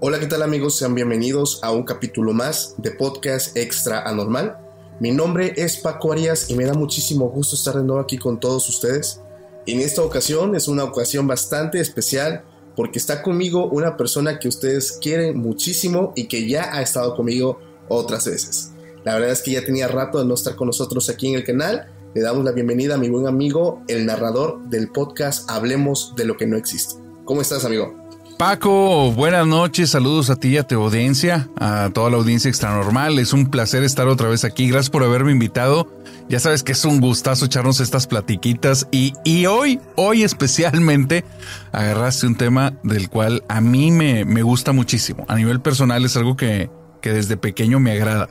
Hola, 0.00 0.20
¿qué 0.20 0.28
tal 0.28 0.42
amigos? 0.42 0.76
Sean 0.76 0.94
bienvenidos 0.94 1.58
a 1.60 1.72
un 1.72 1.82
capítulo 1.82 2.32
más 2.32 2.76
de 2.78 2.92
Podcast 2.92 3.56
Extra 3.56 4.02
Anormal. 4.02 4.56
Mi 5.00 5.10
nombre 5.10 5.54
es 5.56 5.78
Paco 5.78 6.12
Arias 6.12 6.50
y 6.50 6.54
me 6.54 6.66
da 6.66 6.72
muchísimo 6.72 7.28
gusto 7.30 7.56
estar 7.56 7.74
de 7.74 7.82
nuevo 7.82 8.00
aquí 8.00 8.16
con 8.16 8.38
todos 8.38 8.68
ustedes. 8.68 9.20
En 9.66 9.80
esta 9.80 10.02
ocasión 10.02 10.54
es 10.54 10.68
una 10.68 10.84
ocasión 10.84 11.26
bastante 11.26 11.80
especial 11.80 12.44
porque 12.76 13.00
está 13.00 13.24
conmigo 13.24 13.66
una 13.66 13.96
persona 13.96 14.38
que 14.38 14.46
ustedes 14.46 15.00
quieren 15.02 15.36
muchísimo 15.36 16.12
y 16.14 16.28
que 16.28 16.48
ya 16.48 16.76
ha 16.76 16.80
estado 16.80 17.16
conmigo 17.16 17.58
otras 17.88 18.26
veces. 18.26 18.70
La 19.02 19.14
verdad 19.14 19.30
es 19.32 19.42
que 19.42 19.50
ya 19.50 19.64
tenía 19.64 19.88
rato 19.88 20.20
de 20.20 20.26
no 20.26 20.34
estar 20.34 20.54
con 20.54 20.68
nosotros 20.68 21.10
aquí 21.10 21.28
en 21.28 21.34
el 21.34 21.42
canal. 21.42 21.90
Le 22.14 22.22
damos 22.22 22.44
la 22.44 22.52
bienvenida 22.52 22.94
a 22.94 22.98
mi 22.98 23.08
buen 23.08 23.26
amigo, 23.26 23.82
el 23.88 24.06
narrador 24.06 24.60
del 24.68 24.92
podcast 24.92 25.50
Hablemos 25.50 26.14
de 26.14 26.24
lo 26.24 26.36
que 26.36 26.46
no 26.46 26.56
existe. 26.56 26.94
¿Cómo 27.24 27.42
estás, 27.42 27.64
amigo? 27.64 28.07
Paco, 28.38 29.10
buenas 29.10 29.48
noches, 29.48 29.90
saludos 29.90 30.30
a 30.30 30.36
ti 30.36 30.50
y 30.50 30.58
a 30.58 30.62
tu 30.62 30.80
audiencia, 30.80 31.48
a 31.58 31.90
toda 31.92 32.08
la 32.08 32.18
audiencia 32.18 32.48
extranormal. 32.48 33.18
Es 33.18 33.32
un 33.32 33.50
placer 33.50 33.82
estar 33.82 34.06
otra 34.06 34.28
vez 34.28 34.44
aquí. 34.44 34.68
Gracias 34.68 34.90
por 34.90 35.02
haberme 35.02 35.32
invitado. 35.32 35.88
Ya 36.28 36.38
sabes 36.38 36.62
que 36.62 36.70
es 36.70 36.84
un 36.84 37.00
gustazo 37.00 37.46
echarnos 37.46 37.80
estas 37.80 38.06
platiquitas 38.06 38.86
y, 38.92 39.12
y 39.24 39.46
hoy, 39.46 39.80
hoy 39.96 40.22
especialmente, 40.22 41.24
agarraste 41.72 42.28
un 42.28 42.36
tema 42.36 42.78
del 42.84 43.10
cual 43.10 43.42
a 43.48 43.60
mí 43.60 43.90
me, 43.90 44.24
me 44.24 44.42
gusta 44.42 44.70
muchísimo. 44.70 45.24
A 45.26 45.34
nivel 45.34 45.60
personal 45.60 46.04
es 46.04 46.16
algo 46.16 46.36
que, 46.36 46.70
que 47.02 47.12
desde 47.12 47.36
pequeño 47.36 47.80
me 47.80 47.90
agrada. 47.90 48.28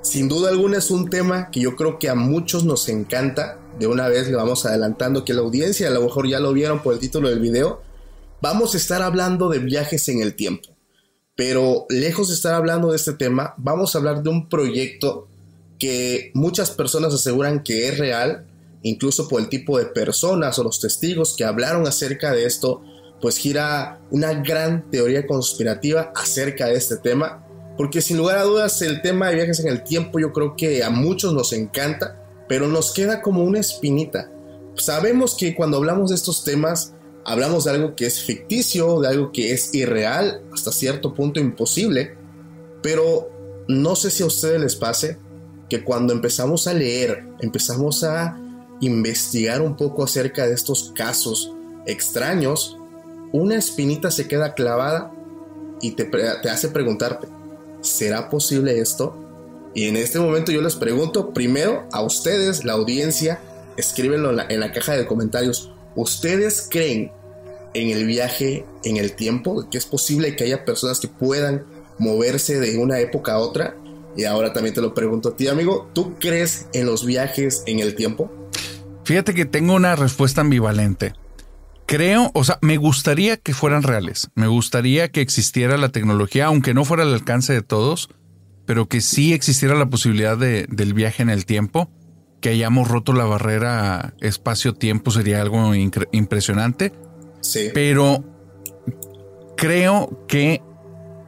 Sin 0.00 0.28
duda 0.28 0.48
alguna 0.48 0.78
es 0.78 0.90
un 0.90 1.10
tema 1.10 1.50
que 1.50 1.60
yo 1.60 1.76
creo 1.76 1.98
que 1.98 2.08
a 2.08 2.14
muchos 2.14 2.64
nos 2.64 2.88
encanta. 2.88 3.58
De 3.78 3.86
una 3.86 4.08
vez 4.08 4.28
le 4.28 4.36
vamos 4.36 4.64
adelantando 4.64 5.26
que 5.26 5.34
la 5.34 5.42
audiencia, 5.42 5.88
a 5.88 5.90
lo 5.90 6.00
mejor 6.00 6.26
ya 6.26 6.40
lo 6.40 6.54
vieron 6.54 6.82
por 6.82 6.94
el 6.94 7.00
título 7.00 7.28
del 7.28 7.40
video, 7.40 7.82
vamos 8.40 8.74
a 8.74 8.76
estar 8.76 9.02
hablando 9.02 9.48
de 9.48 9.58
viajes 9.58 10.08
en 10.08 10.22
el 10.22 10.34
tiempo. 10.34 10.68
Pero 11.36 11.86
lejos 11.88 12.28
de 12.28 12.34
estar 12.34 12.54
hablando 12.54 12.90
de 12.90 12.96
este 12.96 13.12
tema, 13.12 13.54
vamos 13.58 13.94
a 13.94 13.98
hablar 13.98 14.22
de 14.22 14.30
un 14.30 14.48
proyecto 14.48 15.28
que 15.78 16.32
muchas 16.34 16.70
personas 16.70 17.14
aseguran 17.14 17.62
que 17.62 17.88
es 17.88 17.98
real, 17.98 18.46
incluso 18.82 19.28
por 19.28 19.40
el 19.40 19.48
tipo 19.48 19.78
de 19.78 19.86
personas 19.86 20.58
o 20.58 20.64
los 20.64 20.80
testigos 20.80 21.36
que 21.36 21.44
hablaron 21.44 21.86
acerca 21.86 22.32
de 22.32 22.44
esto, 22.44 22.82
pues 23.20 23.36
gira 23.36 24.00
una 24.10 24.34
gran 24.34 24.90
teoría 24.90 25.26
conspirativa 25.26 26.12
acerca 26.14 26.66
de 26.66 26.74
este 26.74 26.96
tema, 26.96 27.44
porque 27.76 28.00
sin 28.00 28.16
lugar 28.16 28.38
a 28.38 28.44
dudas 28.44 28.82
el 28.82 29.02
tema 29.02 29.28
de 29.28 29.36
viajes 29.36 29.60
en 29.60 29.68
el 29.68 29.84
tiempo 29.84 30.18
yo 30.18 30.32
creo 30.32 30.56
que 30.56 30.82
a 30.82 30.90
muchos 30.90 31.32
nos 31.32 31.52
encanta, 31.52 32.20
pero 32.48 32.66
nos 32.66 32.92
queda 32.92 33.22
como 33.22 33.44
una 33.44 33.60
espinita. 33.60 34.30
Sabemos 34.74 35.36
que 35.36 35.54
cuando 35.54 35.76
hablamos 35.76 36.10
de 36.10 36.16
estos 36.16 36.44
temas, 36.44 36.94
hablamos 37.28 37.64
de 37.64 37.72
algo 37.72 37.94
que 37.94 38.06
es 38.06 38.22
ficticio, 38.22 39.00
de 39.00 39.08
algo 39.08 39.32
que 39.32 39.52
es 39.52 39.74
irreal, 39.74 40.40
hasta 40.50 40.72
cierto 40.72 41.12
punto 41.12 41.38
imposible, 41.38 42.16
pero 42.82 43.30
no 43.68 43.96
sé 43.96 44.10
si 44.10 44.22
a 44.22 44.26
ustedes 44.26 44.58
les 44.58 44.76
pase 44.76 45.18
que 45.68 45.84
cuando 45.84 46.14
empezamos 46.14 46.66
a 46.66 46.72
leer, 46.72 47.28
empezamos 47.40 48.02
a 48.02 48.40
investigar 48.80 49.60
un 49.60 49.76
poco 49.76 50.04
acerca 50.04 50.46
de 50.46 50.54
estos 50.54 50.92
casos 50.94 51.52
extraños, 51.84 52.78
una 53.32 53.56
espinita 53.56 54.10
se 54.10 54.26
queda 54.26 54.54
clavada 54.54 55.12
y 55.82 55.90
te, 55.90 56.10
hace 56.48 56.68
preguntarte, 56.68 57.28
¿será 57.82 58.30
posible 58.30 58.80
esto? 58.80 59.14
Y 59.74 59.84
en 59.84 59.96
este 59.96 60.18
momento 60.18 60.50
yo 60.50 60.62
les 60.62 60.76
pregunto 60.76 61.34
primero 61.34 61.86
a 61.92 62.00
ustedes, 62.00 62.64
la 62.64 62.72
audiencia, 62.72 63.38
escríbenlo 63.76 64.30
en 64.48 64.60
la 64.60 64.72
caja 64.72 64.96
de 64.96 65.06
comentarios. 65.06 65.70
¿Ustedes 65.94 66.66
creen 66.70 67.12
en 67.74 67.90
el 67.90 68.06
viaje 68.06 68.64
en 68.84 68.96
el 68.96 69.12
tiempo? 69.12 69.68
¿Que 69.70 69.78
es 69.78 69.86
posible 69.86 70.36
que 70.36 70.44
haya 70.44 70.64
personas 70.64 71.00
que 71.00 71.08
puedan 71.08 71.64
moverse 71.98 72.60
de 72.60 72.78
una 72.78 73.00
época 73.00 73.32
a 73.32 73.38
otra? 73.38 73.76
Y 74.16 74.24
ahora 74.24 74.52
también 74.52 74.74
te 74.74 74.80
lo 74.80 74.94
pregunto 74.94 75.30
a 75.30 75.36
ti, 75.36 75.48
amigo. 75.48 75.88
¿Tú 75.94 76.14
crees 76.18 76.66
en 76.72 76.86
los 76.86 77.06
viajes 77.06 77.62
en 77.66 77.78
el 77.78 77.94
tiempo? 77.94 78.30
Fíjate 79.04 79.32
que 79.32 79.46
tengo 79.46 79.74
una 79.74 79.96
respuesta 79.96 80.40
ambivalente. 80.40 81.14
Creo, 81.86 82.30
o 82.34 82.44
sea, 82.44 82.58
me 82.60 82.76
gustaría 82.76 83.38
que 83.38 83.54
fueran 83.54 83.82
reales. 83.82 84.28
Me 84.34 84.46
gustaría 84.46 85.08
que 85.08 85.22
existiera 85.22 85.78
la 85.78 85.88
tecnología, 85.88 86.46
aunque 86.46 86.74
no 86.74 86.84
fuera 86.84 87.04
al 87.04 87.14
alcance 87.14 87.54
de 87.54 87.62
todos, 87.62 88.10
pero 88.66 88.88
que 88.88 89.00
sí 89.00 89.32
existiera 89.32 89.74
la 89.74 89.88
posibilidad 89.88 90.36
de, 90.36 90.66
del 90.68 90.92
viaje 90.92 91.22
en 91.22 91.30
el 91.30 91.46
tiempo. 91.46 91.90
Que 92.42 92.50
hayamos 92.50 92.88
roto 92.88 93.14
la 93.14 93.24
barrera 93.24 94.12
espacio-tiempo 94.20 95.10
sería 95.10 95.40
algo 95.40 95.74
impresionante. 95.74 96.92
Sí. 97.48 97.70
Pero 97.72 98.22
creo 99.56 100.24
que 100.28 100.62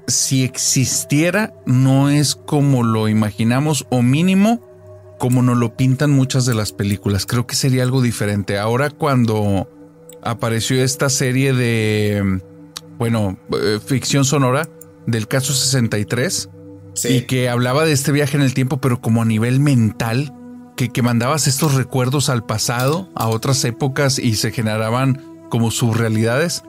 si 0.06 0.44
existiera, 0.44 1.54
no 1.66 2.10
es 2.10 2.34
como 2.34 2.82
lo 2.82 3.08
imaginamos, 3.08 3.86
o 3.91 4.03
mínimo 4.03 4.60
como 5.19 5.42
nos 5.42 5.56
lo 5.58 5.76
pintan 5.76 6.10
muchas 6.10 6.47
de 6.47 6.54
las 6.54 6.72
películas. 6.72 7.26
Creo 7.26 7.47
que 7.47 7.54
sería 7.54 7.82
algo 7.82 8.00
diferente. 8.03 8.58
Ahora 8.58 8.91
cuando 8.91 9.69
apareció 10.22 10.82
esta 10.82 11.08
serie 11.10 11.53
de, 11.53 12.41
bueno, 12.98 13.38
eh, 13.52 13.78
ficción 13.84 14.25
sonora 14.25 14.69
del 15.06 15.28
caso 15.28 15.52
63, 15.52 16.50
Sí. 16.94 17.08
y 17.08 17.20
que 17.22 17.48
hablaba 17.48 17.84
de 17.84 17.92
este 17.92 18.12
viaje 18.12 18.37
en 18.37 18.42
el 18.42 18.52
tiempo, 18.52 18.81
pero 18.81 19.00
como 19.00 19.22
a 19.22 19.25
nivel 19.25 19.60
mental, 19.60 20.34
que, 20.76 20.88
que 20.88 21.02
mandabas 21.02 21.47
estos 21.47 21.75
recuerdos 21.75 22.28
al 22.28 22.44
pasado, 22.44 23.08
a 23.14 23.28
otras 23.28 23.64
épocas 23.64 24.19
y 24.19 24.34
se 24.34 24.50
generaban 24.50 25.22
como 25.50 25.71
subrealidades, 25.71 26.62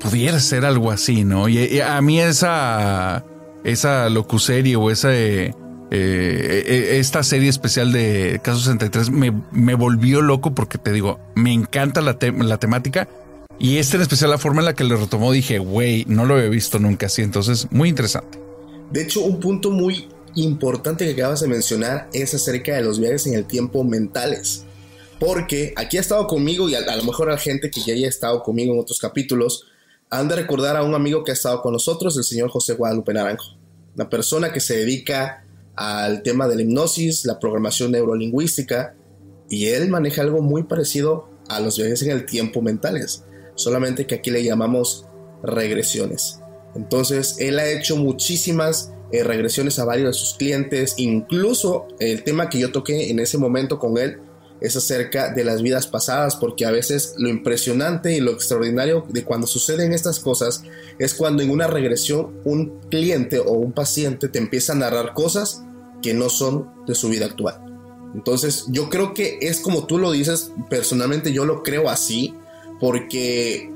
pudiera 0.00 0.40
ser 0.40 0.64
algo 0.64 0.90
así, 0.90 1.24
¿no? 1.24 1.48
Y, 1.48 1.80
a 1.80 2.00
mí 2.00 2.20
esa, 2.20 3.26
esa 3.64 4.08
locuserie 4.08 4.76
o 4.76 4.90
esa, 4.90 5.14
eh, 5.14 5.52
eh, 5.90 6.96
esta 6.98 7.22
serie 7.22 7.50
especial 7.50 7.92
de 7.92 8.40
Caso 8.42 8.60
63 8.60 9.10
me, 9.10 9.32
me 9.52 9.74
volvió 9.74 10.22
loco 10.22 10.54
porque 10.54 10.78
te 10.78 10.92
digo, 10.92 11.20
me 11.34 11.52
encanta 11.52 12.00
la, 12.00 12.16
la 12.38 12.58
temática 12.58 13.08
y 13.58 13.76
este 13.76 13.96
en 13.96 14.02
especial 14.02 14.30
la 14.30 14.38
forma 14.38 14.62
en 14.62 14.66
la 14.66 14.74
que 14.74 14.84
lo 14.84 14.96
retomó 14.96 15.30
dije, 15.32 15.58
güey, 15.58 16.06
no 16.08 16.24
lo 16.24 16.34
había 16.34 16.48
visto 16.48 16.78
nunca 16.78 17.06
así, 17.06 17.20
entonces 17.20 17.68
muy 17.70 17.90
interesante. 17.90 18.38
De 18.90 19.02
hecho, 19.02 19.20
un 19.20 19.38
punto 19.38 19.70
muy 19.70 20.08
importante 20.34 21.04
que 21.04 21.12
acabas 21.12 21.40
de 21.40 21.48
mencionar 21.48 22.08
es 22.12 22.32
acerca 22.34 22.74
de 22.74 22.82
los 22.82 22.98
viajes 22.98 23.26
en 23.26 23.34
el 23.34 23.44
tiempo 23.44 23.84
mentales. 23.84 24.64
Porque 25.20 25.74
aquí 25.76 25.98
ha 25.98 26.00
estado 26.00 26.26
conmigo 26.26 26.70
y 26.70 26.74
a, 26.74 26.96
lo 26.96 27.04
mejor 27.04 27.30
a 27.30 27.36
gente 27.36 27.70
que 27.70 27.82
ya 27.82 27.92
haya 27.92 28.08
estado 28.08 28.42
conmigo 28.42 28.72
en 28.72 28.80
otros 28.80 28.98
capítulos, 28.98 29.66
han 30.08 30.28
de 30.28 30.34
recordar 30.34 30.78
a 30.78 30.82
un 30.82 30.94
amigo 30.94 31.22
que 31.22 31.30
ha 31.30 31.34
estado 31.34 31.60
con 31.60 31.74
nosotros, 31.74 32.16
el 32.16 32.24
señor 32.24 32.48
José 32.48 32.72
Guadalupe 32.72 33.12
Naranjo. 33.12 33.58
Una 33.94 34.08
persona 34.08 34.50
que 34.50 34.60
se 34.60 34.78
dedica 34.78 35.44
al 35.76 36.22
tema 36.22 36.48
de 36.48 36.56
la 36.56 36.62
hipnosis, 36.62 37.26
la 37.26 37.38
programación 37.38 37.92
neurolingüística, 37.92 38.94
y 39.50 39.66
él 39.66 39.90
maneja 39.90 40.22
algo 40.22 40.40
muy 40.40 40.62
parecido 40.62 41.28
a 41.48 41.60
los 41.60 41.76
viajes 41.76 42.00
en 42.00 42.12
el 42.12 42.24
tiempo 42.24 42.62
mentales, 42.62 43.24
solamente 43.56 44.06
que 44.06 44.14
aquí 44.14 44.30
le 44.30 44.42
llamamos 44.42 45.04
regresiones. 45.42 46.40
Entonces, 46.74 47.36
él 47.40 47.58
ha 47.58 47.68
hecho 47.68 47.96
muchísimas 47.96 48.94
eh, 49.12 49.22
regresiones 49.22 49.78
a 49.78 49.84
varios 49.84 50.06
de 50.06 50.12
sus 50.14 50.34
clientes, 50.34 50.94
incluso 50.96 51.88
el 51.98 52.24
tema 52.24 52.48
que 52.48 52.58
yo 52.58 52.72
toqué 52.72 53.10
en 53.10 53.18
ese 53.18 53.36
momento 53.36 53.78
con 53.78 53.98
él 53.98 54.18
es 54.60 54.76
acerca 54.76 55.32
de 55.32 55.44
las 55.44 55.62
vidas 55.62 55.86
pasadas, 55.86 56.36
porque 56.36 56.66
a 56.66 56.70
veces 56.70 57.14
lo 57.16 57.28
impresionante 57.28 58.14
y 58.14 58.20
lo 58.20 58.32
extraordinario 58.32 59.06
de 59.08 59.24
cuando 59.24 59.46
suceden 59.46 59.92
estas 59.92 60.20
cosas 60.20 60.62
es 60.98 61.14
cuando 61.14 61.42
en 61.42 61.50
una 61.50 61.66
regresión 61.66 62.40
un 62.44 62.80
cliente 62.90 63.38
o 63.38 63.52
un 63.52 63.72
paciente 63.72 64.28
te 64.28 64.38
empieza 64.38 64.72
a 64.72 64.76
narrar 64.76 65.14
cosas 65.14 65.62
que 66.02 66.14
no 66.14 66.28
son 66.28 66.70
de 66.86 66.94
su 66.94 67.08
vida 67.08 67.26
actual. 67.26 67.60
Entonces 68.14 68.64
yo 68.68 68.90
creo 68.90 69.14
que 69.14 69.38
es 69.40 69.60
como 69.60 69.86
tú 69.86 69.98
lo 69.98 70.10
dices, 70.10 70.52
personalmente 70.68 71.32
yo 71.32 71.44
lo 71.44 71.62
creo 71.62 71.88
así, 71.88 72.34
porque 72.80 73.70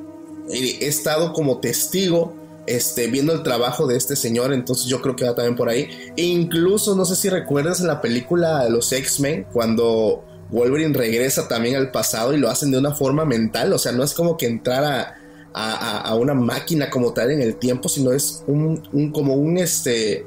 he 0.51 0.87
estado 0.87 1.33
como 1.33 1.61
testigo 1.61 2.35
este, 2.67 3.09
viendo 3.09 3.33
el 3.33 3.43
trabajo 3.43 3.87
de 3.87 3.97
este 3.97 4.17
señor, 4.17 4.53
entonces 4.53 4.87
yo 4.87 5.01
creo 5.03 5.17
que 5.17 5.25
va 5.25 5.35
también 5.35 5.57
por 5.57 5.69
ahí. 5.69 5.89
E 6.17 6.23
incluso, 6.23 6.97
no 6.97 7.05
sé 7.05 7.17
si 7.17 7.29
recuerdas 7.29 7.81
la 7.81 8.01
película 8.01 8.65
de 8.65 8.71
los 8.71 8.91
X-Men, 8.93 9.47
cuando 9.53 10.25
Wolverine 10.55 10.97
regresa 10.97 11.49
también 11.49 11.75
al 11.75 11.91
pasado 11.91 12.33
y 12.33 12.39
lo 12.39 12.49
hacen 12.49 12.71
de 12.71 12.79
una 12.79 12.95
forma 12.95 13.25
mental, 13.25 13.73
o 13.73 13.79
sea, 13.79 13.91
no 13.91 14.05
es 14.05 14.15
como 14.15 14.37
que 14.37 14.47
entrara 14.47 15.21
a, 15.53 16.15
una 16.17 16.35
máquina 16.35 16.91
como 16.91 17.13
tal 17.13 17.31
en 17.31 17.43
el 17.43 17.57
tiempo, 17.57 17.89
sino 17.89 18.13
es 18.13 18.43
un, 18.47 19.11
como 19.13 19.35
un 19.35 19.59
este... 19.59 20.25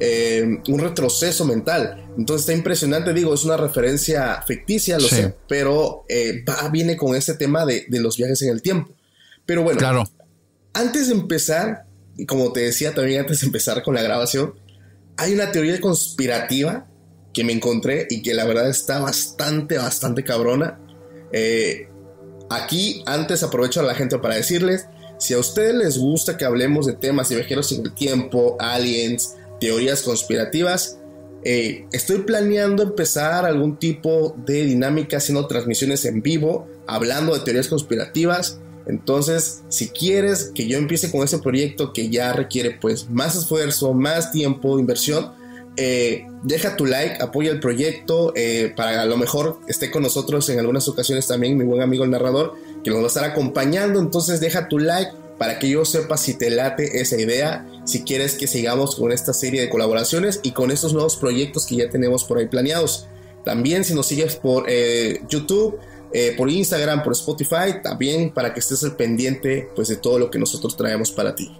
Eh, 0.00 0.60
un 0.68 0.78
retroceso 0.78 1.44
mental. 1.44 2.06
Entonces 2.16 2.42
está 2.42 2.52
impresionante, 2.52 3.12
digo, 3.12 3.34
es 3.34 3.44
una 3.44 3.56
referencia 3.56 4.40
ficticia, 4.46 4.96
lo 4.96 5.08
sé, 5.08 5.34
pero 5.48 6.04
eh, 6.08 6.44
va, 6.48 6.68
viene 6.68 6.96
con 6.96 7.16
ese 7.16 7.34
tema 7.34 7.66
de, 7.66 7.84
de, 7.88 7.98
los 7.98 8.16
viajes 8.16 8.40
en 8.42 8.50
el 8.50 8.62
tiempo. 8.62 8.92
Pero 9.44 9.64
bueno, 9.64 9.80
claro. 9.80 10.04
antes 10.72 11.08
de 11.08 11.14
empezar, 11.14 11.86
y 12.16 12.26
como 12.26 12.52
te 12.52 12.60
decía 12.60 12.94
también 12.94 13.22
antes 13.22 13.40
de 13.40 13.48
empezar 13.48 13.82
con 13.82 13.96
la 13.96 14.02
grabación, 14.02 14.54
hay 15.16 15.34
una 15.34 15.50
teoría 15.50 15.80
conspirativa 15.80 16.86
que 17.32 17.44
me 17.44 17.52
encontré 17.52 18.06
y 18.10 18.22
que 18.22 18.34
la 18.34 18.44
verdad 18.44 18.68
está 18.68 19.00
bastante, 19.00 19.78
bastante 19.78 20.24
cabrona. 20.24 20.80
Eh, 21.32 21.88
aquí, 22.50 23.02
antes 23.06 23.42
aprovecho 23.42 23.80
a 23.80 23.84
la 23.84 23.94
gente 23.94 24.18
para 24.18 24.36
decirles, 24.36 24.86
si 25.18 25.34
a 25.34 25.38
ustedes 25.38 25.74
les 25.74 25.98
gusta 25.98 26.36
que 26.36 26.44
hablemos 26.44 26.86
de 26.86 26.94
temas 26.94 27.28
de 27.28 27.36
viajeros 27.36 27.72
en 27.72 27.84
el 27.84 27.92
tiempo, 27.92 28.56
aliens, 28.60 29.34
teorías 29.60 30.02
conspirativas, 30.02 30.98
eh, 31.44 31.86
estoy 31.92 32.18
planeando 32.18 32.82
empezar 32.82 33.44
algún 33.44 33.78
tipo 33.78 34.36
de 34.44 34.64
dinámica 34.64 35.18
haciendo 35.18 35.46
transmisiones 35.46 36.04
en 36.04 36.22
vivo, 36.22 36.68
hablando 36.86 37.34
de 37.34 37.40
teorías 37.40 37.68
conspirativas. 37.68 38.60
Entonces, 38.86 39.62
si 39.68 39.88
quieres 39.88 40.50
que 40.54 40.66
yo 40.66 40.78
empiece 40.78 41.10
con 41.10 41.22
ese 41.22 41.38
proyecto 41.38 41.92
que 41.92 42.08
ya 42.08 42.32
requiere 42.32 42.78
pues 42.80 43.10
más 43.10 43.36
esfuerzo, 43.36 43.92
más 43.92 44.32
tiempo, 44.32 44.78
inversión, 44.78 45.32
eh, 45.80 46.26
deja 46.42 46.74
tu 46.74 46.86
like, 46.86 47.22
apoya 47.22 47.52
el 47.52 47.60
proyecto, 47.60 48.32
eh, 48.34 48.72
para 48.74 49.00
a 49.00 49.06
lo 49.06 49.16
mejor 49.16 49.60
esté 49.68 49.92
con 49.92 50.02
nosotros 50.02 50.48
en 50.48 50.58
algunas 50.58 50.88
ocasiones 50.88 51.28
también 51.28 51.56
mi 51.56 51.62
buen 51.62 51.80
amigo 51.80 52.02
el 52.02 52.10
narrador, 52.10 52.54
que 52.82 52.90
nos 52.90 52.98
va 52.98 53.04
a 53.04 53.06
estar 53.06 53.24
acompañando, 53.24 54.00
entonces 54.00 54.40
deja 54.40 54.66
tu 54.66 54.80
like 54.80 55.12
para 55.38 55.60
que 55.60 55.68
yo 55.68 55.84
sepa 55.84 56.16
si 56.16 56.34
te 56.34 56.50
late 56.50 57.00
esa 57.00 57.16
idea, 57.16 57.64
si 57.84 58.02
quieres 58.02 58.34
que 58.34 58.48
sigamos 58.48 58.96
con 58.96 59.12
esta 59.12 59.32
serie 59.32 59.60
de 59.60 59.70
colaboraciones 59.70 60.40
y 60.42 60.50
con 60.50 60.72
estos 60.72 60.94
nuevos 60.94 61.16
proyectos 61.16 61.64
que 61.64 61.76
ya 61.76 61.88
tenemos 61.88 62.24
por 62.24 62.38
ahí 62.38 62.48
planeados. 62.48 63.06
También 63.44 63.84
si 63.84 63.94
nos 63.94 64.06
sigues 64.06 64.34
por 64.34 64.64
eh, 64.68 65.22
YouTube, 65.28 65.78
por 66.36 66.50
Instagram, 66.50 67.04
por 67.04 67.12
Spotify, 67.12 67.82
también 67.84 68.34
para 68.34 68.52
que 68.52 68.58
estés 68.58 68.82
al 68.82 68.96
pendiente 68.96 69.68
pues 69.76 69.86
de 69.86 69.96
todo 69.96 70.18
lo 70.18 70.28
que 70.28 70.40
nosotros 70.40 70.76
traemos 70.76 71.12
para 71.12 71.36
ti. 71.36 71.56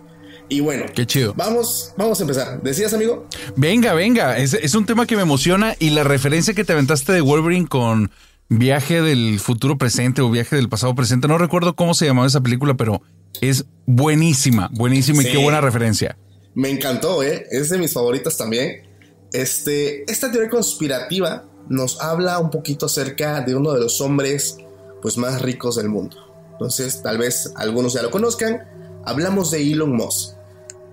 Y 0.49 0.61
bueno, 0.61 0.87
qué 0.95 1.07
chido. 1.07 1.35
Vamos, 1.37 1.93
vamos 1.97 2.19
a 2.21 2.23
empezar. 2.23 2.63
¿Decías, 2.63 2.93
amigo? 2.95 3.27
Venga, 3.57 3.93
venga. 3.95 4.39
Es, 4.39 4.75
un 4.75 4.87
tema 4.87 5.07
que 5.07 5.17
me 5.17 5.23
emociona 5.23 5.75
y 5.79 5.91
la 5.91 6.05
referencia 6.05 6.55
que 6.55 6.65
te 6.65 6.73
aventaste 6.73 7.13
de 7.13 7.21
Wolverine 7.21 7.67
con 7.67 8.11
viaje 8.49 9.03
del 9.03 9.41
futuro 9.41 9.77
presente 9.77 10.23
o 10.23 10.31
viaje 10.31 10.57
del 10.57 10.69
pasado 10.69 10.95
presente. 10.95 11.29
No 11.29 11.37
recuerdo 11.37 11.77
cómo 11.77 11.95
se 11.95 12.07
llamaba 12.07 12.27
esa 12.27 12.41
película, 12.41 12.75
pero 12.75 13.03
es 13.41 13.67
buenísima, 13.85 14.71
buenísima 14.73 15.23
y 15.23 15.27
qué 15.27 15.37
buena 15.37 15.61
referencia. 15.61 16.17
Me 16.55 16.71
encantó, 16.71 17.23
¿eh? 17.23 17.47
Es 17.51 17.69
de 17.69 17.79
mis 17.79 17.93
favoritas 17.93 18.37
también. 18.39 18.89
Este, 19.33 20.11
esta 20.11 20.33
teoría 20.33 20.49
conspirativa 20.49 21.45
nos 21.69 22.01
habla 22.01 22.39
un 22.39 22.51
poquito 22.51 22.87
acerca 22.87 23.43
de 23.43 23.55
uno 23.55 23.75
de 23.75 23.81
los 23.81 24.01
hombres 24.01 24.57
pues 25.03 25.19
más 25.19 25.43
ricos 25.43 25.77
del 25.77 25.91
mundo. 25.91 26.17
Entonces, 26.53 27.03
tal 27.03 27.19
vez 27.19 27.53
algunos 27.57 27.93
ya 27.93 28.03
lo 28.03 28.11
conozcan. 28.11 28.67
Hablamos 29.05 29.51
de 29.51 29.63
Elon 29.63 29.95
Musk. 29.95 30.38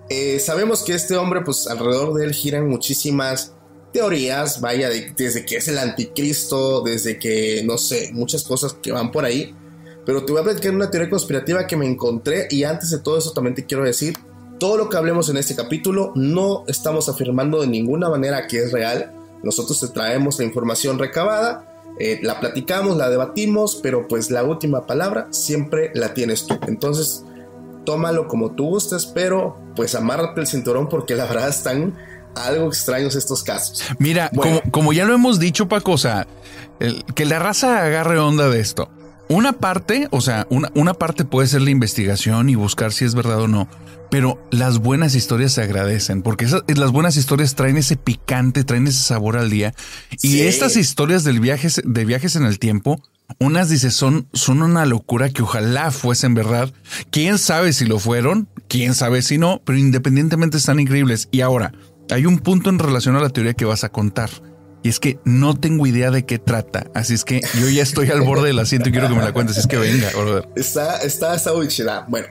Eh, 0.08 0.38
sabemos 0.38 0.82
que 0.82 0.94
este 0.94 1.16
hombre, 1.16 1.42
pues 1.42 1.66
alrededor 1.66 2.14
de 2.14 2.24
él 2.24 2.32
giran 2.32 2.68
muchísimas 2.68 3.52
teorías, 3.92 4.60
vaya, 4.60 4.88
desde 4.88 5.44
que 5.44 5.56
es 5.56 5.68
el 5.68 5.78
anticristo, 5.78 6.82
desde 6.82 7.18
que, 7.18 7.62
no 7.64 7.78
sé, 7.78 8.10
muchas 8.12 8.44
cosas 8.44 8.74
que 8.74 8.92
van 8.92 9.10
por 9.10 9.24
ahí. 9.24 9.54
Pero 10.04 10.24
te 10.24 10.32
voy 10.32 10.40
a 10.40 10.44
platicar 10.44 10.72
una 10.72 10.90
teoría 10.90 11.10
conspirativa 11.10 11.66
que 11.66 11.76
me 11.76 11.86
encontré 11.86 12.46
y 12.50 12.62
antes 12.62 12.90
de 12.90 12.98
todo 12.98 13.18
eso 13.18 13.32
también 13.32 13.54
te 13.54 13.66
quiero 13.66 13.82
decir, 13.82 14.16
todo 14.58 14.76
lo 14.76 14.88
que 14.88 14.96
hablemos 14.96 15.28
en 15.28 15.36
este 15.36 15.56
capítulo 15.56 16.12
no 16.14 16.64
estamos 16.68 17.08
afirmando 17.08 17.60
de 17.60 17.66
ninguna 17.66 18.08
manera 18.08 18.46
que 18.46 18.58
es 18.58 18.72
real. 18.72 19.12
Nosotros 19.42 19.80
te 19.80 19.88
traemos 19.88 20.38
la 20.38 20.44
información 20.44 20.98
recabada, 20.98 21.82
eh, 21.98 22.20
la 22.22 22.38
platicamos, 22.38 22.96
la 22.96 23.10
debatimos, 23.10 23.80
pero 23.82 24.06
pues 24.06 24.30
la 24.30 24.44
última 24.44 24.86
palabra 24.86 25.28
siempre 25.30 25.90
la 25.94 26.14
tienes 26.14 26.46
tú. 26.46 26.58
Entonces, 26.68 27.24
tómalo 27.86 28.28
como 28.28 28.50
tú 28.50 28.66
gustes, 28.66 29.06
pero 29.06 29.58
pues 29.74 29.94
amárrate 29.94 30.42
el 30.42 30.46
cinturón 30.46 30.90
porque 30.90 31.14
la 31.14 31.24
verdad 31.24 31.48
están 31.48 31.96
algo 32.34 32.66
extraños 32.66 33.16
estos 33.16 33.42
casos. 33.42 33.82
Mira, 33.98 34.30
como, 34.70 34.92
ya 34.92 35.06
lo 35.06 35.14
hemos 35.14 35.38
dicho, 35.38 35.68
Paco, 35.68 35.92
o 35.92 35.98
sea, 35.98 36.26
que 37.14 37.24
la 37.24 37.38
raza 37.38 37.82
agarre 37.82 38.18
onda 38.18 38.50
de 38.50 38.60
esto. 38.60 38.90
Una 39.28 39.54
parte, 39.54 40.06
o 40.10 40.20
sea, 40.20 40.46
una, 40.50 40.70
una 40.74 40.94
parte 40.94 41.24
puede 41.24 41.48
ser 41.48 41.62
la 41.62 41.70
investigación 41.70 42.50
y 42.50 42.54
buscar 42.54 42.92
si 42.92 43.06
es 43.06 43.14
verdad 43.14 43.40
o 43.40 43.48
no, 43.48 43.68
pero 44.10 44.38
las 44.50 44.78
buenas 44.78 45.14
historias 45.14 45.52
se 45.52 45.62
agradecen 45.62 46.22
porque 46.22 46.46
las 46.68 46.92
buenas 46.92 47.16
historias 47.16 47.56
traen 47.56 47.76
ese 47.76 47.96
picante, 47.96 48.62
traen 48.62 48.86
ese 48.86 49.02
sabor 49.02 49.36
al 49.36 49.50
día. 49.50 49.74
Y 50.22 50.42
estas 50.42 50.76
historias 50.76 51.24
del 51.24 51.40
viajes, 51.40 51.82
de 51.84 52.04
viajes 52.04 52.36
en 52.36 52.44
el 52.44 52.58
tiempo 52.60 53.00
unas 53.38 53.68
dice 53.68 53.90
son, 53.90 54.28
son 54.32 54.62
una 54.62 54.86
locura 54.86 55.30
que 55.30 55.42
ojalá 55.42 55.90
fuesen 55.90 56.34
verdad. 56.34 56.72
Quién 57.10 57.38
sabe 57.38 57.72
si 57.72 57.84
lo 57.84 57.98
fueron, 57.98 58.48
quién 58.68 58.94
sabe 58.94 59.22
si 59.22 59.38
no, 59.38 59.60
pero 59.64 59.78
independientemente 59.78 60.56
están 60.56 60.80
increíbles. 60.80 61.28
Y 61.30 61.40
ahora, 61.40 61.72
hay 62.10 62.26
un 62.26 62.38
punto 62.38 62.70
en 62.70 62.78
relación 62.78 63.16
a 63.16 63.20
la 63.20 63.30
teoría 63.30 63.54
que 63.54 63.64
vas 63.64 63.84
a 63.84 63.90
contar. 63.90 64.30
Y 64.82 64.88
es 64.88 65.00
que 65.00 65.18
no 65.24 65.54
tengo 65.54 65.86
idea 65.86 66.10
de 66.10 66.24
qué 66.24 66.38
trata. 66.38 66.86
Así 66.94 67.14
es 67.14 67.24
que 67.24 67.40
yo 67.60 67.68
ya 67.68 67.82
estoy 67.82 68.10
al 68.10 68.20
borde 68.20 68.48
del 68.48 68.58
asiento 68.60 68.88
y 68.88 68.92
quiero 68.92 69.08
que 69.08 69.14
me 69.14 69.22
la 69.22 69.32
cuentes. 69.32 69.56
Es 69.56 69.66
que 69.66 69.78
venga, 69.78 70.10
Está, 70.54 70.98
está, 70.98 71.34
está 71.34 71.52
muy. 71.52 71.68
Bueno, 72.08 72.28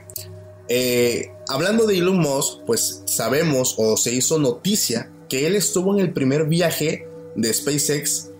eh, 0.68 1.32
hablando 1.48 1.86
de 1.86 1.98
Elon 1.98 2.18
Musk, 2.18 2.64
pues 2.66 3.02
sabemos 3.04 3.74
o 3.76 3.96
se 3.96 4.14
hizo 4.14 4.38
noticia 4.38 5.10
que 5.28 5.46
él 5.46 5.54
estuvo 5.54 5.92
en 5.92 6.00
el 6.00 6.12
primer 6.12 6.46
viaje 6.46 7.06
de 7.34 7.52
SpaceX 7.52 8.30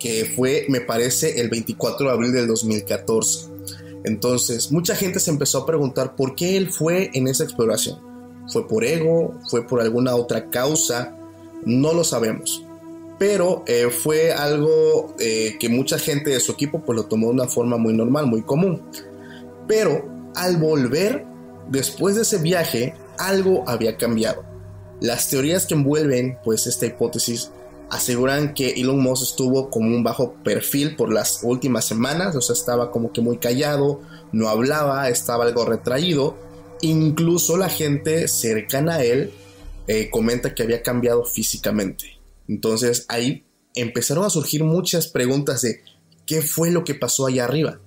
que 0.00 0.24
fue, 0.24 0.66
me 0.68 0.80
parece, 0.80 1.40
el 1.40 1.48
24 1.50 2.06
de 2.06 2.12
abril 2.12 2.32
del 2.32 2.48
2014. 2.48 3.48
Entonces, 4.02 4.72
mucha 4.72 4.96
gente 4.96 5.20
se 5.20 5.30
empezó 5.30 5.58
a 5.58 5.66
preguntar 5.66 6.16
por 6.16 6.34
qué 6.34 6.56
él 6.56 6.70
fue 6.70 7.10
en 7.12 7.28
esa 7.28 7.44
exploración. 7.44 8.00
¿Fue 8.48 8.66
por 8.66 8.84
ego? 8.84 9.38
¿Fue 9.48 9.66
por 9.66 9.80
alguna 9.80 10.16
otra 10.16 10.50
causa? 10.50 11.16
No 11.64 11.92
lo 11.92 12.02
sabemos. 12.02 12.64
Pero 13.18 13.62
eh, 13.66 13.90
fue 13.90 14.32
algo 14.32 15.14
eh, 15.20 15.56
que 15.60 15.68
mucha 15.68 15.98
gente 15.98 16.30
de 16.30 16.40
su 16.40 16.52
equipo 16.52 16.82
pues, 16.82 16.96
lo 16.96 17.04
tomó 17.04 17.26
de 17.28 17.34
una 17.34 17.46
forma 17.46 17.76
muy 17.76 17.92
normal, 17.92 18.26
muy 18.26 18.42
común. 18.42 18.82
Pero 19.68 20.30
al 20.34 20.56
volver, 20.56 21.26
después 21.68 22.16
de 22.16 22.22
ese 22.22 22.38
viaje, 22.38 22.94
algo 23.18 23.64
había 23.68 23.98
cambiado. 23.98 24.44
Las 25.00 25.28
teorías 25.28 25.66
que 25.66 25.74
envuelven 25.74 26.38
pues 26.42 26.66
esta 26.66 26.86
hipótesis 26.86 27.50
aseguran 27.90 28.54
que 28.54 28.70
Elon 28.80 29.00
Musk 29.00 29.22
estuvo 29.24 29.68
como 29.68 29.94
un 29.94 30.02
bajo 30.02 30.34
perfil 30.44 30.96
por 30.96 31.12
las 31.12 31.40
últimas 31.42 31.84
semanas, 31.84 32.36
o 32.36 32.40
sea, 32.40 32.54
estaba 32.54 32.90
como 32.90 33.12
que 33.12 33.20
muy 33.20 33.38
callado, 33.38 34.00
no 34.32 34.48
hablaba, 34.48 35.08
estaba 35.08 35.44
algo 35.44 35.64
retraído. 35.64 36.38
Incluso 36.82 37.56
la 37.56 37.68
gente 37.68 38.28
cercana 38.28 38.96
a 38.96 39.04
él 39.04 39.32
eh, 39.86 40.08
comenta 40.08 40.54
que 40.54 40.62
había 40.62 40.82
cambiado 40.82 41.24
físicamente. 41.24 42.18
Entonces 42.48 43.04
ahí 43.08 43.44
empezaron 43.74 44.24
a 44.24 44.30
surgir 44.30 44.64
muchas 44.64 45.08
preguntas 45.08 45.62
de 45.62 45.82
qué 46.26 46.42
fue 46.42 46.70
lo 46.70 46.84
que 46.84 46.94
pasó 46.94 47.26
allá 47.26 47.44
arriba. 47.44 47.80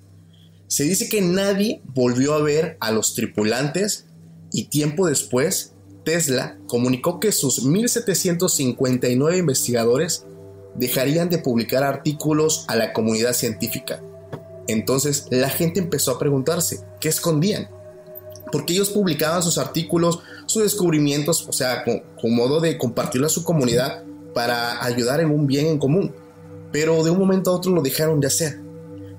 Se 0.68 0.84
dice 0.84 1.08
que 1.08 1.22
nadie 1.22 1.82
volvió 1.86 2.34
a 2.34 2.42
ver 2.42 2.78
a 2.80 2.92
los 2.92 3.14
tripulantes 3.14 4.06
y 4.52 4.66
tiempo 4.66 5.08
después 5.08 5.73
Tesla 6.04 6.58
comunicó 6.68 7.20
que 7.20 7.32
sus 7.32 7.66
1.759 7.66 9.38
investigadores 9.38 10.26
dejarían 10.76 11.30
de 11.30 11.38
publicar 11.38 11.84
artículos 11.84 12.66
a 12.68 12.76
la 12.76 12.94
comunidad 12.94 13.34
científica. 13.34 14.02
Entonces 14.68 15.28
la 15.30 15.50
gente 15.50 15.80
empezó 15.80 16.12
a 16.12 16.20
preguntarse, 16.20 16.82
¿qué 17.00 17.10
escondían? 17.10 17.70
Porque 18.52 18.74
ellos 18.74 18.90
publicaban 18.90 19.44
sus 19.44 19.58
artículos 19.58 20.20
sus 20.46 20.64
descubrimientos, 20.64 21.48
o 21.48 21.54
sea, 21.54 21.84
con, 21.84 22.04
modo 22.34 22.60
de 22.60 22.78
compartirlo 22.78 23.28
a 23.28 23.30
su 23.30 23.44
comunidad 23.44 24.04
para 24.34 24.84
ayudar 24.84 25.20
en 25.20 25.32
un 25.32 25.48
bien 25.48 25.68
en 25.68 25.80
común. 25.80 26.14
Pero 26.72 27.04
de 27.04 27.12
un 27.12 27.20
momento 27.20 27.52
a 27.52 27.56
otro 27.56 27.72
lo 27.72 27.82
dejaron 27.82 28.20
de 28.20 28.28
hacer. 28.28 28.60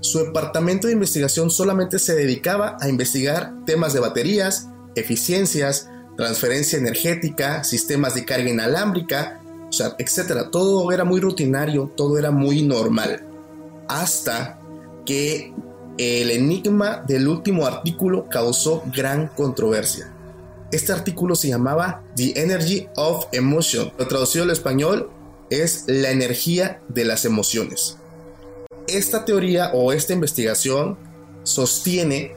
Su 0.01 0.19
departamento 0.19 0.87
de 0.87 0.93
investigación 0.93 1.51
solamente 1.51 1.99
se 1.99 2.15
dedicaba 2.15 2.77
a 2.81 2.89
investigar 2.89 3.55
temas 3.65 3.95
de 3.95 4.01
baterías, 4.01 4.69
eficiencias, 4.95 5.89
transferencia 6.17 6.79
energética, 6.79 7.65
sistemas 7.65 8.15
de 8.15 8.25
carga 8.25 8.49
inalámbrica, 8.49 9.41
o 9.69 9.73
sea, 9.73 9.95
etcétera. 9.99 10.51
Todo 10.51 10.91
era 10.93 11.05
muy 11.05 11.21
rutinario, 11.21 11.93
todo 11.97 12.19
era 12.19 12.31
muy 12.31 12.63
normal. 12.63 13.25
Hasta 13.89 14.59
que 15.05 15.53
el 15.99 16.31
enigma 16.31 17.05
del 17.07 17.29
último 17.29 17.67
artículo 17.67 18.29
causó 18.29 18.83
gran 18.95 19.29
controversia. 19.29 20.13
Este 20.73 20.93
artículo 20.93 21.37
se 21.37 21.49
llamaba 21.49 22.03
The 22.17 22.41
Energy 22.41 22.89
of 22.97 23.27
Emotion. 23.33 23.93
Lo 23.99 24.09
traducido 24.09 24.45
al 24.45 24.51
español 24.51 25.11
es 25.51 25.85
la 25.87 26.11
energía 26.11 26.81
de 26.89 27.05
las 27.05 27.25
emociones. 27.25 27.97
Esta 28.89 29.25
teoría 29.25 29.71
o 29.73 29.93
esta 29.93 30.13
investigación 30.13 30.99
sostiene 31.45 32.33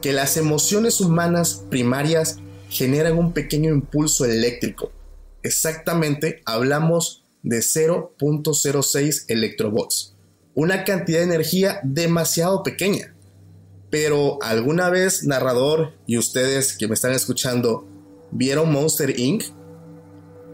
que 0.00 0.12
las 0.12 0.36
emociones 0.36 1.00
humanas 1.00 1.64
primarias 1.68 2.38
generan 2.72 3.18
un 3.18 3.32
pequeño 3.32 3.70
impulso 3.70 4.24
eléctrico. 4.24 4.90
Exactamente 5.42 6.40
hablamos 6.46 7.22
de 7.42 7.58
0.06 7.58 9.24
electrovolts, 9.28 10.14
una 10.54 10.84
cantidad 10.84 11.18
de 11.18 11.24
energía 11.24 11.80
demasiado 11.82 12.62
pequeña. 12.62 13.14
Pero 13.90 14.38
alguna 14.42 14.88
vez, 14.88 15.24
narrador 15.24 15.92
y 16.06 16.16
ustedes 16.16 16.74
que 16.74 16.88
me 16.88 16.94
están 16.94 17.12
escuchando, 17.12 17.86
¿vieron 18.30 18.72
Monster 18.72 19.18
Inc? 19.20 19.44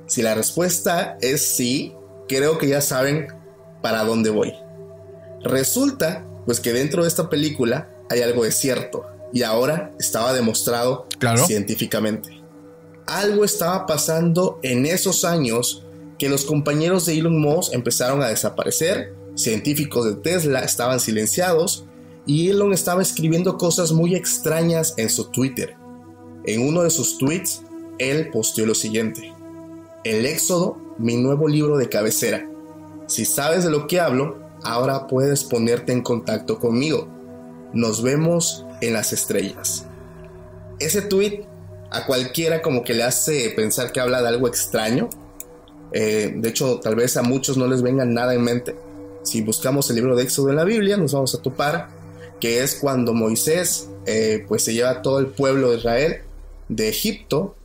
Si 0.06 0.22
la 0.22 0.34
respuesta 0.34 1.18
es 1.20 1.42
sí, 1.42 1.94
creo 2.26 2.58
que 2.58 2.68
ya 2.68 2.80
saben 2.80 3.28
para 3.80 4.02
dónde 4.02 4.30
voy. 4.30 4.54
Resulta, 5.44 6.26
pues 6.46 6.58
que 6.58 6.72
dentro 6.72 7.02
de 7.02 7.08
esta 7.08 7.30
película 7.30 7.88
hay 8.10 8.22
algo 8.22 8.42
de 8.42 8.50
cierto 8.50 9.06
y 9.32 9.42
ahora 9.42 9.92
estaba 9.98 10.32
demostrado 10.32 11.06
científicamente. 11.46 12.42
Algo 13.06 13.44
estaba 13.44 13.86
pasando 13.86 14.58
en 14.62 14.86
esos 14.86 15.24
años 15.24 15.84
que 16.18 16.28
los 16.28 16.44
compañeros 16.44 17.06
de 17.06 17.18
Elon 17.18 17.40
Musk 17.40 17.72
empezaron 17.72 18.22
a 18.22 18.28
desaparecer, 18.28 19.14
científicos 19.34 20.04
de 20.04 20.16
Tesla 20.16 20.60
estaban 20.60 21.00
silenciados 21.00 21.84
y 22.26 22.50
Elon 22.50 22.72
estaba 22.72 23.00
escribiendo 23.00 23.56
cosas 23.56 23.92
muy 23.92 24.14
extrañas 24.14 24.94
en 24.96 25.08
su 25.08 25.30
Twitter. 25.30 25.76
En 26.44 26.66
uno 26.66 26.82
de 26.82 26.90
sus 26.90 27.16
tweets, 27.18 27.62
él 27.98 28.30
posteó 28.30 28.66
lo 28.66 28.74
siguiente. 28.74 29.32
El 30.04 30.26
Éxodo, 30.26 30.76
mi 30.98 31.16
nuevo 31.16 31.48
libro 31.48 31.76
de 31.76 31.88
cabecera. 31.88 32.48
Si 33.06 33.24
sabes 33.24 33.64
de 33.64 33.70
lo 33.70 33.86
que 33.86 34.00
hablo, 34.00 34.38
ahora 34.62 35.06
puedes 35.06 35.44
ponerte 35.44 35.92
en 35.92 36.02
contacto 36.02 36.58
conmigo. 36.58 37.08
Nos 37.72 38.02
vemos 38.02 38.64
en 38.80 38.92
las 38.92 39.12
estrellas. 39.12 39.84
Ese 40.78 41.02
tweet 41.02 41.44
a 41.90 42.06
cualquiera 42.06 42.62
como 42.62 42.84
que 42.84 42.94
le 42.94 43.02
hace 43.02 43.50
pensar 43.56 43.92
que 43.92 44.00
habla 44.00 44.22
de 44.22 44.28
algo 44.28 44.48
extraño. 44.48 45.08
Eh, 45.92 46.34
de 46.36 46.48
hecho, 46.48 46.80
tal 46.80 46.96
vez 46.96 47.16
a 47.16 47.22
muchos 47.22 47.56
no 47.56 47.66
les 47.66 47.82
venga 47.82 48.04
nada 48.04 48.34
en 48.34 48.42
mente. 48.42 48.76
Si 49.22 49.40
buscamos 49.42 49.88
el 49.90 49.96
libro 49.96 50.16
de 50.16 50.24
Éxodo 50.24 50.50
en 50.50 50.56
la 50.56 50.64
Biblia, 50.64 50.96
nos 50.96 51.12
vamos 51.12 51.34
a 51.34 51.42
topar 51.42 51.88
que 52.40 52.62
es 52.62 52.76
cuando 52.76 53.14
Moisés 53.14 53.88
eh, 54.06 54.44
pues 54.46 54.64
se 54.64 54.72
lleva 54.72 54.90
a 54.90 55.02
todo 55.02 55.18
el 55.18 55.26
pueblo 55.26 55.70
de 55.70 55.78
Israel 55.78 56.22
de 56.68 56.88
Egipto. 56.88 57.56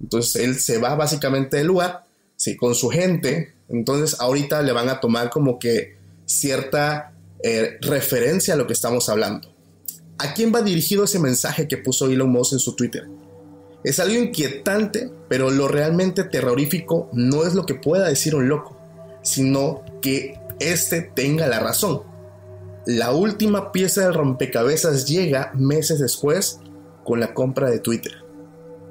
Entonces 0.00 0.42
él 0.42 0.58
se 0.58 0.78
va 0.78 0.94
básicamente 0.94 1.58
del 1.58 1.66
lugar, 1.66 2.04
sí, 2.36 2.56
con 2.56 2.74
su 2.74 2.88
gente. 2.88 3.54
Entonces 3.68 4.20
ahorita 4.20 4.62
le 4.62 4.72
van 4.72 4.88
a 4.88 5.00
tomar 5.00 5.30
como 5.30 5.58
que 5.58 5.96
cierta 6.24 7.12
eh, 7.42 7.78
referencia 7.80 8.54
a 8.54 8.56
lo 8.56 8.66
que 8.66 8.72
estamos 8.72 9.08
hablando. 9.08 9.51
¿A 10.22 10.34
quién 10.34 10.52
va 10.54 10.62
dirigido 10.62 11.02
ese 11.02 11.18
mensaje 11.18 11.66
que 11.66 11.78
puso 11.78 12.06
Elon 12.06 12.30
Musk 12.30 12.52
en 12.52 12.58
su 12.60 12.76
Twitter? 12.76 13.08
Es 13.82 13.98
algo 13.98 14.14
inquietante, 14.14 15.10
pero 15.28 15.50
lo 15.50 15.66
realmente 15.66 16.22
terrorífico 16.22 17.10
no 17.12 17.44
es 17.44 17.54
lo 17.54 17.66
que 17.66 17.74
pueda 17.74 18.06
decir 18.06 18.36
un 18.36 18.48
loco, 18.48 18.76
sino 19.22 19.82
que 20.00 20.38
éste 20.60 21.02
tenga 21.02 21.48
la 21.48 21.58
razón. 21.58 22.02
La 22.86 23.10
última 23.10 23.72
pieza 23.72 24.02
del 24.02 24.14
rompecabezas 24.14 25.08
llega 25.08 25.50
meses 25.54 25.98
después 25.98 26.60
con 27.02 27.18
la 27.18 27.34
compra 27.34 27.68
de 27.68 27.80
Twitter. 27.80 28.12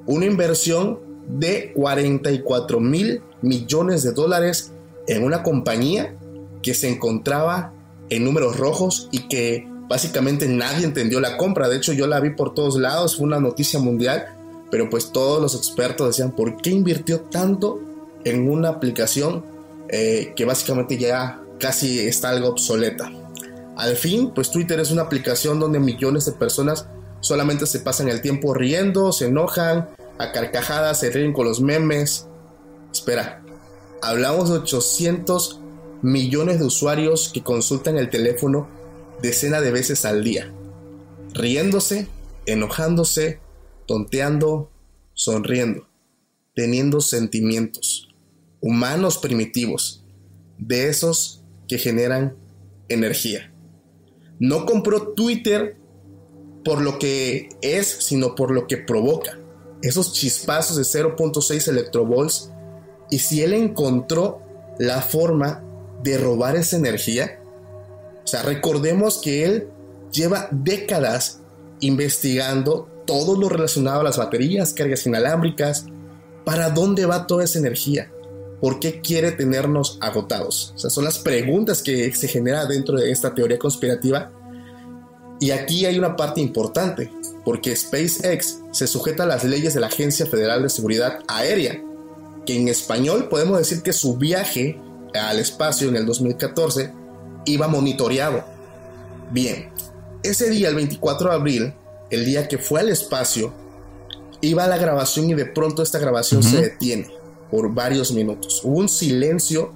Una 0.04 0.26
inversión 0.26 1.00
de 1.28 1.72
44 1.72 2.78
mil 2.78 3.22
millones 3.40 4.02
de 4.02 4.12
dólares 4.12 4.72
en 5.06 5.24
una 5.24 5.42
compañía 5.42 6.14
que 6.60 6.74
se 6.74 6.90
encontraba 6.90 7.72
en 8.10 8.22
números 8.22 8.58
rojos 8.58 9.08
y 9.12 9.28
que 9.28 9.71
básicamente 9.92 10.48
nadie 10.48 10.86
entendió 10.86 11.20
la 11.20 11.36
compra. 11.36 11.68
De 11.68 11.76
hecho, 11.76 11.92
yo 11.92 12.06
la 12.06 12.18
vi 12.18 12.30
por 12.30 12.54
todos 12.54 12.78
lados, 12.78 13.16
fue 13.16 13.26
una 13.26 13.40
noticia 13.40 13.78
mundial, 13.78 14.24
pero 14.70 14.88
pues 14.88 15.12
todos 15.12 15.38
los 15.38 15.54
expertos 15.54 16.06
decían, 16.06 16.32
¿por 16.32 16.56
qué 16.56 16.70
invirtió 16.70 17.20
tanto 17.20 17.78
en 18.24 18.48
una 18.48 18.70
aplicación 18.70 19.44
eh, 19.90 20.32
que 20.34 20.46
básicamente 20.46 20.96
ya 20.96 21.42
casi 21.60 22.00
está 22.00 22.30
algo 22.30 22.48
obsoleta? 22.48 23.12
Al 23.76 23.96
fin, 23.96 24.32
pues 24.34 24.50
Twitter 24.50 24.80
es 24.80 24.90
una 24.90 25.02
aplicación 25.02 25.60
donde 25.60 25.78
millones 25.78 26.24
de 26.24 26.32
personas 26.32 26.86
solamente 27.20 27.66
se 27.66 27.80
pasan 27.80 28.08
el 28.08 28.22
tiempo 28.22 28.54
riendo, 28.54 29.12
se 29.12 29.26
enojan, 29.26 29.90
a 30.16 30.32
carcajadas, 30.32 31.00
se 31.00 31.10
ríen 31.10 31.34
con 31.34 31.46
los 31.46 31.60
memes. 31.60 32.28
Espera, 32.90 33.42
hablamos 34.00 34.48
de 34.48 34.56
800 34.56 35.60
millones 36.00 36.60
de 36.60 36.64
usuarios 36.64 37.30
que 37.30 37.42
consultan 37.42 37.98
el 37.98 38.08
teléfono 38.08 38.80
decenas 39.22 39.62
de 39.62 39.70
veces 39.70 40.04
al 40.04 40.24
día, 40.24 40.52
riéndose, 41.32 42.08
enojándose, 42.46 43.40
tonteando, 43.86 44.70
sonriendo, 45.14 45.88
teniendo 46.54 47.00
sentimientos 47.00 48.08
humanos 48.60 49.18
primitivos, 49.18 50.04
de 50.58 50.88
esos 50.88 51.42
que 51.66 51.78
generan 51.78 52.36
energía. 52.88 53.52
No 54.38 54.66
compró 54.66 55.14
Twitter 55.14 55.76
por 56.64 56.80
lo 56.80 56.98
que 56.98 57.48
es, 57.60 57.86
sino 57.86 58.34
por 58.34 58.52
lo 58.52 58.66
que 58.66 58.76
provoca. 58.76 59.38
Esos 59.82 60.12
chispazos 60.12 60.76
de 60.76 60.82
0.6 60.84 61.68
electrovolts. 61.68 62.50
Y 63.10 63.18
si 63.18 63.42
él 63.42 63.52
encontró 63.52 64.40
la 64.78 65.02
forma 65.02 65.64
de 66.02 66.18
robar 66.18 66.56
esa 66.56 66.76
energía, 66.76 67.41
o 68.24 68.26
sea, 68.26 68.42
recordemos 68.42 69.18
que 69.18 69.44
él 69.44 69.68
lleva 70.12 70.48
décadas 70.50 71.40
investigando 71.80 72.88
todo 73.06 73.36
lo 73.36 73.48
relacionado 73.48 74.00
a 74.00 74.04
las 74.04 74.16
baterías, 74.16 74.72
cargas 74.72 75.06
inalámbricas, 75.06 75.86
para 76.44 76.70
dónde 76.70 77.06
va 77.06 77.26
toda 77.26 77.44
esa 77.44 77.58
energía, 77.58 78.10
por 78.60 78.78
qué 78.78 79.00
quiere 79.00 79.32
tenernos 79.32 79.98
agotados. 80.00 80.72
O 80.76 80.78
sea, 80.78 80.90
son 80.90 81.04
las 81.04 81.18
preguntas 81.18 81.82
que 81.82 82.12
se 82.14 82.28
genera 82.28 82.66
dentro 82.66 82.98
de 82.98 83.10
esta 83.10 83.34
teoría 83.34 83.58
conspirativa. 83.58 84.30
Y 85.40 85.50
aquí 85.50 85.86
hay 85.86 85.98
una 85.98 86.16
parte 86.16 86.40
importante, 86.40 87.10
porque 87.44 87.74
SpaceX 87.74 88.60
se 88.70 88.86
sujeta 88.86 89.24
a 89.24 89.26
las 89.26 89.42
leyes 89.42 89.74
de 89.74 89.80
la 89.80 89.88
Agencia 89.88 90.26
Federal 90.26 90.62
de 90.62 90.68
Seguridad 90.68 91.18
Aérea, 91.26 91.82
que 92.46 92.56
en 92.56 92.68
español 92.68 93.28
podemos 93.28 93.58
decir 93.58 93.82
que 93.82 93.92
su 93.92 94.16
viaje 94.16 94.80
al 95.14 95.38
espacio 95.40 95.88
en 95.88 95.96
el 95.96 96.06
2014 96.06 97.01
iba 97.44 97.68
monitoreado. 97.68 98.44
Bien, 99.30 99.70
ese 100.22 100.50
día, 100.50 100.68
el 100.68 100.74
24 100.74 101.30
de 101.30 101.34
abril, 101.34 101.74
el 102.10 102.24
día 102.24 102.48
que 102.48 102.58
fue 102.58 102.80
al 102.80 102.90
espacio, 102.90 103.52
iba 104.40 104.64
a 104.64 104.68
la 104.68 104.76
grabación 104.76 105.30
y 105.30 105.34
de 105.34 105.46
pronto 105.46 105.82
esta 105.82 105.98
grabación 105.98 106.42
se 106.42 106.60
detiene 106.60 107.10
por 107.50 107.72
varios 107.72 108.12
minutos. 108.12 108.60
Hubo 108.64 108.78
un 108.78 108.88
silencio 108.88 109.72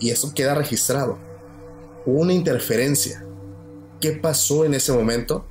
y 0.00 0.10
eso 0.10 0.32
queda 0.34 0.54
registrado. 0.54 1.18
Hubo 2.06 2.20
una 2.20 2.32
interferencia. 2.32 3.24
¿Qué 4.00 4.12
pasó 4.12 4.64
en 4.64 4.74
ese 4.74 4.92
momento? 4.92 5.44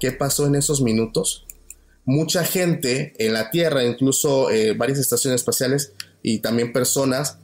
¿Qué 0.00 0.12
pasó 0.12 0.46
en 0.46 0.54
esos 0.54 0.80
minutos? 0.80 1.46
Mucha 2.04 2.44
gente 2.44 3.12
en 3.18 3.32
la 3.32 3.50
Tierra, 3.50 3.84
incluso 3.84 4.50
eh, 4.50 4.74
varias 4.74 4.98
estaciones 4.98 5.40
espaciales 5.40 5.92
y 6.22 6.40
también 6.40 6.72
personas, 6.72 7.38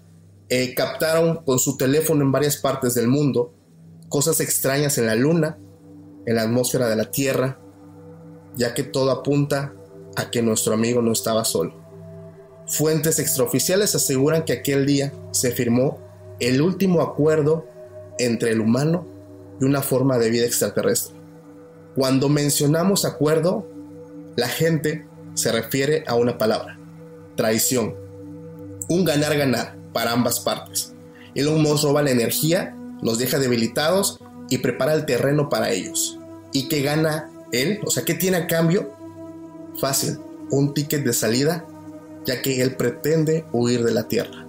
eh, 0.50 0.74
captaron 0.74 1.44
con 1.44 1.58
su 1.58 1.76
teléfono 1.76 2.22
en 2.22 2.32
varias 2.32 2.56
partes 2.56 2.94
del 2.94 3.08
mundo 3.08 3.54
cosas 4.08 4.40
extrañas 4.40 4.96
en 4.98 5.06
la 5.06 5.14
luna, 5.14 5.58
en 6.24 6.34
la 6.34 6.42
atmósfera 6.42 6.88
de 6.88 6.96
la 6.96 7.10
Tierra, 7.10 7.58
ya 8.56 8.74
que 8.74 8.82
todo 8.82 9.10
apunta 9.10 9.74
a 10.16 10.30
que 10.30 10.42
nuestro 10.42 10.74
amigo 10.74 11.02
no 11.02 11.12
estaba 11.12 11.44
solo. 11.44 11.74
Fuentes 12.66 13.18
extraoficiales 13.18 13.94
aseguran 13.94 14.44
que 14.44 14.52
aquel 14.52 14.86
día 14.86 15.12
se 15.30 15.52
firmó 15.52 15.98
el 16.40 16.60
último 16.60 17.02
acuerdo 17.02 17.66
entre 18.18 18.52
el 18.52 18.60
humano 18.60 19.06
y 19.60 19.64
una 19.64 19.82
forma 19.82 20.18
de 20.18 20.30
vida 20.30 20.46
extraterrestre. 20.46 21.14
Cuando 21.94 22.28
mencionamos 22.28 23.04
acuerdo, 23.04 23.66
la 24.36 24.48
gente 24.48 25.06
se 25.34 25.52
refiere 25.52 26.04
a 26.06 26.14
una 26.14 26.38
palabra, 26.38 26.78
traición. 27.36 27.94
Un 28.88 29.04
ganar-ganar 29.04 29.77
para 29.92 30.12
ambas 30.12 30.40
partes. 30.40 30.92
Elon 31.34 31.62
Musk 31.62 31.84
roba 31.84 32.02
la 32.02 32.10
energía, 32.10 32.74
nos 33.02 33.18
deja 33.18 33.38
debilitados 33.38 34.18
y 34.50 34.58
prepara 34.58 34.94
el 34.94 35.06
terreno 35.06 35.48
para 35.48 35.70
ellos. 35.70 36.18
¿Y 36.52 36.68
qué 36.68 36.82
gana 36.82 37.30
él? 37.52 37.80
O 37.84 37.90
sea, 37.90 38.04
¿qué 38.04 38.14
tiene 38.14 38.38
a 38.38 38.46
cambio? 38.46 38.92
Fácil, 39.80 40.18
un 40.50 40.74
ticket 40.74 41.04
de 41.04 41.12
salida, 41.12 41.66
ya 42.24 42.42
que 42.42 42.60
él 42.62 42.76
pretende 42.76 43.44
huir 43.52 43.84
de 43.84 43.92
la 43.92 44.08
Tierra. 44.08 44.46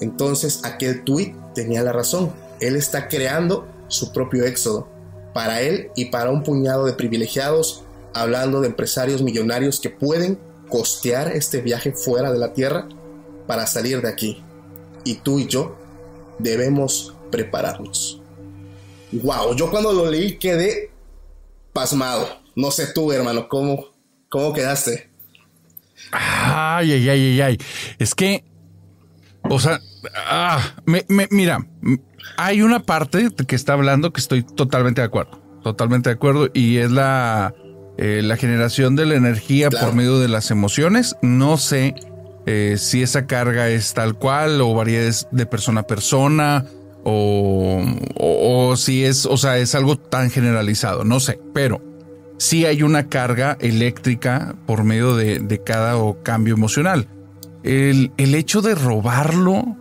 Entonces, 0.00 0.60
aquel 0.64 1.04
tweet 1.04 1.34
tenía 1.54 1.82
la 1.82 1.92
razón. 1.92 2.32
Él 2.60 2.76
está 2.76 3.08
creando 3.08 3.66
su 3.88 4.12
propio 4.12 4.44
éxodo 4.44 4.88
para 5.34 5.60
él 5.62 5.90
y 5.96 6.06
para 6.06 6.30
un 6.30 6.42
puñado 6.42 6.86
de 6.86 6.92
privilegiados, 6.92 7.84
hablando 8.14 8.60
de 8.60 8.68
empresarios 8.68 9.22
millonarios 9.22 9.80
que 9.80 9.90
pueden 9.90 10.38
costear 10.68 11.28
este 11.28 11.60
viaje 11.60 11.92
fuera 11.92 12.32
de 12.32 12.38
la 12.38 12.52
Tierra 12.52 12.86
para 13.50 13.66
salir 13.66 14.00
de 14.00 14.08
aquí. 14.08 14.40
Y 15.02 15.16
tú 15.16 15.40
y 15.40 15.48
yo 15.48 15.76
debemos 16.38 17.16
prepararnos. 17.32 18.22
Wow, 19.10 19.56
yo 19.56 19.68
cuando 19.72 19.92
lo 19.92 20.08
leí 20.08 20.38
quedé 20.38 20.92
pasmado. 21.72 22.28
No 22.54 22.70
sé 22.70 22.92
tú, 22.94 23.10
hermano, 23.10 23.48
¿cómo, 23.48 23.86
cómo 24.28 24.52
quedaste? 24.52 25.10
Ay, 26.12 26.92
ay, 26.92 27.08
ay, 27.08 27.20
ay, 27.20 27.40
ay. 27.40 27.58
Es 27.98 28.14
que, 28.14 28.44
o 29.42 29.58
sea, 29.58 29.80
ah, 30.14 30.76
mira, 30.86 31.66
hay 32.36 32.62
una 32.62 32.78
parte 32.78 33.30
que 33.48 33.56
está 33.56 33.72
hablando 33.72 34.12
que 34.12 34.20
estoy 34.20 34.44
totalmente 34.44 35.00
de 35.00 35.08
acuerdo. 35.08 35.42
Totalmente 35.64 36.08
de 36.08 36.14
acuerdo. 36.14 36.50
Y 36.54 36.76
es 36.76 36.92
la, 36.92 37.52
eh, 37.98 38.20
la 38.22 38.36
generación 38.36 38.94
de 38.94 39.06
la 39.06 39.16
energía 39.16 39.70
por 39.70 39.92
medio 39.92 40.20
de 40.20 40.28
las 40.28 40.52
emociones. 40.52 41.16
No 41.20 41.56
sé 41.56 41.96
eh, 42.50 42.78
si 42.78 43.02
esa 43.02 43.26
carga 43.26 43.68
es 43.68 43.94
tal 43.94 44.14
cual 44.14 44.60
o 44.60 44.74
varía 44.74 45.00
de 45.30 45.46
persona 45.46 45.82
a 45.82 45.86
persona 45.86 46.66
o, 47.04 47.82
o, 48.16 48.76
si 48.76 49.04
es, 49.04 49.26
o 49.26 49.36
sea, 49.36 49.58
es 49.58 49.74
algo 49.74 49.96
tan 49.96 50.30
generalizado. 50.30 51.04
No 51.04 51.20
sé, 51.20 51.40
pero 51.54 51.82
sí 52.38 52.66
hay 52.66 52.82
una 52.82 53.08
carga 53.08 53.56
eléctrica 53.60 54.54
por 54.66 54.84
medio 54.84 55.16
de, 55.16 55.38
de 55.38 55.62
cada 55.62 55.96
cambio 56.22 56.54
emocional. 56.54 57.08
El, 57.62 58.12
el 58.16 58.34
hecho 58.34 58.62
de 58.62 58.74
robarlo 58.74 59.76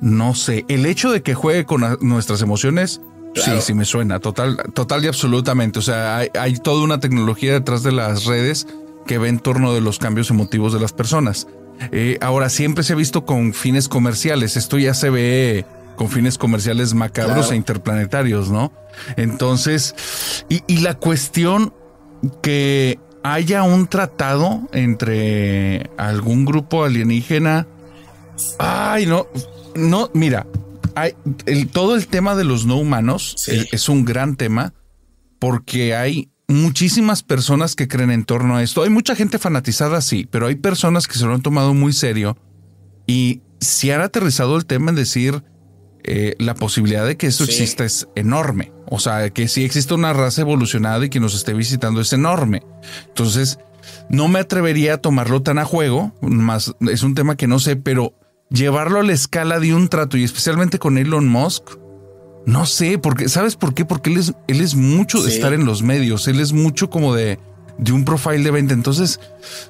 no 0.00 0.34
sé, 0.34 0.64
el 0.68 0.86
hecho 0.86 1.12
de 1.12 1.22
que 1.22 1.34
juegue 1.34 1.66
con 1.66 1.98
nuestras 2.00 2.40
emociones, 2.40 3.02
sí, 3.34 3.50
sí 3.60 3.74
me 3.74 3.84
suena, 3.84 4.18
total, 4.18 4.56
total 4.74 5.04
y 5.04 5.08
absolutamente. 5.08 5.78
O 5.78 5.82
sea, 5.82 6.16
hay, 6.16 6.54
toda 6.62 6.82
una 6.82 7.00
tecnología 7.00 7.52
detrás 7.52 7.82
de 7.82 7.92
las 7.92 8.24
redes 8.24 8.66
que 9.06 9.18
ve 9.18 9.28
en 9.28 9.38
torno 9.38 9.74
de 9.74 9.80
los 9.80 9.98
cambios 9.98 10.30
emotivos 10.30 10.72
de 10.72 10.80
las 10.80 10.92
personas. 10.92 11.46
Eh, 11.92 12.18
ahora, 12.20 12.48
siempre 12.48 12.84
se 12.84 12.92
ha 12.92 12.96
visto 12.96 13.24
con 13.24 13.54
fines 13.54 13.88
comerciales. 13.88 14.56
Esto 14.56 14.78
ya 14.78 14.94
se 14.94 15.10
ve 15.10 15.64
con 15.96 16.08
fines 16.08 16.38
comerciales 16.38 16.94
macabros 16.94 17.52
e 17.52 17.56
interplanetarios, 17.56 18.50
¿no? 18.50 18.72
Entonces, 19.16 19.94
y, 20.48 20.62
y 20.66 20.78
la 20.78 20.94
cuestión 20.94 21.74
que 22.42 22.98
haya 23.22 23.62
un 23.62 23.86
tratado 23.86 24.68
entre 24.72 25.90
algún 25.96 26.44
grupo 26.44 26.84
alienígena. 26.84 27.66
Ay, 28.58 29.06
no, 29.06 29.26
no, 29.74 30.10
mira, 30.14 30.46
hay, 30.94 31.14
todo 31.72 31.94
el 31.94 32.06
tema 32.06 32.34
de 32.34 32.44
los 32.44 32.66
no 32.66 32.76
humanos 32.76 33.48
es, 33.48 33.88
un 33.88 34.04
gran 34.04 34.36
tema 34.36 34.72
porque 35.38 35.94
hay 35.94 36.30
muchísimas 36.50 37.22
personas 37.22 37.76
que 37.76 37.88
creen 37.88 38.10
en 38.10 38.24
torno 38.24 38.56
a 38.56 38.62
esto. 38.62 38.82
Hay 38.82 38.90
mucha 38.90 39.14
gente 39.14 39.38
fanatizada, 39.38 40.00
sí, 40.00 40.26
pero 40.30 40.46
hay 40.46 40.56
personas 40.56 41.06
que 41.06 41.18
se 41.18 41.24
lo 41.24 41.34
han 41.34 41.42
tomado 41.42 41.74
muy 41.74 41.92
serio 41.92 42.36
y 43.06 43.42
si 43.60 43.90
han 43.90 44.00
aterrizado 44.00 44.56
el 44.56 44.66
tema 44.66 44.90
en 44.90 44.96
decir 44.96 45.44
eh, 46.02 46.34
la 46.38 46.54
posibilidad 46.54 47.06
de 47.06 47.16
que 47.16 47.28
eso 47.28 47.44
exista 47.44 47.84
es 47.84 48.08
enorme. 48.16 48.72
O 48.86 48.98
sea, 48.98 49.30
que 49.30 49.48
si 49.48 49.64
existe 49.64 49.94
una 49.94 50.12
raza 50.12 50.40
evolucionada 50.40 51.04
y 51.04 51.10
que 51.10 51.20
nos 51.20 51.34
esté 51.34 51.54
visitando 51.54 52.00
es 52.00 52.12
enorme. 52.12 52.62
Entonces, 53.08 53.58
no 54.08 54.28
me 54.28 54.40
atrevería 54.40 54.94
a 54.94 54.98
tomarlo 54.98 55.42
tan 55.42 55.58
a 55.58 55.64
juego, 55.64 56.14
más 56.20 56.74
es 56.80 57.02
un 57.02 57.14
tema 57.14 57.36
que 57.36 57.46
no 57.46 57.60
sé, 57.60 57.76
pero 57.76 58.14
llevarlo 58.50 58.98
a 58.98 59.04
la 59.04 59.12
escala 59.12 59.60
de 59.60 59.74
un 59.74 59.88
trato 59.88 60.16
y 60.16 60.24
especialmente 60.24 60.78
con 60.78 60.98
Elon 60.98 61.28
Musk, 61.28 61.78
no 62.46 62.66
sé, 62.66 62.98
porque, 62.98 63.28
¿sabes 63.28 63.56
por 63.56 63.74
qué? 63.74 63.84
Porque 63.84 64.10
él 64.10 64.18
es, 64.18 64.32
él 64.48 64.60
es 64.60 64.74
mucho 64.74 65.22
de 65.22 65.30
estar 65.30 65.52
en 65.52 65.64
los 65.64 65.82
medios, 65.82 66.26
él 66.28 66.40
es 66.40 66.52
mucho 66.52 66.90
como 66.90 67.14
de, 67.14 67.38
de 67.78 67.92
un 67.92 68.04
profile 68.04 68.42
de 68.42 68.50
venta. 68.50 68.74
Entonces, 68.74 69.20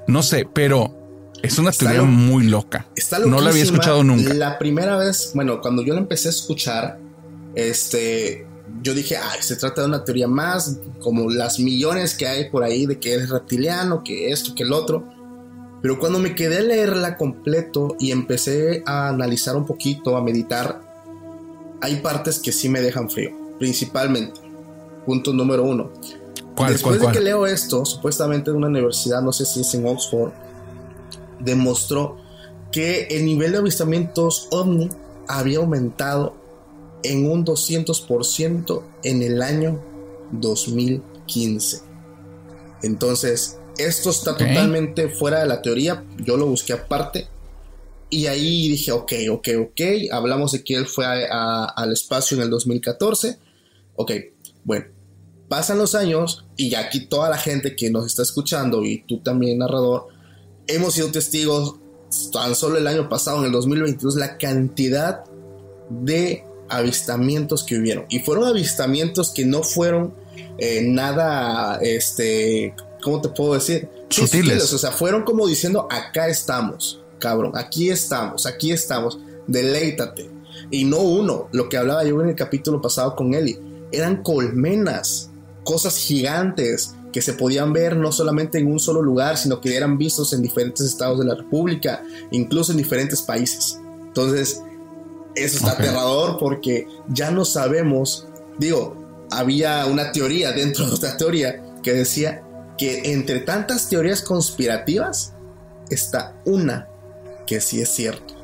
no 0.06 0.22
sé, 0.22 0.46
pero 0.52 0.94
es 1.42 1.58
una 1.58 1.72
teoría 1.72 2.02
muy 2.02 2.44
loca. 2.44 2.86
no 3.26 3.40
la 3.40 3.50
había 3.50 3.62
escuchado 3.62 4.04
nunca. 4.04 4.34
La 4.34 4.58
primera 4.58 4.96
vez, 4.96 5.32
bueno, 5.34 5.60
cuando 5.60 5.82
yo 5.82 5.94
la 5.94 6.00
empecé 6.00 6.28
a 6.28 6.30
escuchar, 6.30 6.98
este, 7.54 8.46
yo 8.82 8.94
dije, 8.94 9.16
ay, 9.16 9.42
se 9.42 9.56
trata 9.56 9.82
de 9.82 9.88
una 9.88 10.04
teoría 10.04 10.28
más, 10.28 10.78
como 11.00 11.30
las 11.30 11.58
millones 11.58 12.14
que 12.14 12.26
hay 12.26 12.50
por 12.50 12.62
ahí 12.62 12.86
de 12.86 12.98
que 12.98 13.14
es 13.14 13.28
reptiliano, 13.28 14.04
que 14.04 14.30
esto, 14.30 14.54
que 14.54 14.62
el 14.62 14.72
otro. 14.72 15.04
Pero 15.82 15.98
cuando 15.98 16.18
me 16.18 16.34
quedé 16.34 16.58
a 16.58 16.62
leerla 16.62 17.16
completo 17.16 17.96
y 17.98 18.10
empecé 18.10 18.82
a 18.86 19.08
analizar 19.08 19.56
un 19.56 19.66
poquito, 19.66 20.16
a 20.16 20.22
meditar, 20.22 20.89
hay 21.80 21.96
partes 21.96 22.38
que 22.38 22.52
sí 22.52 22.68
me 22.68 22.80
dejan 22.80 23.10
frío, 23.10 23.30
principalmente. 23.58 24.40
Punto 25.06 25.32
número 25.32 25.64
uno. 25.64 25.90
Después 26.68 27.00
de 27.00 27.08
que 27.12 27.20
leo 27.20 27.46
esto, 27.46 27.84
supuestamente 27.84 28.50
en 28.50 28.56
una 28.56 28.66
universidad, 28.66 29.22
no 29.22 29.32
sé 29.32 29.46
si 29.46 29.60
es 29.60 29.74
en 29.74 29.86
Oxford, 29.86 30.32
demostró 31.38 32.18
que 32.70 33.08
el 33.10 33.24
nivel 33.24 33.52
de 33.52 33.58
avistamientos 33.58 34.48
ovni 34.50 34.90
había 35.26 35.58
aumentado 35.58 36.34
en 37.02 37.30
un 37.30 37.44
200% 37.44 38.82
en 39.04 39.22
el 39.22 39.42
año 39.42 39.80
2015. 40.32 41.80
Entonces, 42.82 43.58
esto 43.78 44.10
está 44.10 44.36
totalmente 44.36 45.08
fuera 45.08 45.40
de 45.40 45.46
la 45.46 45.62
teoría. 45.62 46.04
Yo 46.18 46.36
lo 46.36 46.46
busqué 46.46 46.74
aparte. 46.74 47.28
Y 48.10 48.26
ahí 48.26 48.68
dije, 48.68 48.92
ok, 48.92 49.12
ok, 49.30 49.48
ok. 49.60 49.80
Hablamos 50.10 50.52
de 50.52 50.64
que 50.64 50.74
él 50.74 50.86
fue 50.86 51.06
al 51.06 51.92
espacio 51.92 52.36
en 52.36 52.42
el 52.42 52.50
2014. 52.50 53.38
Ok, 53.96 54.12
bueno. 54.64 54.86
Pasan 55.48 55.78
los 55.78 55.96
años 55.96 56.46
y 56.56 56.74
aquí 56.76 57.06
toda 57.06 57.28
la 57.28 57.36
gente 57.36 57.74
que 57.74 57.90
nos 57.90 58.06
está 58.06 58.22
escuchando 58.22 58.84
y 58.84 59.02
tú 59.02 59.18
también, 59.18 59.58
narrador, 59.58 60.06
hemos 60.68 60.94
sido 60.94 61.10
testigos 61.10 61.74
tan 62.32 62.54
solo 62.54 62.78
el 62.78 62.86
año 62.86 63.08
pasado, 63.08 63.40
en 63.40 63.46
el 63.46 63.52
2022, 63.52 64.14
la 64.16 64.38
cantidad 64.38 65.24
de 65.88 66.44
avistamientos 66.68 67.64
que 67.64 67.78
hubieron. 67.78 68.06
Y 68.08 68.20
fueron 68.20 68.44
avistamientos 68.44 69.30
que 69.30 69.44
no 69.44 69.62
fueron 69.62 70.14
eh, 70.58 70.82
nada, 70.82 71.78
este, 71.82 72.74
¿cómo 73.02 73.20
te 73.20 73.28
puedo 73.28 73.54
decir? 73.54 73.88
Sutiles. 74.08 74.72
O 74.72 74.78
sea, 74.78 74.92
fueron 74.92 75.24
como 75.24 75.46
diciendo, 75.46 75.88
acá 75.90 76.28
estamos, 76.28 77.00
cabrón, 77.20 77.52
aquí 77.54 77.90
estamos, 77.90 78.46
aquí 78.46 78.72
estamos, 78.72 79.20
deleítate. 79.46 80.28
Y 80.70 80.84
no 80.84 80.98
uno, 80.98 81.48
lo 81.52 81.68
que 81.68 81.76
hablaba 81.76 82.04
yo 82.04 82.20
en 82.20 82.30
el 82.30 82.34
capítulo 82.34 82.80
pasado 82.80 83.14
con 83.14 83.34
Eli, 83.34 83.58
eran 83.92 84.22
colmenas, 84.22 85.30
cosas 85.62 85.96
gigantes 85.96 86.94
que 87.12 87.22
se 87.22 87.32
podían 87.32 87.72
ver 87.72 87.96
no 87.96 88.12
solamente 88.12 88.58
en 88.58 88.70
un 88.70 88.78
solo 88.78 89.02
lugar, 89.02 89.36
sino 89.36 89.60
que 89.60 89.76
eran 89.76 89.98
vistos 89.98 90.32
en 90.32 90.42
diferentes 90.42 90.86
estados 90.86 91.18
de 91.18 91.24
la 91.24 91.34
República, 91.34 92.02
incluso 92.30 92.72
en 92.72 92.78
diferentes 92.78 93.22
países. 93.22 93.78
Entonces, 94.06 94.62
eso 95.34 95.56
está 95.56 95.72
aterrador 95.72 96.38
porque 96.38 96.86
ya 97.08 97.30
no 97.30 97.44
sabemos, 97.44 98.26
digo, 98.58 98.96
había 99.30 99.86
una 99.86 100.12
teoría 100.12 100.52
dentro 100.52 100.86
de 100.86 100.94
esta 100.94 101.16
teoría 101.16 101.62
que 101.82 101.92
decía 101.92 102.42
que 102.78 103.12
entre 103.12 103.40
tantas 103.40 103.88
teorías 103.88 104.22
conspirativas 104.22 105.34
está 105.90 106.36
una 106.44 106.89
que 107.50 107.60
sí 107.60 107.80
es 107.80 107.88
cierto. 107.88 108.36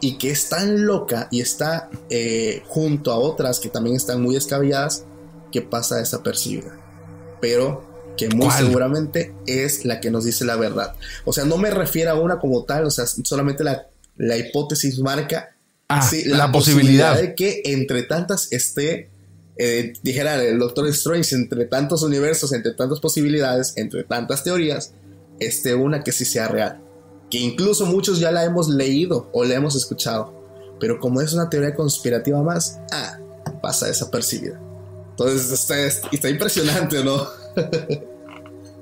Y 0.00 0.18
que 0.18 0.32
es 0.32 0.48
tan 0.48 0.84
loca 0.84 1.28
y 1.30 1.40
está 1.40 1.88
eh, 2.10 2.60
junto 2.66 3.12
a 3.12 3.18
otras 3.18 3.60
que 3.60 3.68
también 3.68 3.94
están 3.94 4.20
muy 4.20 4.34
descabelladas 4.34 5.04
que 5.52 5.62
pasa 5.62 5.98
desapercibida. 5.98 6.76
Pero 7.40 7.84
que 8.16 8.28
muy 8.30 8.50
seguramente 8.50 9.32
es 9.46 9.84
la 9.84 10.00
que 10.00 10.10
nos 10.10 10.24
dice 10.24 10.44
la 10.44 10.56
verdad. 10.56 10.96
O 11.24 11.32
sea 11.32 11.44
no 11.44 11.56
me 11.56 11.70
refiero 11.70 12.10
a 12.10 12.14
una 12.14 12.40
como 12.40 12.64
tal 12.64 12.86
o 12.86 12.90
sea 12.90 13.06
solamente 13.06 13.62
la, 13.62 13.86
la 14.16 14.36
hipótesis 14.36 14.98
marca 14.98 15.54
ah, 15.88 16.10
la, 16.24 16.50
posibilidad. 16.50 17.16
de 17.16 17.36
que 17.36 17.62
entre 17.66 18.02
tantas 18.02 18.50
esté 18.50 19.08
eh, 19.56 19.92
dijera 20.02 20.42
el 20.42 20.58
Doctor 20.58 20.88
Strange, 20.88 21.34
entre 21.36 21.64
tantos 21.66 22.02
universos, 22.02 22.52
entre 22.52 22.72
tantas 22.72 22.98
posibilidades, 22.98 23.74
entre 23.76 24.02
tantas 24.02 24.42
teorías, 24.42 24.92
esté 25.38 25.76
una 25.76 26.02
que 26.02 26.10
sí 26.10 26.24
sea 26.24 26.48
real. 26.48 26.82
Que 27.30 27.38
incluso 27.38 27.86
muchos 27.86 28.18
ya 28.18 28.30
la 28.30 28.44
hemos 28.44 28.68
leído 28.68 29.28
o 29.32 29.44
la 29.44 29.54
hemos 29.54 29.74
escuchado. 29.74 30.32
Pero 30.78 31.00
como 31.00 31.20
es 31.20 31.32
una 31.32 31.48
teoría 31.48 31.74
conspirativa 31.74 32.42
más, 32.42 32.78
ah, 32.92 33.18
pasa 33.62 33.86
desapercibida. 33.86 34.60
Entonces 35.10 35.50
está, 35.50 35.86
está 35.86 36.28
impresionante, 36.28 37.02
¿no? 37.02 37.26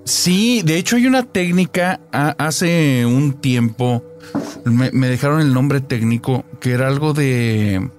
Sí, 0.04 0.60
de 0.62 0.76
hecho 0.76 0.96
hay 0.96 1.06
una 1.06 1.22
técnica 1.22 1.98
hace 2.12 3.06
un 3.06 3.40
tiempo, 3.40 4.04
me, 4.64 5.08
dejaron 5.08 5.40
el 5.40 5.54
nombre 5.54 5.80
técnico, 5.80 6.44
que 6.60 6.72
era 6.72 6.88
algo 6.88 7.14
de... 7.14 7.90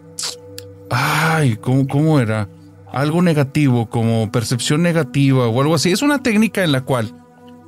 Ay, 0.91 1.57
¿cómo, 1.57 1.87
¿cómo 1.87 2.19
era? 2.19 2.47
Algo 2.91 3.23
negativo, 3.23 3.89
como 3.89 4.31
percepción 4.31 4.83
negativa 4.83 5.47
o 5.47 5.61
algo 5.61 5.73
así. 5.73 5.91
Es 5.91 6.03
una 6.03 6.21
técnica 6.21 6.63
en 6.63 6.73
la 6.73 6.81
cual 6.81 7.24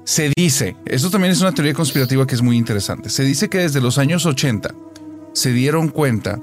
se 0.07 0.31
dice, 0.37 0.77
esto 0.85 1.09
también 1.09 1.33
es 1.33 1.41
una 1.41 1.51
teoría 1.51 1.73
conspirativa 1.73 2.25
que 2.25 2.35
es 2.35 2.41
muy 2.41 2.55
interesante, 2.55 3.09
se 3.09 3.25
dice 3.25 3.49
que 3.49 3.57
desde 3.57 3.81
los 3.81 3.97
años 3.97 4.25
80 4.25 4.73
se 5.33 5.51
dieron 5.51 5.89
cuenta 5.89 6.39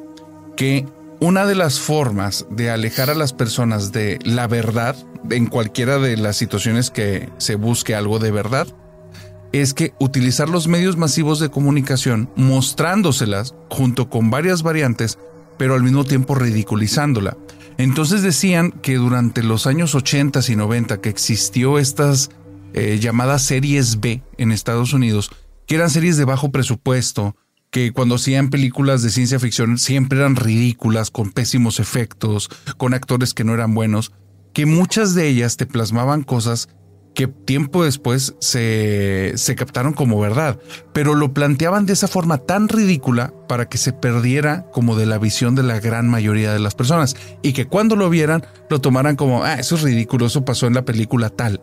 que 0.54 0.86
una 1.18 1.46
de 1.46 1.54
las 1.54 1.80
formas 1.80 2.44
de 2.50 2.68
alejar 2.68 3.08
a 3.08 3.14
las 3.14 3.32
personas 3.32 3.90
de 3.90 4.18
la 4.22 4.48
verdad, 4.48 4.96
en 5.30 5.46
cualquiera 5.46 5.98
de 5.98 6.18
las 6.18 6.36
situaciones 6.36 6.90
que 6.90 7.30
se 7.38 7.54
busque 7.54 7.94
algo 7.94 8.18
de 8.18 8.32
verdad, 8.32 8.66
es 9.52 9.72
que 9.72 9.94
utilizar 9.98 10.50
los 10.50 10.68
medios 10.68 10.98
masivos 10.98 11.40
de 11.40 11.48
comunicación 11.48 12.28
mostrándoselas 12.36 13.54
junto 13.70 14.10
con 14.10 14.28
varias 14.28 14.62
variantes, 14.62 15.18
pero 15.56 15.72
al 15.72 15.82
mismo 15.82 16.04
tiempo 16.04 16.34
ridiculizándola. 16.34 17.38
Entonces 17.78 18.20
decían 18.20 18.72
que 18.72 18.96
durante 18.96 19.42
los 19.42 19.66
años 19.66 19.94
80 19.94 20.40
y 20.48 20.54
90 20.54 21.00
que 21.00 21.08
existió 21.08 21.78
estas 21.78 22.28
eh, 22.74 22.98
llamadas 23.00 23.42
series 23.42 24.00
B 24.00 24.22
en 24.36 24.52
Estados 24.52 24.92
Unidos, 24.92 25.30
que 25.66 25.76
eran 25.76 25.90
series 25.90 26.16
de 26.16 26.24
bajo 26.24 26.50
presupuesto, 26.50 27.36
que 27.70 27.92
cuando 27.92 28.16
hacían 28.16 28.50
películas 28.50 29.02
de 29.02 29.10
ciencia 29.10 29.40
ficción 29.40 29.78
siempre 29.78 30.18
eran 30.18 30.36
ridículas, 30.36 31.10
con 31.10 31.32
pésimos 31.32 31.80
efectos, 31.80 32.50
con 32.76 32.94
actores 32.94 33.32
que 33.32 33.44
no 33.44 33.54
eran 33.54 33.74
buenos, 33.74 34.12
que 34.52 34.66
muchas 34.66 35.14
de 35.14 35.28
ellas 35.28 35.56
te 35.56 35.66
plasmaban 35.66 36.22
cosas 36.22 36.68
que 37.14 37.28
tiempo 37.28 37.84
después 37.84 38.34
se, 38.40 39.32
se 39.36 39.54
captaron 39.54 39.92
como 39.92 40.20
verdad, 40.20 40.58
pero 40.92 41.14
lo 41.14 41.32
planteaban 41.32 41.86
de 41.86 41.92
esa 41.92 42.08
forma 42.08 42.38
tan 42.38 42.68
ridícula 42.68 43.32
para 43.48 43.68
que 43.68 43.78
se 43.78 43.92
perdiera 43.92 44.66
como 44.72 44.96
de 44.96 45.06
la 45.06 45.18
visión 45.18 45.54
de 45.54 45.62
la 45.62 45.78
gran 45.78 46.08
mayoría 46.08 46.52
de 46.52 46.58
las 46.58 46.74
personas 46.74 47.16
y 47.42 47.52
que 47.52 47.66
cuando 47.66 47.94
lo 47.94 48.10
vieran 48.10 48.44
lo 48.68 48.80
tomaran 48.80 49.16
como, 49.16 49.44
ah, 49.44 49.54
eso 49.54 49.76
es 49.76 49.82
ridículo, 49.82 50.26
eso 50.26 50.44
pasó 50.44 50.66
en 50.66 50.74
la 50.74 50.84
película 50.84 51.30
tal, 51.30 51.60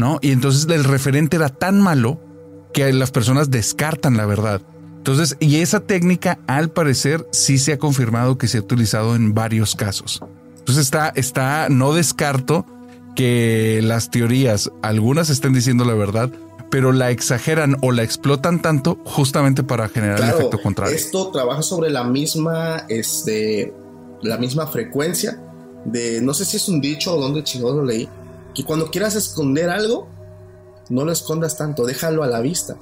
¿no? 0.00 0.18
Y 0.20 0.32
entonces 0.32 0.66
el 0.68 0.82
referente 0.82 1.36
era 1.36 1.50
tan 1.50 1.80
malo 1.80 2.18
que 2.72 2.92
las 2.92 3.12
personas 3.12 3.50
descartan 3.50 4.16
la 4.16 4.26
verdad. 4.26 4.62
Entonces, 4.96 5.36
y 5.40 5.56
esa 5.56 5.80
técnica 5.80 6.40
al 6.46 6.70
parecer 6.70 7.26
sí 7.30 7.58
se 7.58 7.74
ha 7.74 7.78
confirmado 7.78 8.38
que 8.38 8.48
se 8.48 8.58
ha 8.58 8.60
utilizado 8.60 9.14
en 9.14 9.34
varios 9.34 9.76
casos. 9.76 10.20
Entonces 10.58 10.84
está, 10.84 11.10
está, 11.10 11.68
no 11.68 11.94
descarto 11.94 12.66
que 13.14 13.80
las 13.82 14.10
teorías, 14.10 14.70
algunas 14.82 15.30
estén 15.30 15.52
diciendo 15.52 15.84
la 15.84 15.94
verdad, 15.94 16.30
pero 16.70 16.92
la 16.92 17.10
exageran 17.10 17.76
o 17.82 17.92
la 17.92 18.02
explotan 18.02 18.62
tanto 18.62 18.98
justamente 19.04 19.62
para 19.62 19.88
generar 19.88 20.20
el 20.20 20.28
efecto 20.30 20.60
contrario. 20.62 20.94
Esto 20.94 21.30
trabaja 21.30 21.62
sobre 21.62 21.90
la 21.90 22.04
misma, 22.04 22.84
este, 22.88 23.74
la 24.22 24.38
misma 24.38 24.66
frecuencia 24.66 25.40
de, 25.84 26.20
no 26.20 26.34
sé 26.34 26.44
si 26.44 26.56
es 26.56 26.68
un 26.68 26.80
dicho 26.80 27.14
o 27.14 27.20
dónde 27.20 27.42
chingón 27.42 27.76
lo 27.76 27.84
leí, 27.84 28.08
que 28.54 28.64
cuando 28.64 28.90
quieras 28.90 29.14
esconder 29.14 29.70
algo, 29.70 30.08
no 30.88 31.04
lo 31.04 31.12
escondas 31.12 31.56
tanto, 31.56 31.86
déjalo 31.86 32.22
a 32.22 32.26
la 32.26 32.40
vista 32.40 32.76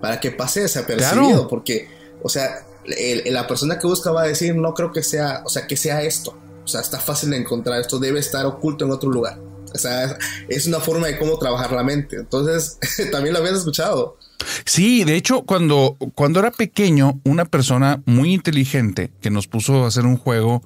para 0.00 0.20
que 0.20 0.30
pase 0.30 0.60
desapercibido, 0.60 1.48
porque, 1.48 1.88
o 2.22 2.28
sea, 2.28 2.66
la 2.86 3.46
persona 3.46 3.78
que 3.78 3.86
busca 3.86 4.10
va 4.10 4.22
a 4.22 4.26
decir, 4.26 4.54
no 4.54 4.74
creo 4.74 4.92
que 4.92 5.02
sea, 5.02 5.42
o 5.44 5.48
sea, 5.48 5.66
que 5.66 5.76
sea 5.76 6.02
esto. 6.02 6.36
O 6.64 6.68
sea, 6.68 6.80
está 6.80 6.98
fácil 6.98 7.30
de 7.30 7.38
encontrar, 7.38 7.80
esto 7.80 7.98
debe 7.98 8.20
estar 8.20 8.44
oculto 8.46 8.84
en 8.84 8.90
otro 8.90 9.10
lugar. 9.10 9.38
O 9.74 9.78
sea, 9.78 10.18
es 10.48 10.66
una 10.66 10.78
forma 10.78 11.06
de 11.08 11.18
cómo 11.18 11.38
trabajar 11.38 11.72
la 11.72 11.82
mente. 11.82 12.16
Entonces, 12.16 12.78
también 13.12 13.32
lo 13.32 13.40
habías 13.40 13.56
escuchado. 13.56 14.18
Sí, 14.64 15.04
de 15.04 15.16
hecho, 15.16 15.42
cuando, 15.42 15.96
cuando 16.14 16.40
era 16.40 16.50
pequeño, 16.50 17.20
una 17.24 17.44
persona 17.44 18.02
muy 18.04 18.34
inteligente 18.34 19.10
que 19.20 19.30
nos 19.30 19.46
puso 19.46 19.84
a 19.84 19.88
hacer 19.88 20.04
un 20.04 20.16
juego 20.16 20.62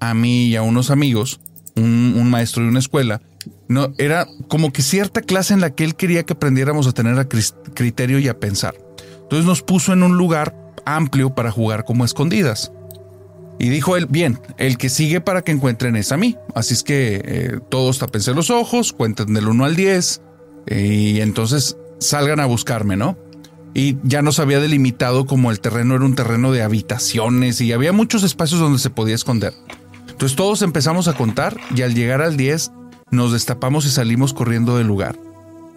a 0.00 0.14
mí 0.14 0.48
y 0.48 0.56
a 0.56 0.62
unos 0.62 0.90
amigos, 0.90 1.40
un, 1.76 2.14
un 2.16 2.28
maestro 2.28 2.62
de 2.62 2.68
una 2.68 2.80
escuela, 2.80 3.22
no, 3.70 3.92
era 3.98 4.26
como 4.48 4.72
que 4.72 4.82
cierta 4.82 5.22
clase 5.22 5.54
en 5.54 5.60
la 5.60 5.70
que 5.70 5.84
él 5.84 5.94
quería 5.94 6.24
que 6.24 6.32
aprendiéramos 6.32 6.88
a 6.88 6.92
tener 6.92 7.16
a 7.20 7.28
criterio 7.28 8.18
y 8.18 8.26
a 8.26 8.36
pensar. 8.36 8.74
Entonces 9.22 9.46
nos 9.46 9.62
puso 9.62 9.92
en 9.92 10.02
un 10.02 10.18
lugar 10.18 10.56
amplio 10.84 11.36
para 11.36 11.52
jugar 11.52 11.84
como 11.84 12.04
escondidas. 12.04 12.72
Y 13.60 13.68
dijo 13.68 13.96
él, 13.96 14.06
bien, 14.06 14.40
el 14.58 14.76
que 14.76 14.88
sigue 14.88 15.20
para 15.20 15.42
que 15.42 15.52
encuentren 15.52 15.94
es 15.94 16.10
a 16.10 16.16
mí. 16.16 16.36
Así 16.52 16.74
es 16.74 16.82
que 16.82 17.22
eh, 17.24 17.60
todos 17.68 18.00
tapense 18.00 18.34
los 18.34 18.50
ojos, 18.50 18.92
cuenten 18.92 19.34
del 19.34 19.46
1 19.46 19.64
al 19.64 19.76
10 19.76 20.20
eh, 20.66 20.80
y 20.80 21.20
entonces 21.20 21.76
salgan 22.00 22.40
a 22.40 22.46
buscarme, 22.46 22.96
¿no? 22.96 23.18
Y 23.72 23.98
ya 24.02 24.20
nos 24.20 24.40
había 24.40 24.58
delimitado 24.58 25.26
como 25.26 25.52
el 25.52 25.60
terreno 25.60 25.94
era 25.94 26.04
un 26.04 26.16
terreno 26.16 26.50
de 26.50 26.62
habitaciones 26.62 27.60
y 27.60 27.72
había 27.72 27.92
muchos 27.92 28.24
espacios 28.24 28.60
donde 28.60 28.80
se 28.80 28.90
podía 28.90 29.14
esconder. 29.14 29.52
Entonces 30.08 30.34
todos 30.34 30.62
empezamos 30.62 31.06
a 31.06 31.12
contar 31.12 31.56
y 31.72 31.82
al 31.82 31.94
llegar 31.94 32.20
al 32.20 32.36
10 32.36 32.72
nos 33.10 33.32
destapamos 33.32 33.86
y 33.86 33.90
salimos 33.90 34.32
corriendo 34.32 34.76
del 34.76 34.86
lugar. 34.86 35.16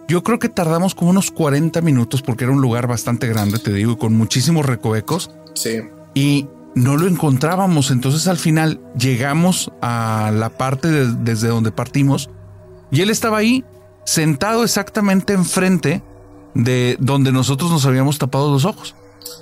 Yo 0.08 0.22
creo 0.22 0.38
que 0.38 0.48
tardamos 0.48 0.94
como 0.94 1.10
unos 1.10 1.30
40 1.30 1.80
minutos 1.80 2.22
porque 2.22 2.44
era 2.44 2.52
un 2.52 2.60
lugar 2.60 2.86
bastante 2.86 3.26
grande, 3.26 3.58
te 3.58 3.72
digo, 3.72 3.98
con 3.98 4.14
muchísimos 4.14 4.66
recovecos. 4.66 5.30
Sí. 5.54 5.80
Y 6.14 6.46
no 6.74 6.96
lo 6.96 7.06
encontrábamos. 7.06 7.90
Entonces 7.90 8.28
al 8.28 8.36
final 8.36 8.80
llegamos 8.98 9.72
a 9.80 10.30
la 10.34 10.50
parte 10.50 10.88
desde 10.88 11.48
donde 11.48 11.72
partimos 11.72 12.30
y 12.90 13.00
él 13.00 13.10
estaba 13.10 13.38
ahí 13.38 13.64
sentado 14.04 14.62
exactamente 14.62 15.32
enfrente 15.32 16.02
de 16.54 16.96
donde 17.00 17.32
nosotros 17.32 17.70
nos 17.70 17.86
habíamos 17.86 18.18
tapado 18.18 18.52
los 18.52 18.64
ojos. 18.64 18.94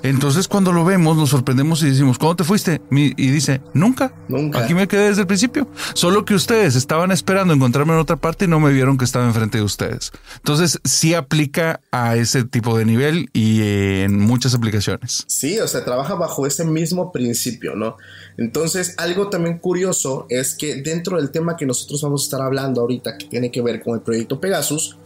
Entonces 0.02 0.48
cuando 0.48 0.72
lo 0.72 0.84
vemos 0.84 1.16
nos 1.16 1.30
sorprendemos 1.30 1.82
y 1.82 1.90
decimos, 1.90 2.18
¿cuándo 2.18 2.36
te 2.36 2.44
fuiste? 2.44 2.80
Y 2.90 3.30
dice, 3.30 3.60
nunca. 3.74 4.12
Nunca. 4.28 4.60
Aquí 4.64 4.74
me 4.74 4.88
quedé 4.88 5.08
desde 5.08 5.22
el 5.22 5.26
principio. 5.26 5.68
Solo 5.94 6.24
que 6.24 6.34
ustedes 6.34 6.74
estaban 6.74 7.12
esperando 7.12 7.54
encontrarme 7.54 7.92
en 7.92 8.00
otra 8.00 8.16
parte 8.16 8.46
y 8.46 8.48
no 8.48 8.60
me 8.60 8.72
vieron 8.72 8.98
que 8.98 9.04
estaba 9.04 9.26
enfrente 9.26 9.58
de 9.58 9.64
ustedes. 9.64 10.12
Entonces 10.36 10.80
sí 10.84 11.14
aplica 11.14 11.80
a 11.90 12.16
ese 12.16 12.44
tipo 12.44 12.76
de 12.76 12.84
nivel 12.84 13.30
y 13.32 13.62
en 13.62 14.18
muchas 14.18 14.54
aplicaciones. 14.54 15.24
Sí, 15.26 15.58
o 15.60 15.68
sea, 15.68 15.84
trabaja 15.84 16.14
bajo 16.14 16.46
ese 16.46 16.64
mismo 16.64 17.12
principio, 17.12 17.76
¿no? 17.76 17.96
Entonces 18.36 18.94
algo 18.98 19.28
también 19.28 19.58
curioso 19.58 20.26
es 20.28 20.54
que 20.54 20.82
dentro 20.82 21.16
del 21.16 21.30
tema 21.30 21.56
que 21.56 21.66
nosotros 21.66 22.02
vamos 22.02 22.22
a 22.22 22.24
estar 22.24 22.42
hablando 22.42 22.80
ahorita, 22.80 23.18
que 23.18 23.26
tiene 23.26 23.50
que 23.50 23.62
ver 23.62 23.82
con 23.82 23.94
el 23.94 24.00
proyecto 24.00 24.40
Pegasus, 24.40 24.96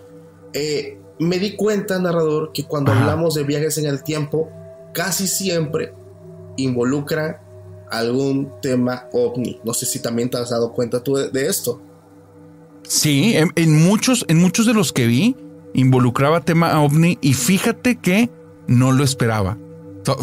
eh, 0.53 0.99
me 1.19 1.39
di 1.39 1.57
cuenta, 1.57 1.99
narrador, 1.99 2.53
que 2.53 2.65
cuando 2.65 2.93
hablamos 2.93 3.35
de 3.35 3.45
viajes 3.45 3.79
en 3.79 3.87
el 3.87 4.03
tiempo, 4.03 4.51
casi 4.97 5.29
siempre 5.29 5.93
involucra 6.57 7.43
algún 7.91 8.51
tema 8.63 9.09
ovni. 9.13 9.61
No 9.63 9.75
sé 9.75 9.85
si 9.85 10.01
también 10.01 10.31
te 10.31 10.39
has 10.39 10.49
dado 10.49 10.73
cuenta 10.73 11.03
tú 11.03 11.17
de, 11.17 11.47
esto. 11.47 11.83
Sí, 12.89 13.35
en, 13.37 13.85
muchos, 13.85 14.25
en 14.29 14.39
muchos 14.39 14.65
de 14.65 14.73
los 14.73 14.95
que 14.95 15.07
vi 15.07 15.37
involucraba 15.75 16.41
tema 16.41 16.81
ovni 16.81 17.19
y 17.21 17.35
fíjate 17.35 17.97
que 17.97 18.31
no 18.67 18.91
lo 18.91 19.05
esperaba. 19.05 19.59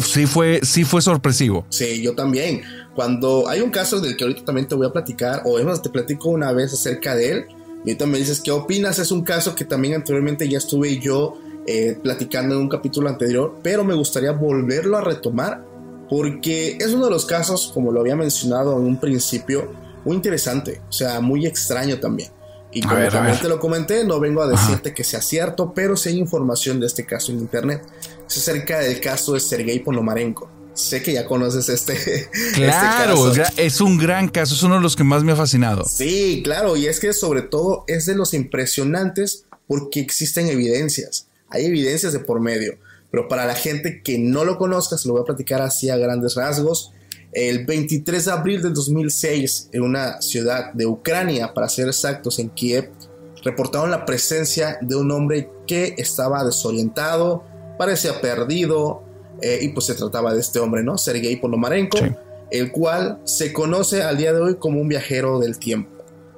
Sí 0.02 0.26
fue, 0.26 0.58
sí 0.64 0.82
fue 0.82 1.00
sorpresivo. 1.02 1.66
Sí, 1.68 2.02
yo 2.02 2.16
también. 2.16 2.62
Cuando 2.96 3.48
hay 3.48 3.60
un 3.60 3.70
caso 3.70 4.00
del 4.00 4.16
que 4.16 4.24
ahorita 4.24 4.44
también 4.44 4.66
te 4.66 4.74
voy 4.74 4.88
a 4.88 4.92
platicar, 4.92 5.42
o 5.44 5.56
además 5.56 5.82
te 5.82 5.90
platico 5.90 6.30
una 6.30 6.50
vez 6.50 6.72
acerca 6.72 7.14
de 7.14 7.30
él, 7.30 7.44
y 7.84 7.90
ahorita 7.90 8.06
me 8.06 8.18
dices 8.18 8.40
qué 8.40 8.50
opinas. 8.50 8.98
Es 8.98 9.12
un 9.12 9.22
caso 9.22 9.54
que 9.54 9.64
también 9.64 9.94
anteriormente 9.94 10.48
ya 10.48 10.58
estuve 10.58 10.98
yo 10.98 11.38
eh, 11.66 11.98
platicando 12.02 12.54
en 12.54 12.60
un 12.60 12.68
capítulo 12.68 13.08
anterior, 13.08 13.58
pero 13.62 13.84
me 13.84 13.94
gustaría 13.94 14.32
volverlo 14.32 14.98
a 14.98 15.00
retomar 15.00 15.64
porque 16.08 16.76
es 16.78 16.92
uno 16.92 17.06
de 17.06 17.10
los 17.10 17.24
casos, 17.24 17.70
como 17.72 17.90
lo 17.90 18.00
había 18.00 18.16
mencionado 18.16 18.78
en 18.78 18.84
un 18.84 19.00
principio, 19.00 19.72
muy 20.04 20.16
interesante, 20.16 20.82
o 20.88 20.92
sea, 20.92 21.20
muy 21.20 21.46
extraño 21.46 21.98
también. 21.98 22.30
Y 22.70 22.82
como 22.82 23.08
también 23.08 23.40
te 23.40 23.48
lo 23.48 23.58
comenté, 23.60 24.04
no 24.04 24.18
vengo 24.18 24.42
a 24.42 24.48
decirte 24.48 24.92
que 24.92 25.04
sea 25.04 25.22
cierto, 25.22 25.72
pero 25.74 25.96
sí 25.96 26.10
hay 26.10 26.18
información 26.18 26.80
de 26.80 26.86
este 26.86 27.06
caso 27.06 27.30
en 27.30 27.38
internet. 27.38 27.82
Es 28.28 28.36
acerca 28.36 28.80
del 28.80 29.00
caso 29.00 29.34
de 29.34 29.40
Sergei 29.40 29.78
Ponomarenko. 29.78 30.50
Sé 30.74 31.00
que 31.00 31.12
ya 31.12 31.24
conoces 31.24 31.68
este. 31.68 31.92
este 31.94 32.52
claro, 32.52 33.32
es 33.56 33.80
un 33.80 33.96
gran 33.96 34.28
caso, 34.28 34.54
es 34.54 34.62
uno 34.64 34.74
de 34.74 34.80
los 34.80 34.96
que 34.96 35.04
más 35.04 35.22
me 35.22 35.32
ha 35.32 35.36
fascinado. 35.36 35.84
Sí, 35.84 36.42
claro, 36.44 36.76
y 36.76 36.86
es 36.86 36.98
que 36.98 37.12
sobre 37.12 37.42
todo 37.42 37.84
es 37.86 38.06
de 38.06 38.16
los 38.16 38.34
impresionantes 38.34 39.44
porque 39.68 40.00
existen 40.00 40.48
evidencias 40.48 41.28
hay 41.54 41.66
evidencias 41.66 42.12
de 42.12 42.18
por 42.18 42.40
medio. 42.40 42.76
Pero 43.10 43.28
para 43.28 43.46
la 43.46 43.54
gente 43.54 44.02
que 44.02 44.18
no 44.18 44.44
lo 44.44 44.58
conozca, 44.58 44.98
se 44.98 45.06
lo 45.06 45.14
voy 45.14 45.22
a 45.22 45.26
platicar 45.26 45.62
así 45.62 45.88
a 45.88 45.96
grandes 45.96 46.34
rasgos. 46.34 46.92
El 47.32 47.64
23 47.64 48.24
de 48.24 48.30
abril 48.32 48.62
del 48.62 48.74
2006, 48.74 49.70
en 49.72 49.82
una 49.82 50.20
ciudad 50.20 50.72
de 50.72 50.86
Ucrania, 50.86 51.54
para 51.54 51.68
ser 51.68 51.86
exactos, 51.86 52.38
en 52.38 52.48
Kiev, 52.50 52.90
reportaron 53.44 53.90
la 53.90 54.04
presencia 54.04 54.78
de 54.80 54.96
un 54.96 55.10
hombre 55.10 55.50
que 55.66 55.94
estaba 55.98 56.44
desorientado, 56.44 57.44
parecía 57.78 58.20
perdido, 58.20 59.02
eh, 59.42 59.58
y 59.62 59.68
pues 59.68 59.86
se 59.86 59.94
trataba 59.94 60.32
de 60.32 60.40
este 60.40 60.58
hombre, 60.58 60.82
¿no? 60.82 60.96
Sergei 60.98 61.36
Ponomarenko, 61.36 61.98
el 62.50 62.72
cual 62.72 63.20
se 63.24 63.52
conoce 63.52 64.02
al 64.02 64.16
día 64.16 64.32
de 64.32 64.40
hoy 64.40 64.56
como 64.56 64.80
un 64.80 64.88
viajero 64.88 65.38
del 65.38 65.58
tiempo. 65.58 65.93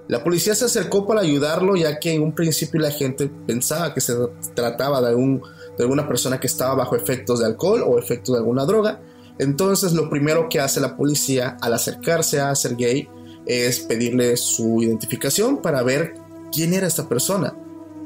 La 0.09 0.23
policía 0.23 0.55
se 0.55 0.67
acercó 0.67 1.07
para 1.07 1.23
ayudarlo 1.23 1.75
ya 1.77 1.99
que 1.99 2.13
en 2.15 2.23
un 2.23 2.33
principio 2.33 2.81
la 2.81 2.91
gente 2.91 3.29
pensaba 3.47 3.93
que 3.93 4.01
se 4.01 4.15
trataba 4.55 5.01
de, 5.01 5.15
de 5.17 5.83
alguna 5.83 6.07
persona 6.07 6.39
que 6.39 6.47
estaba 6.47 6.75
bajo 6.75 6.95
efectos 6.95 7.41
de 7.41 7.47
alcohol 7.47 7.83
o 7.87 7.99
efectos 7.99 8.35
de 8.35 8.39
alguna 8.39 8.65
droga. 8.65 9.01
Entonces 9.39 9.93
lo 9.93 10.09
primero 10.09 10.49
que 10.49 10.61
hace 10.61 10.81
la 10.81 10.97
policía 10.97 11.57
al 11.61 11.75
acercarse 11.75 12.41
a 12.41 12.55
Sergei 12.55 13.09
es 13.47 13.81
pedirle 13.81 14.37
su 14.37 14.83
identificación 14.83 15.61
para 15.61 15.83
ver 15.83 16.15
quién 16.53 16.73
era 16.73 16.87
esta 16.87 17.09
persona. 17.09 17.55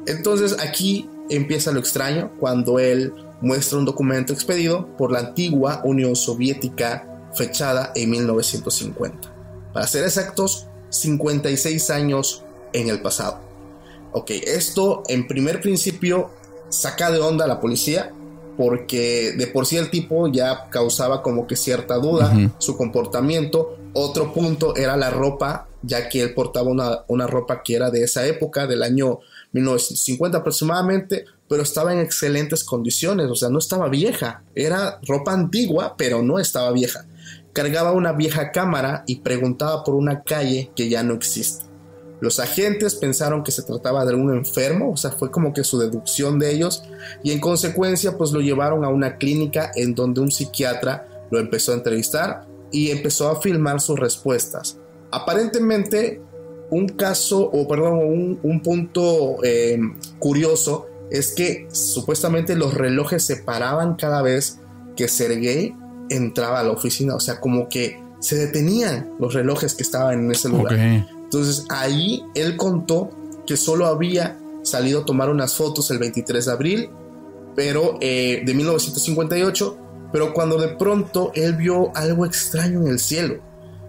Entonces 0.07 0.57
aquí 0.59 1.09
empieza 1.29 1.73
lo 1.73 1.81
extraño 1.81 2.33
cuando 2.41 2.79
él 2.79 3.13
muestra 3.41 3.79
un 3.79 3.85
documento 3.85 4.33
expedido 4.33 4.89
por 4.97 5.13
la 5.13 5.21
antigua 5.21 5.83
Unión 5.85 6.17
Soviética 6.17 7.07
fechada 7.35 7.93
en 7.95 8.11
1950. 8.11 9.35
Para 9.73 9.87
ser 9.87 10.05
exactos, 10.05 10.67
56 10.91 11.91
años 11.91 12.45
en 12.73 12.89
el 12.89 13.01
pasado. 13.01 13.39
Ok, 14.13 14.31
esto 14.31 15.03
en 15.09 15.27
primer 15.27 15.61
principio 15.61 16.31
saca 16.69 17.11
de 17.11 17.21
onda 17.21 17.45
a 17.45 17.49
la 17.49 17.61
policía 17.61 18.13
porque 18.57 19.33
de 19.37 19.47
por 19.47 19.65
sí 19.65 19.77
el 19.77 19.91
tipo 19.91 20.29
ya 20.29 20.69
causaba 20.69 21.23
como 21.23 21.47
que 21.47 21.57
cierta 21.57 21.95
duda 21.95 22.37
su 22.59 22.77
comportamiento. 22.77 23.79
Otro 23.95 24.35
punto 24.35 24.77
era 24.77 24.97
la 24.97 25.11
ropa, 25.11 25.67
ya 25.83 26.09
que 26.09 26.21
él 26.21 26.35
portaba 26.35 26.69
una, 26.69 27.05
una 27.09 27.27
ropa 27.27 27.63
que 27.63 27.75
era 27.75 27.91
de 27.91 28.03
esa 28.03 28.27
época, 28.27 28.67
del 28.67 28.83
año 28.83 29.21
1950 29.53 30.39
aproximadamente, 30.39 31.25
pero 31.49 31.63
estaba 31.63 31.93
en 31.93 32.01
excelentes 32.01 32.63
condiciones, 32.63 33.29
o 33.29 33.35
sea, 33.35 33.49
no 33.49 33.59
estaba 33.59 33.89
vieja, 33.89 34.43
era 34.55 35.01
ropa 35.07 35.33
antigua, 35.33 35.95
pero 35.97 36.23
no 36.23 36.39
estaba 36.39 36.71
vieja 36.71 37.07
cargaba 37.53 37.93
una 37.93 38.13
vieja 38.13 38.53
cámara 38.53 39.05
y 39.07 39.21
preguntaba 39.21 39.85
por 39.85 39.95
una 39.95 40.23
calle 40.23 40.71
que 40.75 40.89
ya 40.89 41.03
no 41.03 41.15
existe. 41.15 41.65
Los 42.21 42.39
agentes 42.39 42.97
pensaron 42.97 43.43
que 43.43 43.51
se 43.51 43.63
trataba 43.63 44.05
de 44.05 44.15
un 44.15 44.35
enfermo, 44.35 44.93
o 44.93 44.97
sea, 44.97 45.11
fue 45.11 45.31
como 45.31 45.55
que 45.55 45.65
su 45.65 45.79
deducción 45.79 46.39
de 46.39 46.53
ellos, 46.53 46.83
y 47.23 47.33
en 47.33 47.41
consecuencia 47.41 48.19
pues 48.19 48.33
lo 48.33 48.41
llevaron 48.41 48.85
a 48.85 48.89
una 48.89 49.17
clínica 49.17 49.73
en 49.75 49.95
donde 49.95 50.21
un 50.21 50.31
psiquiatra 50.31 51.09
lo 51.31 51.39
empezó 51.39 51.73
a 51.73 51.77
entrevistar 51.77 52.47
y 52.71 52.91
empezó 52.91 53.31
a 53.31 53.41
filmar 53.41 53.81
sus 53.81 53.99
respuestas. 53.99 54.79
Aparentemente, 55.11 56.21
un 56.71 56.89
caso, 56.89 57.51
o 57.53 57.67
perdón, 57.67 58.39
un, 58.43 58.63
punto 58.63 59.43
eh, 59.43 59.79
curioso 60.19 60.87
es 61.11 61.35
que 61.35 61.67
supuestamente 61.73 62.55
los 62.55 62.75
relojes 62.75 63.25
se 63.25 63.37
paraban 63.37 63.95
cada 63.95 64.23
vez 64.23 64.61
que 64.95 65.09
Sergei 65.09 65.75
entraba 66.11 66.61
a 66.61 66.63
la 66.63 66.73
oficina, 66.73 67.15
o 67.15 67.21
sea, 67.21 67.41
como 67.41 67.69
que 67.69 68.03
se 68.21 68.37
detenían 68.37 69.13
los 69.19 69.33
relojes 69.35 69.75
que 69.75 69.83
estaban 69.83 70.25
en 70.25 70.31
ese 70.31 70.49
lugar. 70.49 70.75
Entonces 70.75 71.65
ahí 71.69 72.23
él 72.35 72.57
contó 72.57 73.11
que 73.47 73.57
solo 73.57 73.87
había 73.87 74.39
salido 74.63 75.01
a 75.01 75.05
tomar 75.05 75.31
unas 75.31 75.55
fotos 75.55 75.91
el 75.91 75.99
23 75.99 76.45
de 76.45 76.53
abril, 76.53 76.91
pero 77.57 77.99
eh, 78.01 78.43
de 78.45 78.55
1958, 78.55 79.79
pero 80.13 80.35
cuando 80.35 80.59
de 80.59 80.69
pronto 80.69 81.33
él 81.35 81.55
vio 81.57 81.97
algo 81.97 82.27
extraño 82.27 82.81
en 82.83 82.89
el 82.89 82.99
cielo. 82.99 83.39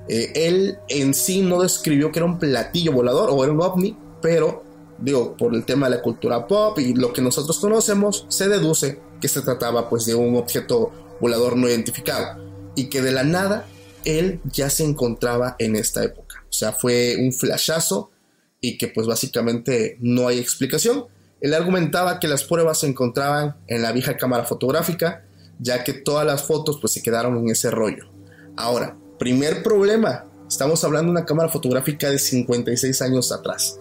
Eh, 0.08 0.32
él 0.36 0.78
en 0.88 1.14
sí 1.14 1.42
no 1.42 1.62
describió 1.62 2.12
que 2.12 2.20
era 2.20 2.26
un 2.26 2.40
platillo 2.40 2.92
volador 2.92 3.30
o 3.32 3.44
era 3.44 3.54
un 3.54 3.62
ovni, 3.62 3.98
pero 4.22 4.64
digo, 4.98 5.36
por 5.36 5.54
el 5.54 5.66
tema 5.66 5.90
de 5.90 5.98
la 5.98 6.02
cultura 6.02 6.48
pop 6.48 6.78
y 6.80 6.94
lo 6.94 7.12
que 7.12 7.22
nosotros 7.22 7.60
conocemos, 7.60 8.26
se 8.30 8.48
deduce 8.48 9.00
que 9.20 9.28
se 9.28 9.42
trataba 9.42 9.90
pues 9.90 10.06
de 10.06 10.16
un 10.16 10.36
objeto 10.36 10.92
volador 11.22 11.56
no 11.56 11.70
identificado 11.70 12.44
y 12.76 12.90
que 12.90 13.02
de 13.02 13.12
la 13.12 13.24
nada 13.24 13.66
él 14.04 14.42
ya 14.52 14.70
se 14.70 14.84
encontraba 14.84 15.56
en 15.60 15.76
esta 15.76 16.04
época. 16.04 16.44
O 16.50 16.54
sea, 16.54 16.74
fue 16.74 17.16
un 17.20 17.32
flashazo 17.32 18.12
y 18.60 18.78
que 18.78 18.88
pues 18.88 19.08
básicamente 19.08 19.98
no 20.00 20.28
hay 20.28 20.40
explicación. 20.40 21.06
Él 21.40 21.54
argumentaba 21.54 22.20
que 22.20 22.28
las 22.28 22.44
pruebas 22.44 22.80
se 22.80 22.88
encontraban 22.88 23.56
en 23.68 23.82
la 23.82 23.92
vieja 23.92 24.18
cámara 24.18 24.44
fotográfica, 24.44 25.24
ya 25.60 25.84
que 25.84 25.94
todas 25.94 26.26
las 26.26 26.44
fotos 26.44 26.78
pues 26.80 26.94
se 26.94 27.02
quedaron 27.02 27.38
en 27.38 27.50
ese 27.50 27.72
rollo. 27.72 28.10
Ahora, 28.58 28.98
primer 29.18 29.64
problema, 29.64 30.26
estamos 30.48 30.84
hablando 30.84 31.12
de 31.12 31.20
una 31.20 31.26
cámara 31.26 31.50
fotográfica 31.50 32.10
de 32.10 32.20
56 32.20 33.02
años 33.02 33.32
atrás. 33.32 33.80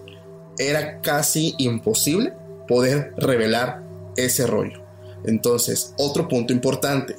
Era 0.57 1.01
casi 1.01 1.55
imposible 1.57 2.33
poder 2.67 3.13
revelar 3.17 3.83
ese 4.15 4.47
rollo. 4.47 4.81
Entonces, 5.23 5.93
otro 5.97 6.27
punto 6.27 6.53
importante, 6.53 7.15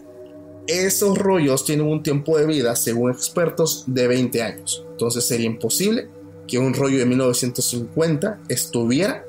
esos 0.66 1.18
rollos 1.18 1.64
tienen 1.64 1.87
un 1.87 2.03
tiempo 2.03 2.38
de 2.38 2.46
vida, 2.46 2.77
según 2.77 3.11
expertos, 3.11 3.85
de 3.87 4.07
20 4.07 4.42
años. 4.42 4.85
Entonces 4.90 5.27
sería 5.27 5.46
imposible 5.46 6.09
que 6.46 6.59
un 6.59 6.75
rollo 6.75 6.98
de 6.98 7.07
1950 7.07 8.40
estuviera 8.48 9.25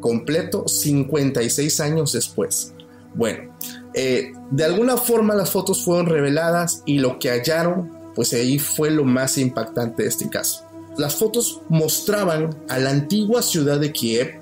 completo 0.00 0.68
56 0.68 1.80
años 1.80 2.12
después. 2.12 2.72
Bueno, 3.14 3.56
eh, 3.94 4.32
de 4.50 4.64
alguna 4.64 4.96
forma 4.96 5.34
las 5.34 5.50
fotos 5.50 5.82
fueron 5.82 6.06
reveladas 6.06 6.82
y 6.84 6.98
lo 6.98 7.18
que 7.18 7.30
hallaron, 7.30 7.90
pues 8.14 8.32
ahí 8.34 8.58
fue 8.58 8.90
lo 8.90 9.04
más 9.04 9.38
impactante 9.38 10.02
de 10.02 10.08
este 10.10 10.28
caso. 10.28 10.64
Las 10.98 11.16
fotos 11.16 11.60
mostraban 11.68 12.54
a 12.68 12.78
la 12.78 12.90
antigua 12.90 13.42
ciudad 13.42 13.80
de 13.80 13.92
Kiev 13.92 14.34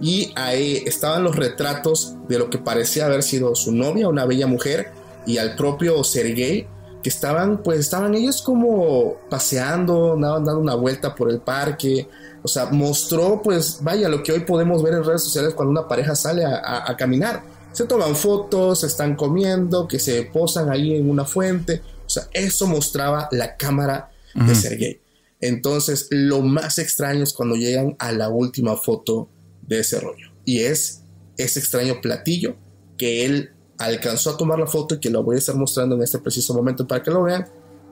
y 0.00 0.32
ahí 0.36 0.82
estaban 0.86 1.24
los 1.24 1.36
retratos 1.36 2.14
de 2.28 2.38
lo 2.38 2.50
que 2.50 2.58
parecía 2.58 3.06
haber 3.06 3.22
sido 3.22 3.54
su 3.54 3.72
novia, 3.72 4.08
una 4.08 4.26
bella 4.26 4.46
mujer, 4.46 4.92
y 5.26 5.38
al 5.38 5.56
propio 5.56 6.02
Sergei, 6.04 6.66
que 7.02 7.08
estaban, 7.08 7.62
pues 7.62 7.80
estaban 7.80 8.14
ellos 8.14 8.42
como 8.42 9.16
paseando, 9.30 10.14
andaban 10.14 10.44
dando 10.44 10.60
una 10.60 10.74
vuelta 10.74 11.14
por 11.14 11.30
el 11.30 11.40
parque, 11.40 12.08
o 12.42 12.48
sea, 12.48 12.66
mostró, 12.66 13.42
pues, 13.42 13.78
vaya, 13.82 14.08
lo 14.08 14.22
que 14.22 14.32
hoy 14.32 14.40
podemos 14.40 14.82
ver 14.82 14.94
en 14.94 15.04
redes 15.04 15.22
sociales 15.22 15.54
cuando 15.54 15.70
una 15.72 15.88
pareja 15.88 16.14
sale 16.14 16.44
a, 16.44 16.94
caminar. 16.96 17.42
Se 17.72 17.84
toman 17.84 18.16
fotos, 18.16 18.80
se 18.80 18.86
están 18.86 19.14
comiendo, 19.14 19.86
que 19.86 19.98
se 19.98 20.22
posan 20.24 20.70
ahí 20.70 20.94
en 20.94 21.08
una 21.08 21.24
fuente. 21.24 21.82
O 22.06 22.08
sea, 22.08 22.28
eso 22.32 22.66
mostraba 22.66 23.28
la 23.30 23.56
cámara 23.56 24.10
de 24.34 24.54
Sergei. 24.54 25.00
Entonces, 25.40 26.08
lo 26.10 26.40
más 26.40 26.78
extraño 26.78 27.22
es 27.22 27.32
cuando 27.32 27.56
llegan 27.56 27.94
a 27.98 28.12
la 28.12 28.28
última 28.28 28.76
foto 28.76 29.28
de 29.62 29.80
ese 29.80 30.00
rollo. 30.00 30.28
Y 30.44 30.60
es 30.60 31.02
ese 31.36 31.60
extraño 31.60 32.00
platillo 32.00 32.56
que 32.96 33.24
él 33.24 33.52
alcanzó 33.80 34.30
a 34.30 34.36
tomar 34.36 34.58
la 34.58 34.66
foto 34.66 34.94
y 34.94 35.00
que 35.00 35.10
lo 35.10 35.22
voy 35.22 35.36
a 35.36 35.38
estar 35.38 35.56
mostrando 35.56 35.96
en 35.96 36.02
este 36.02 36.18
preciso 36.18 36.54
momento 36.54 36.86
para 36.86 37.02
que 37.02 37.10
lo 37.10 37.22
vean 37.22 37.48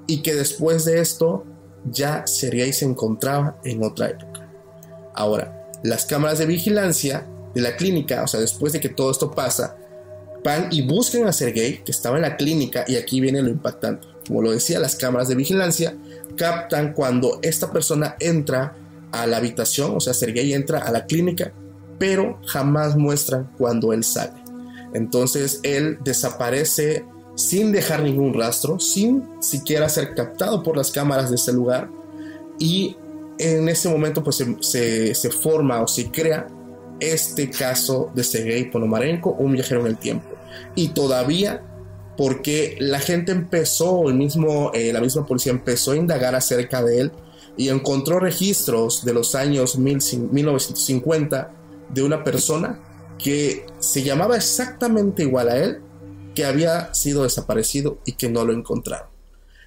y 0.06 0.22
que 0.22 0.34
después 0.34 0.84
de 0.84 1.00
esto 1.00 1.44
ya 1.90 2.26
sería 2.26 2.66
y 2.66 2.72
se 2.72 2.84
encontraba 2.84 3.58
en 3.64 3.82
otra 3.82 4.10
época. 4.10 4.48
Ahora, 5.14 5.70
las 5.82 6.04
cámaras 6.04 6.38
de 6.38 6.46
vigilancia 6.46 7.26
de 7.54 7.62
la 7.62 7.76
clínica, 7.76 8.22
o 8.22 8.28
sea, 8.28 8.40
después 8.40 8.72
de 8.72 8.80
que 8.80 8.90
todo 8.90 9.10
esto 9.10 9.30
pasa, 9.30 9.76
van 10.44 10.68
y 10.70 10.86
buscan 10.86 11.26
a 11.26 11.32
Sergei, 11.32 11.82
que 11.82 11.90
estaba 11.90 12.16
en 12.16 12.22
la 12.22 12.36
clínica, 12.36 12.84
y 12.86 12.96
aquí 12.96 13.20
viene 13.20 13.42
lo 13.42 13.48
impactante. 13.48 14.06
Como 14.26 14.42
lo 14.42 14.50
decía, 14.50 14.78
las 14.78 14.94
cámaras 14.94 15.28
de 15.28 15.34
vigilancia 15.34 15.96
captan 16.36 16.92
cuando 16.92 17.38
esta 17.42 17.72
persona 17.72 18.16
entra 18.20 18.76
a 19.10 19.26
la 19.26 19.38
habitación, 19.38 19.96
o 19.96 20.00
sea, 20.00 20.12
Sergei 20.12 20.52
entra 20.52 20.80
a 20.80 20.90
la 20.92 21.06
clínica, 21.06 21.52
pero 21.98 22.38
jamás 22.46 22.96
muestran 22.96 23.50
cuando 23.56 23.92
él 23.92 24.04
sale. 24.04 24.47
Entonces 24.94 25.60
él 25.62 25.98
desaparece 26.02 27.04
sin 27.34 27.70
dejar 27.70 28.02
ningún 28.02 28.34
rastro, 28.34 28.80
sin 28.80 29.22
siquiera 29.40 29.88
ser 29.88 30.14
captado 30.14 30.62
por 30.62 30.76
las 30.76 30.90
cámaras 30.90 31.30
de 31.30 31.36
ese 31.36 31.52
lugar. 31.52 31.88
Y 32.58 32.96
en 33.38 33.68
ese 33.68 33.88
momento 33.88 34.24
pues 34.24 34.44
se, 34.60 35.30
forma 35.30 35.80
o 35.80 35.86
se 35.86 36.10
crea 36.10 36.48
este 36.98 37.48
caso 37.48 38.10
de 38.14 38.24
Sergei 38.24 38.68
Ponomarenko, 38.70 39.30
un 39.38 39.52
viajero 39.52 39.82
en 39.82 39.86
el 39.86 39.98
tiempo. 39.98 40.28
Y 40.74 40.88
todavía 40.88 41.62
porque 42.16 42.76
la 42.80 42.98
gente 42.98 43.30
empezó, 43.30 44.08
el 44.08 44.16
mismo, 44.16 44.72
eh, 44.74 44.92
la 44.92 45.00
misma 45.00 45.24
policía 45.24 45.52
empezó 45.52 45.92
a 45.92 45.96
indagar 45.96 46.34
acerca 46.34 46.82
de 46.82 47.02
él 47.02 47.12
y 47.56 47.68
encontró 47.68 48.18
registros 48.18 49.04
de 49.04 49.14
los 49.14 49.36
años 49.36 49.78
1950 49.78 51.52
de 51.90 52.02
una 52.02 52.24
persona 52.24 52.80
que 53.18 53.66
se 53.80 54.02
llamaba 54.02 54.36
exactamente 54.36 55.22
igual 55.22 55.48
a 55.48 55.56
él, 55.56 55.80
que 56.34 56.44
había 56.44 56.94
sido 56.94 57.24
desaparecido 57.24 57.98
y 58.04 58.12
que 58.12 58.28
no 58.28 58.44
lo 58.44 58.52
encontraron. 58.52 59.08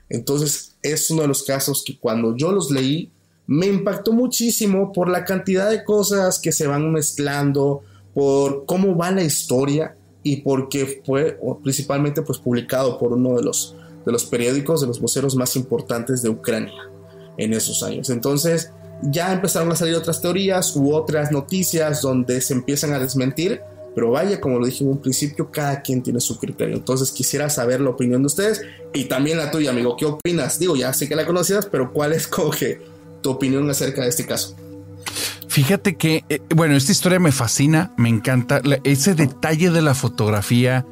Entonces 0.10 0.76
es 0.82 1.10
uno 1.12 1.24
de 1.24 1.28
los 1.28 1.44
casos 1.44 1.84
que 1.86 1.98
cuando 1.98 2.36
yo 2.36 2.52
los 2.52 2.72
leí 2.72 3.12
me 3.48 3.68
impactó 3.68 4.14
muchísimo 4.14 4.92
por 4.94 5.10
la 5.10 5.26
cantidad 5.26 5.70
de 5.70 5.84
cosas 5.84 6.40
que 6.40 6.52
se 6.52 6.68
van 6.68 6.92
mezclando, 6.92 7.84
por 8.14 8.66
cómo 8.66 8.96
va 8.96 9.12
la 9.12 9.24
historia 9.24 9.96
y 10.24 10.38
porque 10.38 11.02
fue 11.06 11.40
principalmente 11.64 12.22
pues 12.22 12.40
publicado 12.40 12.98
por 12.98 13.14
uno 13.14 13.36
de 13.36 13.44
los, 13.44 13.76
de 14.06 14.12
los 14.12 14.26
periódicos 14.26 14.82
de 14.82 14.88
los 14.88 15.02
voceros 15.02 15.36
más 15.36 15.56
importantes 15.56 16.22
de 16.22 16.30
Ucrania 16.30 16.90
en 17.38 17.54
esos 17.54 17.84
años. 17.84 18.10
Entonces 18.10 18.72
ya 19.04 19.34
empezaron 19.34 19.72
a 19.72 19.76
salir 19.76 19.96
otras 19.96 20.22
teorías 20.22 20.76
u 20.76 20.94
otras 20.94 21.32
noticias 21.32 22.02
donde 22.02 22.42
se 22.42 22.54
empiezan 22.54 22.94
a 22.94 23.00
desmentir, 23.00 23.62
pero 23.94 24.12
vaya, 24.12 24.40
como 24.40 24.60
lo 24.60 24.66
dije 24.66 24.84
en 24.84 24.92
un 24.92 25.02
principio, 25.02 25.52
cada 25.52 25.82
quien 25.82 26.02
tiene 26.02 26.22
su 26.22 26.38
criterio. 26.40 26.76
Entonces 26.76 27.12
quisiera 27.12 27.50
saber 27.50 27.82
la 27.82 27.90
opinión 27.90 28.22
de 28.22 28.28
ustedes 28.28 28.62
y 28.94 29.06
también 29.06 29.38
la 29.38 29.52
tuya, 29.52 29.72
amigo. 29.72 29.98
¿Qué 29.98 30.06
opinas? 30.06 30.60
Digo, 30.60 30.76
ya 30.76 30.94
sé 30.94 31.10
que 31.10 31.16
la 31.16 31.26
conocías, 31.26 31.66
pero 31.66 31.92
¿cuál 31.92 32.14
es 32.14 32.30
tu 33.22 33.30
opinión 33.30 33.70
acerca 33.70 34.04
de 34.04 34.10
este 34.10 34.26
caso? 34.26 34.56
Fíjate 35.48 35.98
que, 35.98 36.24
eh, 36.30 36.40
bueno, 36.56 36.78
esta 36.78 36.94
historia 36.94 37.20
me 37.20 37.34
fascina, 37.34 37.92
me 37.98 38.08
encanta. 38.08 38.62
ese 38.86 39.16
detalle 39.16 39.70
de 39.70 39.82
la 39.82 39.94
fotografía 39.94 40.86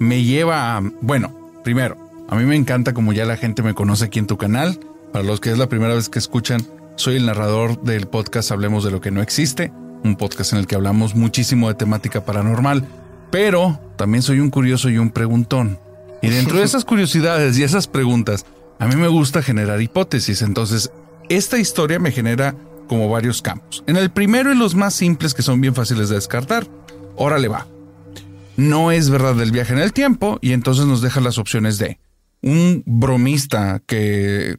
me 0.00 0.24
lleva 0.24 0.76
a, 0.76 0.82
bueno, 1.00 1.60
primero, 1.62 1.96
a 2.28 2.34
mí 2.34 2.44
me 2.44 2.56
encanta 2.56 2.94
como 2.94 3.12
ya 3.12 3.24
la 3.24 3.36
gente 3.36 3.62
me 3.62 3.74
conoce 3.74 4.06
aquí 4.06 4.18
en 4.18 4.26
tu 4.26 4.36
canal. 4.36 4.80
Para 5.12 5.24
los 5.24 5.38
que 5.38 5.52
es 5.52 5.58
la 5.58 5.68
primera 5.68 5.94
vez 5.94 6.08
que 6.08 6.18
escuchan, 6.18 6.66
soy 7.02 7.16
el 7.16 7.26
narrador 7.26 7.82
del 7.82 8.06
podcast 8.06 8.52
Hablemos 8.52 8.84
de 8.84 8.92
lo 8.92 9.00
que 9.00 9.10
no 9.10 9.22
existe, 9.22 9.72
un 10.04 10.14
podcast 10.14 10.52
en 10.52 10.60
el 10.60 10.68
que 10.68 10.76
hablamos 10.76 11.16
muchísimo 11.16 11.66
de 11.66 11.74
temática 11.74 12.24
paranormal, 12.24 12.86
pero 13.32 13.80
también 13.96 14.22
soy 14.22 14.38
un 14.38 14.50
curioso 14.50 14.88
y 14.88 14.98
un 14.98 15.10
preguntón. 15.10 15.80
Y 16.22 16.28
dentro 16.28 16.58
de 16.58 16.64
esas 16.64 16.84
curiosidades 16.84 17.58
y 17.58 17.64
esas 17.64 17.88
preguntas, 17.88 18.46
a 18.78 18.86
mí 18.86 18.94
me 18.94 19.08
gusta 19.08 19.42
generar 19.42 19.82
hipótesis. 19.82 20.42
Entonces, 20.42 20.92
esta 21.28 21.58
historia 21.58 21.98
me 21.98 22.12
genera 22.12 22.54
como 22.86 23.08
varios 23.08 23.42
campos. 23.42 23.82
En 23.88 23.96
el 23.96 24.12
primero 24.12 24.52
y 24.52 24.56
los 24.56 24.76
más 24.76 24.94
simples 24.94 25.34
que 25.34 25.42
son 25.42 25.60
bien 25.60 25.74
fáciles 25.74 26.08
de 26.08 26.14
descartar, 26.14 26.68
órale 27.16 27.48
va. 27.48 27.66
No 28.56 28.92
es 28.92 29.10
verdad 29.10 29.34
del 29.34 29.50
viaje 29.50 29.72
en 29.72 29.80
el 29.80 29.92
tiempo 29.92 30.38
y 30.40 30.52
entonces 30.52 30.86
nos 30.86 31.02
deja 31.02 31.20
las 31.20 31.38
opciones 31.38 31.78
de 31.78 31.98
un 32.42 32.84
bromista 32.86 33.82
que 33.86 34.56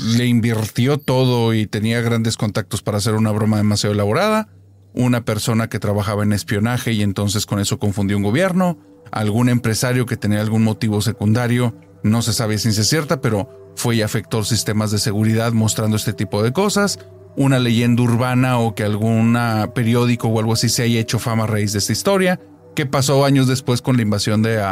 le 0.00 0.26
invirtió 0.26 0.98
todo 0.98 1.54
y 1.54 1.66
tenía 1.66 2.00
grandes 2.00 2.36
contactos 2.36 2.82
para 2.82 2.98
hacer 2.98 3.14
una 3.14 3.30
broma 3.30 3.56
demasiado 3.56 3.94
elaborada, 3.94 4.48
una 4.94 5.24
persona 5.24 5.68
que 5.68 5.78
trabajaba 5.78 6.22
en 6.22 6.32
espionaje 6.32 6.92
y 6.92 7.02
entonces 7.02 7.46
con 7.46 7.60
eso 7.60 7.78
confundió 7.78 8.16
un 8.16 8.22
gobierno, 8.22 8.78
algún 9.10 9.48
empresario 9.48 10.06
que 10.06 10.16
tenía 10.16 10.40
algún 10.40 10.64
motivo 10.64 11.00
secundario, 11.00 11.74
no 12.02 12.22
se 12.22 12.32
sabe 12.32 12.58
ciencia 12.58 12.84
cierta, 12.84 13.20
pero 13.20 13.72
fue 13.76 13.96
y 13.96 14.02
afectó 14.02 14.44
sistemas 14.44 14.90
de 14.90 14.98
seguridad 14.98 15.52
mostrando 15.52 15.96
este 15.96 16.12
tipo 16.12 16.42
de 16.42 16.52
cosas, 16.52 16.98
una 17.36 17.58
leyenda 17.58 18.02
urbana 18.02 18.58
o 18.58 18.74
que 18.74 18.84
algún 18.84 19.38
periódico 19.74 20.28
o 20.28 20.38
algo 20.40 20.54
así 20.54 20.68
se 20.68 20.82
haya 20.82 21.00
hecho 21.00 21.18
fama 21.18 21.44
a 21.44 21.46
raíz 21.46 21.72
de 21.72 21.78
esta 21.78 21.92
historia. 21.92 22.40
¿Qué 22.74 22.86
pasó 22.86 23.24
años 23.24 23.46
después 23.46 23.82
con 23.82 23.96
la 23.96 24.02
invasión 24.02 24.42
de, 24.42 24.64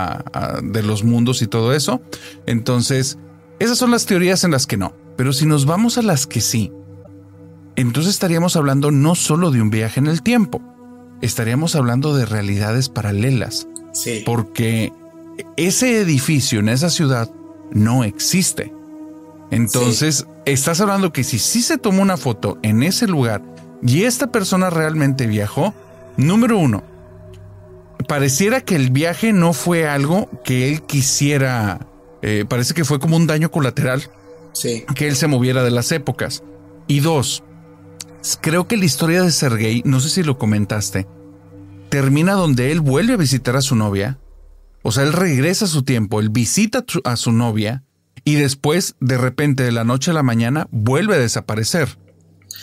de 0.63 0.83
los 0.83 1.03
mundos 1.03 1.43
y 1.43 1.47
todo 1.47 1.73
eso? 1.73 2.01
Entonces, 2.47 3.19
esas 3.59 3.79
son 3.79 3.91
las 3.91 4.07
teorías 4.07 4.45
en 4.45 4.53
las 4.53 4.67
que 4.67 4.77
no. 4.77 5.06
Pero 5.17 5.33
si 5.33 5.47
nos 5.47 5.67
vamos 5.67 5.99
a 5.99 6.03
las 6.03 6.27
que 6.27 6.41
sí, 6.41 6.73
entonces 7.75 8.13
estaríamos 8.13 8.57
hablando 8.57 8.91
no 8.91 9.15
solo 9.15 9.51
de 9.51 9.61
un 9.61 9.71
viaje 9.71 10.01
en 10.01 10.07
el 10.07 10.23
tiempo, 10.23 10.63
estaríamos 11.21 11.75
hablando 11.75 12.15
de 12.15 12.27
realidades 12.27 12.89
paralelas. 12.89 13.69
Sí. 13.93 14.23
Porque 14.25 14.93
ese 15.57 16.01
edificio 16.01 16.61
en 16.61 16.69
esa 16.69 16.91
ciudad 16.91 17.31
no 17.73 18.05
existe. 18.05 18.73
Entonces, 19.51 20.27
estás 20.45 20.81
hablando 20.81 21.13
que 21.13 21.25
si 21.25 21.39
sí 21.39 21.63
se 21.63 21.79
tomó 21.79 22.03
una 22.03 22.17
foto 22.17 22.59
en 22.63 22.83
ese 22.83 23.07
lugar 23.07 23.43
y 23.83 24.03
esta 24.03 24.33
persona 24.33 24.71
realmente 24.71 25.27
viajó, 25.27 25.73
número 26.17 26.59
uno, 26.59 26.83
pareciera 28.09 28.61
que 28.61 28.77
el 28.77 28.91
viaje 28.91 29.33
no 29.33 29.53
fue 29.53 29.89
algo 29.89 30.29
que 30.45 30.71
él 30.71 30.83
quisiera, 30.83 31.87
eh, 32.23 32.45
parece 32.49 32.75
que 32.75 32.85
fue 32.85 32.99
como 32.99 33.17
un 33.17 33.27
daño 33.27 33.51
colateral, 33.51 34.11
que 34.95 35.09
él 35.09 35.17
se 35.17 35.27
moviera 35.27 35.63
de 35.63 35.71
las 35.71 35.93
épocas. 35.93 36.43
Y 36.87 37.01
dos, 37.01 37.43
creo 38.41 38.67
que 38.67 38.77
la 38.77 38.85
historia 38.85 39.23
de 39.23 39.33
Sergei, 39.33 39.83
no 39.85 40.01
sé 40.01 40.09
si 40.09 40.23
lo 40.23 40.39
comentaste, 40.39 41.07
termina 41.89 42.35
donde 42.35 42.73
él 42.73 42.81
vuelve 42.81 43.15
a 43.15 43.19
visitar 43.19 43.57
a 43.57 43.61
su 43.61 43.77
novia, 43.77 44.19
o 44.83 44.93
sea, 44.93 45.05
él 45.05 45.13
regresa 45.13 45.65
a 45.65 45.69
su 45.69 45.83
tiempo, 45.83 46.21
él 46.21 46.31
visita 46.31 46.85
a 47.05 47.17
su 47.17 47.33
novia, 47.33 47.85
y 48.25 48.35
después, 48.35 48.97
de 49.01 49.19
repente, 49.19 49.63
de 49.63 49.73
la 49.73 49.85
noche 49.85 50.11
a 50.11 50.15
la 50.15 50.23
mañana, 50.23 50.67
vuelve 50.71 51.15
a 51.15 51.19
desaparecer. 51.19 51.99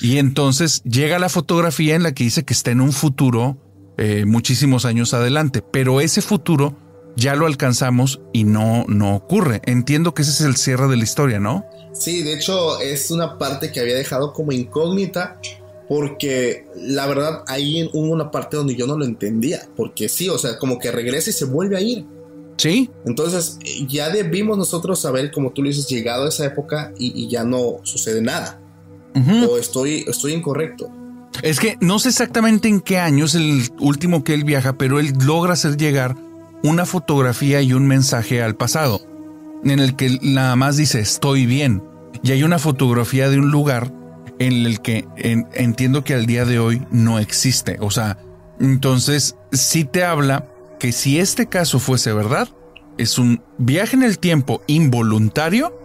Y 0.01 0.17
entonces 0.17 0.81
llega 0.83 1.19
la 1.19 1.29
fotografía 1.29 1.95
en 1.95 2.03
la 2.03 2.13
que 2.13 2.25
dice 2.25 2.43
que 2.43 2.53
está 2.53 2.71
en 2.71 2.81
un 2.81 2.91
futuro 2.91 3.57
eh, 3.97 4.25
muchísimos 4.25 4.85
años 4.85 5.13
adelante, 5.13 5.61
pero 5.61 6.01
ese 6.01 6.21
futuro 6.21 6.77
ya 7.15 7.35
lo 7.35 7.45
alcanzamos 7.45 8.21
y 8.33 8.43
no, 8.43 8.85
no 8.87 9.15
ocurre. 9.15 9.61
Entiendo 9.65 10.13
que 10.13 10.23
ese 10.23 10.31
es 10.31 10.41
el 10.41 10.55
cierre 10.55 10.87
de 10.87 10.97
la 10.97 11.03
historia, 11.03 11.39
¿no? 11.39 11.65
Sí, 11.93 12.23
de 12.23 12.33
hecho 12.33 12.79
es 12.79 13.11
una 13.11 13.37
parte 13.37 13.71
que 13.71 13.79
había 13.79 13.95
dejado 13.95 14.33
como 14.33 14.51
incógnita 14.51 15.39
porque 15.87 16.65
la 16.75 17.05
verdad 17.07 17.43
ahí 17.47 17.89
hubo 17.93 18.11
una 18.11 18.31
parte 18.31 18.57
donde 18.57 18.75
yo 18.75 18.87
no 18.87 18.97
lo 18.97 19.05
entendía, 19.05 19.67
porque 19.75 20.09
sí, 20.09 20.29
o 20.29 20.37
sea, 20.37 20.57
como 20.57 20.79
que 20.79 20.91
regresa 20.91 21.29
y 21.29 21.33
se 21.33 21.45
vuelve 21.45 21.77
a 21.77 21.81
ir. 21.81 22.05
Sí. 22.57 22.89
Entonces, 23.05 23.59
ya 23.87 24.09
debimos 24.09 24.57
nosotros 24.57 24.99
saber, 24.99 25.31
como 25.31 25.51
tú 25.51 25.61
le 25.63 25.69
dices, 25.69 25.87
llegado 25.87 26.25
a 26.25 26.29
esa 26.29 26.45
época 26.45 26.93
y, 26.97 27.27
ya 27.27 27.43
no 27.43 27.77
sucede 27.83 28.21
nada. 28.21 28.59
O 29.47 29.57
estoy, 29.57 30.05
estoy 30.07 30.33
incorrecto. 30.33 30.89
Es 31.41 31.59
que 31.59 31.77
no 31.81 31.99
sé 31.99 32.09
exactamente 32.09 32.67
en 32.67 32.79
qué 32.79 32.97
año 32.97 33.25
es 33.25 33.35
el 33.35 33.69
último 33.79 34.23
que 34.23 34.33
él 34.33 34.43
viaja, 34.43 34.77
pero 34.77 34.99
él 34.99 35.13
logra 35.25 35.53
hacer 35.53 35.77
llegar 35.77 36.15
una 36.63 36.85
fotografía 36.85 37.61
y 37.61 37.73
un 37.73 37.87
mensaje 37.87 38.41
al 38.41 38.55
pasado, 38.55 39.01
en 39.63 39.79
el 39.79 39.95
que 39.95 40.19
nada 40.21 40.55
más 40.55 40.77
dice 40.77 40.99
estoy 40.99 41.45
bien. 41.45 41.83
Y 42.23 42.31
hay 42.31 42.43
una 42.43 42.59
fotografía 42.59 43.29
de 43.29 43.39
un 43.39 43.51
lugar 43.51 43.91
en 44.39 44.65
el 44.65 44.81
que 44.81 45.07
entiendo 45.53 46.03
que 46.03 46.13
al 46.13 46.25
día 46.25 46.45
de 46.45 46.59
hoy 46.59 46.85
no 46.91 47.19
existe. 47.19 47.77
O 47.79 47.91
sea, 47.91 48.17
entonces 48.59 49.35
sí 49.51 49.83
te 49.83 50.03
habla 50.03 50.47
que 50.79 50.91
si 50.91 51.19
este 51.19 51.47
caso 51.47 51.79
fuese 51.79 52.13
verdad, 52.13 52.49
es 52.97 53.17
un 53.17 53.41
viaje 53.57 53.95
en 53.95 54.03
el 54.03 54.19
tiempo 54.19 54.61
involuntario 54.67 55.79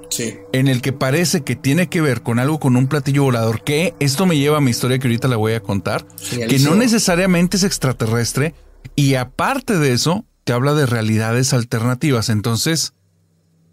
en 0.53 0.69
el 0.69 0.81
que 0.81 0.93
parece 0.93 1.43
que 1.43 1.55
tiene 1.55 1.89
que 1.89 2.01
ver 2.01 2.23
con 2.23 2.39
algo 2.39 2.59
con 2.59 2.77
un 2.77 2.89
platillo 2.89 3.25
volador, 3.25 3.63
que 3.63 3.95
esto 4.01 4.27
me 4.27 4.39
lleva 4.39 4.59
a 4.59 4.61
mi 4.61 4.71
historia 4.71 4.99
que 4.99 5.07
ahorita 5.07 5.29
la 5.29 5.37
voy 5.37 5.53
a 5.53 5.61
contar, 5.61 6.07
que 6.31 6.59
no 6.61 6.75
necesariamente 6.75 7.57
es 7.57 7.65
extraterrestre 7.65 8.55
y 8.97 9.15
aparte 9.15 9.79
de 9.79 9.93
eso, 9.93 10.25
te 10.45 10.53
habla 10.53 10.75
de 10.75 10.87
realidades 10.87 11.53
alternativas. 11.53 12.31
Entonces, 12.31 12.95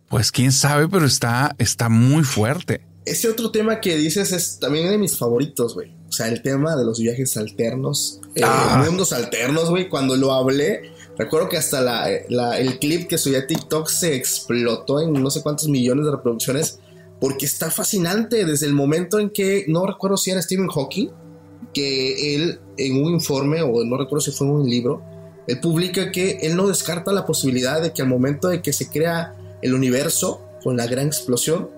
pues 0.09 0.31
quién 0.31 0.51
sabe, 0.51 0.87
pero 0.87 1.05
está, 1.05 1.55
está 1.57 1.89
muy 1.89 2.23
fuerte. 2.23 2.81
Ese 3.05 3.29
otro 3.29 3.51
tema 3.51 3.81
que 3.81 3.97
dices 3.97 4.31
es 4.31 4.59
también 4.59 4.89
de 4.89 4.97
mis 4.97 5.17
favoritos, 5.17 5.75
güey. 5.75 5.93
O 6.09 6.11
sea, 6.11 6.27
el 6.27 6.41
tema 6.41 6.75
de 6.75 6.85
los 6.85 6.99
viajes 6.99 7.37
alternos, 7.37 8.21
eh, 8.35 8.41
ah. 8.43 8.83
mundos 8.85 9.13
alternos, 9.13 9.69
güey. 9.69 9.89
Cuando 9.89 10.15
lo 10.15 10.33
hablé, 10.33 10.93
Recuerdo 11.17 11.47
que 11.47 11.57
hasta 11.57 11.81
la, 11.81 12.59
el 12.59 12.79
clip 12.79 13.07
que 13.07 13.17
subí 13.17 13.35
a 13.35 13.47
TikTok 13.47 13.87
se 13.87 14.15
explotó 14.15 14.99
en 14.99 15.13
no 15.13 15.29
sé 15.29 15.41
cuántos 15.41 15.69
millones 15.69 16.05
de 16.05 16.11
reproducciones 16.11 16.79
porque 17.21 17.45
está 17.45 17.71
fascinante 17.71 18.45
desde 18.45 18.65
el 18.65 18.73
momento 18.73 19.19
en 19.19 19.29
que, 19.29 19.65
no 19.69 19.85
recuerdo 19.85 20.17
si 20.17 20.31
era 20.31 20.41
Stephen 20.41 20.67
Hawking, 20.67 21.09
que 21.73 22.35
él 22.35 22.59
en 22.77 23.01
un 23.01 23.13
informe 23.13 23.61
o 23.61 23.85
no 23.85 23.97
recuerdo 23.97 24.21
si 24.21 24.31
fue 24.31 24.47
en 24.47 24.53
un 24.53 24.69
libro, 24.69 25.01
él 25.47 25.59
publica 25.61 26.11
que 26.11 26.39
él 26.41 26.57
no 26.57 26.67
descarta 26.67 27.13
la 27.13 27.25
posibilidad 27.25 27.81
de 27.81 27.93
que 27.93 28.01
al 28.01 28.09
momento 28.09 28.49
de 28.49 28.61
que 28.61 28.73
se 28.73 28.89
crea 28.89 29.33
el 29.65 29.73
universo 29.73 30.41
con 30.63 30.77
la 30.77 30.85
gran 30.85 31.07
explosión, 31.07 31.69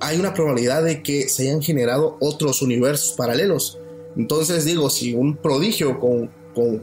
hay 0.00 0.18
una 0.18 0.32
probabilidad 0.32 0.84
de 0.84 1.02
que 1.02 1.28
se 1.28 1.42
hayan 1.42 1.60
generado 1.60 2.16
otros 2.20 2.62
universos 2.62 3.14
paralelos. 3.14 3.78
Entonces 4.16 4.64
digo, 4.64 4.90
si 4.90 5.14
un 5.14 5.36
prodigio 5.36 5.98
con 5.98 6.30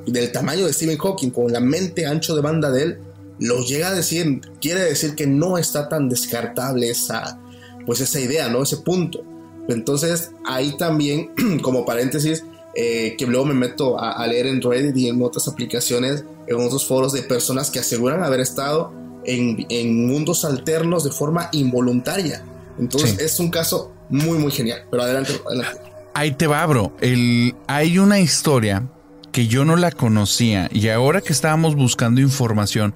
del 0.05 0.31
tamaño 0.31 0.67
de 0.67 0.73
Stephen 0.73 0.99
Hawking, 0.99 1.31
con 1.31 1.51
la 1.51 1.59
mente 1.59 2.05
ancho 2.05 2.35
de 2.35 2.41
banda 2.41 2.69
de 2.69 2.83
él, 2.83 2.99
lo 3.39 3.63
llega 3.63 3.87
a 3.87 3.93
decir, 3.95 4.41
quiere 4.61 4.81
decir 4.81 5.15
que 5.15 5.25
no 5.25 5.57
está 5.57 5.89
tan 5.89 6.09
descartable 6.09 6.91
esa, 6.91 7.39
pues 7.85 7.99
esa 7.99 8.19
idea, 8.19 8.49
¿no? 8.49 8.61
Ese 8.61 8.77
punto. 8.77 9.23
Entonces, 9.67 10.29
ahí 10.45 10.77
también, 10.77 11.31
como 11.63 11.85
paréntesis, 11.85 12.43
eh, 12.75 13.15
que 13.17 13.25
luego 13.25 13.45
me 13.45 13.55
meto 13.55 13.99
a, 13.99 14.25
leer 14.27 14.45
en 14.45 14.61
Reddit 14.61 14.95
y 14.95 15.07
en 15.07 15.21
otras 15.23 15.47
aplicaciones, 15.47 16.23
en 16.45 16.55
otros 16.55 16.85
foros 16.85 17.13
de 17.13 17.23
personas 17.23 17.71
que 17.71 17.79
aseguran 17.79 18.23
haber 18.23 18.41
estado 18.41 18.91
en, 19.25 20.07
mundos 20.07 20.45
alternos 20.45 21.03
de 21.03 21.11
forma 21.11 21.49
involuntaria. 21.51 22.43
Entonces, 22.79 23.19
es 23.19 23.39
un 23.39 23.49
caso 23.49 23.93
muy, 24.09 24.37
muy 24.37 24.51
genial. 24.51 24.83
Pero 24.89 25.03
adelante, 25.03 25.33
adelante. 25.45 25.81
Ahí 26.13 26.31
te 26.31 26.47
va, 26.47 26.65
bro. 26.65 26.95
El, 27.01 27.55
hay 27.67 27.97
una 27.97 28.19
historia 28.19 28.87
que 29.31 29.47
yo 29.47 29.65
no 29.65 29.75
la 29.75 29.91
conocía 29.91 30.69
y 30.71 30.89
ahora 30.89 31.21
que 31.21 31.33
estábamos 31.33 31.75
buscando 31.75 32.21
información, 32.21 32.93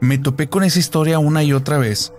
me 0.00 0.18
topé 0.18 0.48
con 0.48 0.64
esa 0.64 0.78
historia 0.78 1.18
una 1.18 1.44
y 1.44 1.52
otra 1.52 1.78
vez, 1.78 2.12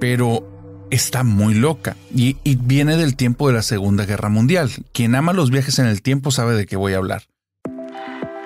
pero 0.00 0.48
está 0.90 1.22
muy 1.22 1.54
loca 1.54 1.96
y, 2.14 2.36
y, 2.44 2.56
viene 2.56 2.96
del 2.96 3.16
tiempo 3.16 3.48
de 3.48 3.54
la 3.54 3.62
Segunda 3.62 4.04
Guerra 4.04 4.28
Mundial. 4.28 4.70
Quien 4.92 5.14
ama 5.14 5.32
los 5.32 5.50
viajes 5.50 5.78
en 5.78 5.86
el 5.86 6.02
tiempo 6.02 6.30
sabe 6.30 6.54
de 6.54 6.66
qué 6.66 6.76
voy 6.76 6.94
a 6.94 6.98
hablar. 6.98 7.22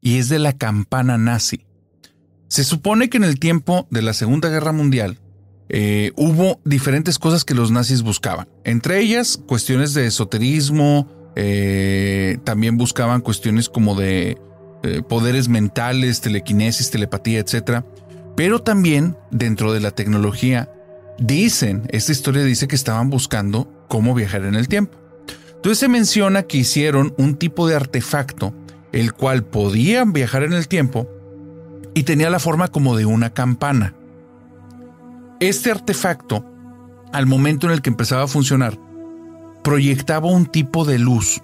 Y 0.00 0.18
es 0.18 0.28
de 0.28 0.38
la 0.38 0.52
campana 0.52 1.18
nazi. 1.18 1.64
Se 2.48 2.64
supone 2.64 3.10
que 3.10 3.18
en 3.18 3.24
el 3.24 3.38
tiempo 3.38 3.86
de 3.90 4.02
la 4.02 4.14
Segunda 4.14 4.48
Guerra 4.48 4.72
Mundial 4.72 5.18
eh, 5.68 6.12
hubo 6.16 6.60
diferentes 6.64 7.18
cosas 7.18 7.44
que 7.44 7.54
los 7.54 7.70
nazis 7.70 8.02
buscaban. 8.02 8.48
Entre 8.64 9.00
ellas, 9.00 9.38
cuestiones 9.46 9.92
de 9.92 10.06
esoterismo, 10.06 11.08
eh, 11.36 12.38
también 12.44 12.78
buscaban 12.78 13.20
cuestiones 13.20 13.68
como 13.68 13.94
de 13.94 14.38
eh, 14.82 15.02
poderes 15.06 15.48
mentales, 15.48 16.20
telequinesis, 16.20 16.90
telepatía, 16.90 17.40
etc. 17.40 17.82
Pero 18.34 18.60
también 18.60 19.16
dentro 19.30 19.72
de 19.72 19.80
la 19.80 19.90
tecnología, 19.90 20.70
dicen, 21.18 21.82
esta 21.90 22.12
historia 22.12 22.44
dice 22.44 22.66
que 22.66 22.76
estaban 22.76 23.10
buscando 23.10 23.86
cómo 23.88 24.14
viajar 24.14 24.44
en 24.44 24.54
el 24.54 24.68
tiempo. 24.68 24.98
Entonces 25.56 25.78
se 25.78 25.88
menciona 25.88 26.44
que 26.44 26.58
hicieron 26.58 27.14
un 27.18 27.36
tipo 27.36 27.68
de 27.68 27.74
artefacto 27.74 28.54
el 28.92 29.12
cual 29.12 29.44
podía 29.44 30.04
viajar 30.04 30.42
en 30.42 30.52
el 30.52 30.68
tiempo 30.68 31.08
y 31.94 32.04
tenía 32.04 32.30
la 32.30 32.38
forma 32.38 32.68
como 32.68 32.96
de 32.96 33.06
una 33.06 33.30
campana. 33.30 33.94
Este 35.40 35.70
artefacto, 35.70 36.44
al 37.12 37.26
momento 37.26 37.66
en 37.66 37.72
el 37.72 37.82
que 37.82 37.90
empezaba 37.90 38.24
a 38.24 38.28
funcionar, 38.28 38.78
proyectaba 39.62 40.28
un 40.28 40.46
tipo 40.46 40.84
de 40.84 40.98
luz 40.98 41.40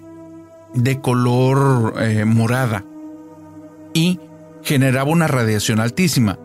de 0.73 0.99
color 0.99 1.93
eh, 1.99 2.25
morada 2.25 2.83
y 3.93 4.19
generaba 4.63 5.09
una 5.09 5.27
radiación 5.27 5.79
altísima, 5.79 6.37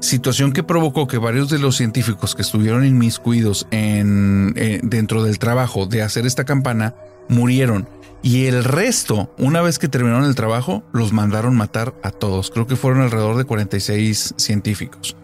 situación 0.00 0.52
que 0.52 0.62
provocó 0.62 1.06
que 1.06 1.18
varios 1.18 1.48
de 1.48 1.58
los 1.58 1.76
científicos 1.76 2.34
que 2.34 2.42
estuvieron 2.42 2.84
inmiscuidos 2.84 3.66
en, 3.70 4.52
eh, 4.56 4.80
dentro 4.82 5.22
del 5.22 5.38
trabajo 5.38 5.86
de 5.86 6.02
hacer 6.02 6.26
esta 6.26 6.44
campana 6.44 6.94
murieron 7.28 7.88
y 8.22 8.46
el 8.46 8.64
resto, 8.64 9.32
una 9.38 9.62
vez 9.62 9.78
que 9.78 9.88
terminaron 9.88 10.24
el 10.24 10.34
trabajo, 10.34 10.82
los 10.92 11.12
mandaron 11.12 11.56
matar 11.56 11.94
a 12.02 12.10
todos. 12.10 12.50
Creo 12.50 12.66
que 12.66 12.76
fueron 12.76 13.02
alrededor 13.02 13.36
de 13.36 13.44
46 13.44 14.34
científicos. 14.36 15.16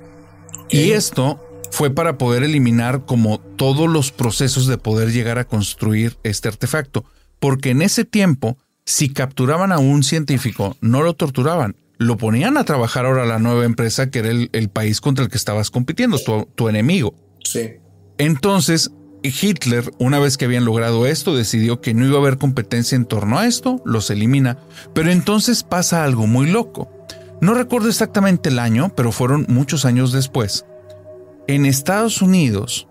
Y 0.70 0.92
esto 0.92 1.40
fue 1.70 1.90
para 1.90 2.18
poder 2.18 2.44
eliminar 2.44 3.04
como 3.04 3.38
todos 3.38 3.88
los 3.88 4.12
procesos 4.12 4.66
de 4.66 4.78
poder 4.78 5.12
llegar 5.12 5.38
a 5.38 5.44
construir 5.44 6.16
este 6.22 6.48
artefacto. 6.48 7.04
Porque 7.40 7.70
en 7.70 7.82
ese 7.82 8.04
tiempo, 8.04 8.56
si 8.86 9.12
capturaban 9.12 9.72
a 9.72 9.78
un 9.78 10.02
científico, 10.02 10.76
no 10.80 11.02
lo 11.02 11.14
torturaban. 11.14 11.76
Lo 11.98 12.16
ponían 12.16 12.56
a 12.56 12.64
trabajar 12.64 13.06
ahora 13.06 13.26
la 13.26 13.38
nueva 13.38 13.64
empresa 13.64 14.10
que 14.10 14.20
era 14.20 14.30
el, 14.30 14.50
el 14.52 14.68
país 14.68 15.00
contra 15.00 15.24
el 15.24 15.30
que 15.30 15.36
estabas 15.36 15.70
compitiendo, 15.70 16.18
tu, 16.18 16.48
tu 16.54 16.68
enemigo. 16.68 17.14
Sí. 17.42 17.72
Entonces, 18.18 18.90
Hitler, 19.28 19.90
una 19.98 20.18
vez 20.18 20.36
que 20.36 20.44
habían 20.44 20.64
logrado 20.64 21.06
esto, 21.06 21.34
decidió 21.34 21.80
que 21.80 21.94
no 21.94 22.04
iba 22.04 22.16
a 22.16 22.20
haber 22.20 22.36
competencia 22.36 22.96
en 22.96 23.06
torno 23.06 23.38
a 23.38 23.46
esto, 23.46 23.80
los 23.84 24.10
elimina, 24.10 24.58
pero 24.92 25.10
entonces 25.10 25.62
pasa 25.62 26.04
algo 26.04 26.26
muy 26.26 26.50
loco. 26.50 26.90
No 27.40 27.54
recuerdo 27.54 27.88
exactamente 27.88 28.50
el 28.50 28.58
año, 28.58 28.92
pero 28.94 29.12
fueron 29.12 29.46
muchos 29.48 29.84
años 29.84 30.12
después. 30.12 30.66
En 31.46 31.64
Estados 31.64 32.22
Unidos, 32.22 32.86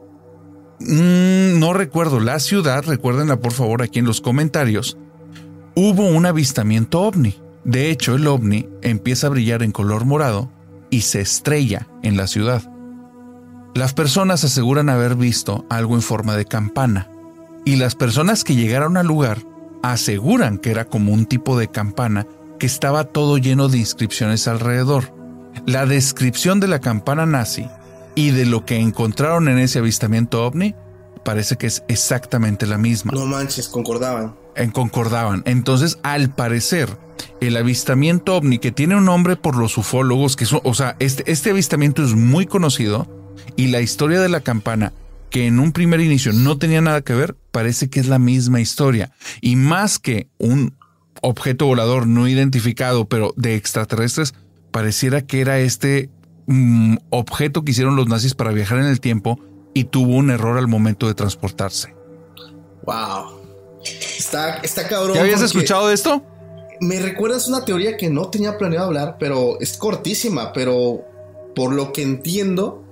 mmm, 0.80 1.60
no 1.60 1.74
recuerdo 1.74 2.20
la 2.20 2.40
ciudad, 2.40 2.84
recuérdenla 2.84 3.40
por 3.40 3.54
favor 3.54 3.84
aquí 3.84 4.00
en 4.00 4.06
los 4.06 4.22
comentarios, 4.22 4.98
hubo 5.76 6.08
un 6.08 6.26
avistamiento 6.26 7.02
ovni. 7.02 7.36
De 7.64 7.92
hecho, 7.92 8.16
el 8.16 8.28
ovni 8.28 8.68
empieza 8.82 9.28
a 9.28 9.30
brillar 9.30 9.64
en 9.64 9.72
color 9.72 10.06
morado 10.06 10.52
y 10.90 11.02
se 11.02 11.22
estrella 11.22 11.88
en 12.02 12.18
la 12.18 12.28
ciudad. 12.28 12.73
Las 13.76 13.94
personas 13.94 14.44
aseguran 14.44 14.90
haber 14.90 15.16
visto 15.16 15.66
algo 15.68 15.96
en 15.96 16.04
forma 16.04 16.38
de 16.38 16.46
campana 16.46 17.10
y 17.66 17.78
las 17.78 17.96
personas 17.96 18.44
que 18.44 18.56
llegaron 18.56 18.98
al 18.98 19.08
lugar 19.08 19.40
aseguran 19.82 20.60
que 20.60 20.70
era 20.70 20.86
como 20.86 21.12
un 21.12 21.26
tipo 21.26 21.58
de 21.58 21.70
campana 21.70 22.28
que 22.60 22.68
estaba 22.68 23.06
todo 23.06 23.40
lleno 23.40 23.70
de 23.70 23.80
inscripciones 23.80 24.48
alrededor. 24.48 25.12
La 25.66 25.88
descripción 25.88 26.60
de 26.60 26.68
la 26.68 26.82
campana 26.82 27.26
nazi 27.26 27.68
y 28.14 28.30
de 28.30 28.46
lo 28.46 28.64
que 28.64 28.78
encontraron 28.78 29.48
en 29.48 29.58
ese 29.58 29.80
avistamiento 29.80 30.46
ovni 30.46 30.76
parece 31.26 31.58
que 31.58 31.66
es 31.66 31.84
exactamente 31.88 32.68
la 32.68 32.78
misma. 32.78 33.12
No 33.14 33.26
manches, 33.26 33.70
concordaban. 33.70 34.36
En 34.56 34.70
concordaban. 34.70 35.42
Entonces, 35.46 35.98
al 36.04 36.30
parecer, 36.30 36.96
el 37.42 37.58
avistamiento 37.58 38.36
ovni 38.36 38.60
que 38.60 38.72
tiene 38.72 38.96
un 38.96 39.06
nombre 39.06 39.36
por 39.36 39.56
los 39.56 39.80
ufólogos, 39.80 40.36
que 40.36 40.46
son, 40.46 40.62
o 40.64 40.76
sea, 40.76 40.96
este, 41.00 41.30
este 41.32 41.50
avistamiento 41.50 42.04
es 42.04 42.14
muy 42.14 42.46
conocido 42.46 43.23
y 43.56 43.68
la 43.68 43.82
historia 43.82 44.22
de 44.22 44.30
la 44.30 44.42
campana, 44.42 44.94
que 45.30 45.48
en 45.48 45.60
un 45.60 45.72
primer 45.72 46.00
inicio 46.00 46.34
no 46.34 46.58
tenía 46.58 46.82
nada 46.82 47.02
que 47.02 47.14
ver, 47.14 47.36
parece 47.52 47.90
que 47.90 48.00
es 48.00 48.08
la 48.08 48.20
misma 48.20 48.62
historia. 48.62 49.12
Y 49.42 49.56
más 49.56 50.00
que 50.00 50.28
un 50.38 50.76
objeto 51.22 51.66
volador 51.66 52.06
no 52.06 52.28
identificado, 52.28 53.06
pero 53.06 53.34
de 53.36 53.56
extraterrestres, 53.56 54.34
pareciera 54.72 55.22
que 55.22 55.42
era 55.42 55.60
este 55.60 56.10
mm, 56.48 56.98
objeto 57.10 57.64
que 57.64 57.72
hicieron 57.72 57.96
los 57.96 58.08
nazis 58.08 58.36
para 58.36 58.52
viajar 58.52 58.80
en 58.80 58.86
el 58.86 59.00
tiempo 59.00 59.40
y 59.74 59.86
tuvo 59.86 60.16
un 60.16 60.30
error 60.30 60.58
al 60.58 60.68
momento 60.68 61.08
de 61.08 61.14
transportarse. 61.14 61.96
Wow. 62.86 63.42
Está, 64.18 64.58
está 64.58 64.88
cabrón. 64.88 65.16
¿Ya 65.16 65.22
habías 65.22 65.42
escuchado 65.42 65.88
de 65.88 65.94
esto? 65.94 66.24
Me 66.80 67.00
recuerdas 67.00 67.48
una 67.48 67.64
teoría 67.66 67.98
que 67.98 68.10
no 68.10 68.30
tenía 68.30 68.58
planeado 68.58 68.88
hablar, 68.88 69.18
pero 69.20 69.60
es 69.60 69.78
cortísima, 69.78 70.54
pero 70.54 71.06
por 71.56 71.74
lo 71.74 71.94
que 71.94 72.02
entiendo, 72.02 72.83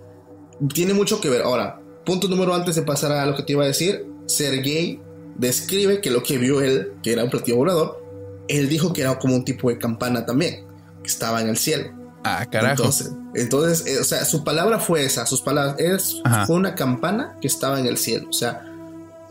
tiene 0.74 0.93
mucho 0.93 1.22
que 1.22 1.30
ver. 1.30 1.41
Ahora, 1.43 1.82
punto 2.05 2.28
número 2.28 2.53
antes 2.53 2.76
de 2.76 2.82
pasar 2.82 3.12
a 3.12 3.26
lo 3.26 3.36
que 3.36 3.43
te 3.43 3.53
iba 3.53 3.64
a 3.64 3.68
decir, 3.68 4.05
Sergei 4.26 4.99
describe 5.36 6.01
que 6.01 6.12
lo 6.12 6.24
que 6.24 6.38
vio 6.38 6.62
él, 6.62 6.93
que 7.03 7.14
era 7.14 7.24
un 7.24 7.30
platillo 7.30 7.57
volador, 7.57 8.03
él 8.47 8.70
dijo 8.70 8.93
que 8.93 9.01
era 9.01 9.18
como 9.18 9.36
un 9.36 9.45
tipo 9.45 9.70
de 9.70 9.78
campana 9.78 10.26
también, 10.26 10.66
que 11.01 11.07
estaba 11.07 11.41
en 11.41 11.49
el 11.49 11.57
cielo. 11.57 11.91
Ah, 12.24 12.45
carajo. 12.49 12.84
Entonces, 12.84 13.12
entonces 13.34 13.88
eh, 13.88 13.99
o 13.99 14.03
sea, 14.03 14.26
su 14.26 14.43
palabra 14.43 14.80
fue 14.80 15.05
esa, 15.05 15.26
sus 15.26 15.41
palabras, 15.41 15.80
es, 15.80 16.22
fue 16.45 16.55
una 16.55 16.76
campana 16.76 17.38
que 17.41 17.47
estaba 17.47 17.80
en 17.80 17.88
el 17.88 17.97
cielo, 17.97 18.28
o 18.30 18.34
sea, 18.34 18.68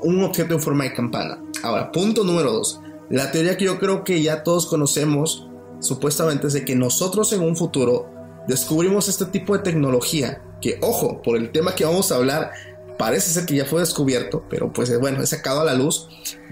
un 0.01 0.23
objeto 0.25 0.55
en 0.55 0.61
forma 0.61 0.85
de 0.85 0.95
campana. 0.95 1.39
Ahora, 1.63 1.93
punto 1.93 2.25
número 2.25 2.53
dos, 2.53 2.81
la 3.11 3.31
teoría 3.31 3.57
que 3.57 3.67
yo 3.67 3.79
creo 3.79 4.03
que 4.05 4.23
ya 4.23 4.43
todos 4.43 4.67
conocemos, 4.67 5.49
supuestamente, 5.81 6.47
es 6.47 6.53
de 6.55 6.65
que 6.65 6.75
nosotros 6.75 7.33
en 7.33 7.43
un 7.43 7.57
futuro 7.57 8.09
descubrimos 8.49 9.09
este 9.09 9.27
tipo 9.27 9.57
de 9.57 9.63
tecnología, 9.63 10.43
que 10.61 10.79
ojo, 10.83 11.23
por 11.23 11.37
el 11.37 11.51
tema 11.51 11.75
que 11.75 11.85
vamos 11.85 12.11
a 12.13 12.17
hablar, 12.17 12.53
parece 12.99 13.31
ser 13.33 13.47
que 13.47 13.57
ya 13.57 13.65
fue 13.65 13.81
descubierto, 13.81 14.45
pero 14.51 14.73
pues 14.73 14.91
eh, 14.91 14.97
bueno, 14.97 15.23
es 15.23 15.31
sacado 15.31 15.61
a 15.61 15.65
la 15.65 15.75
luz, 15.75 16.09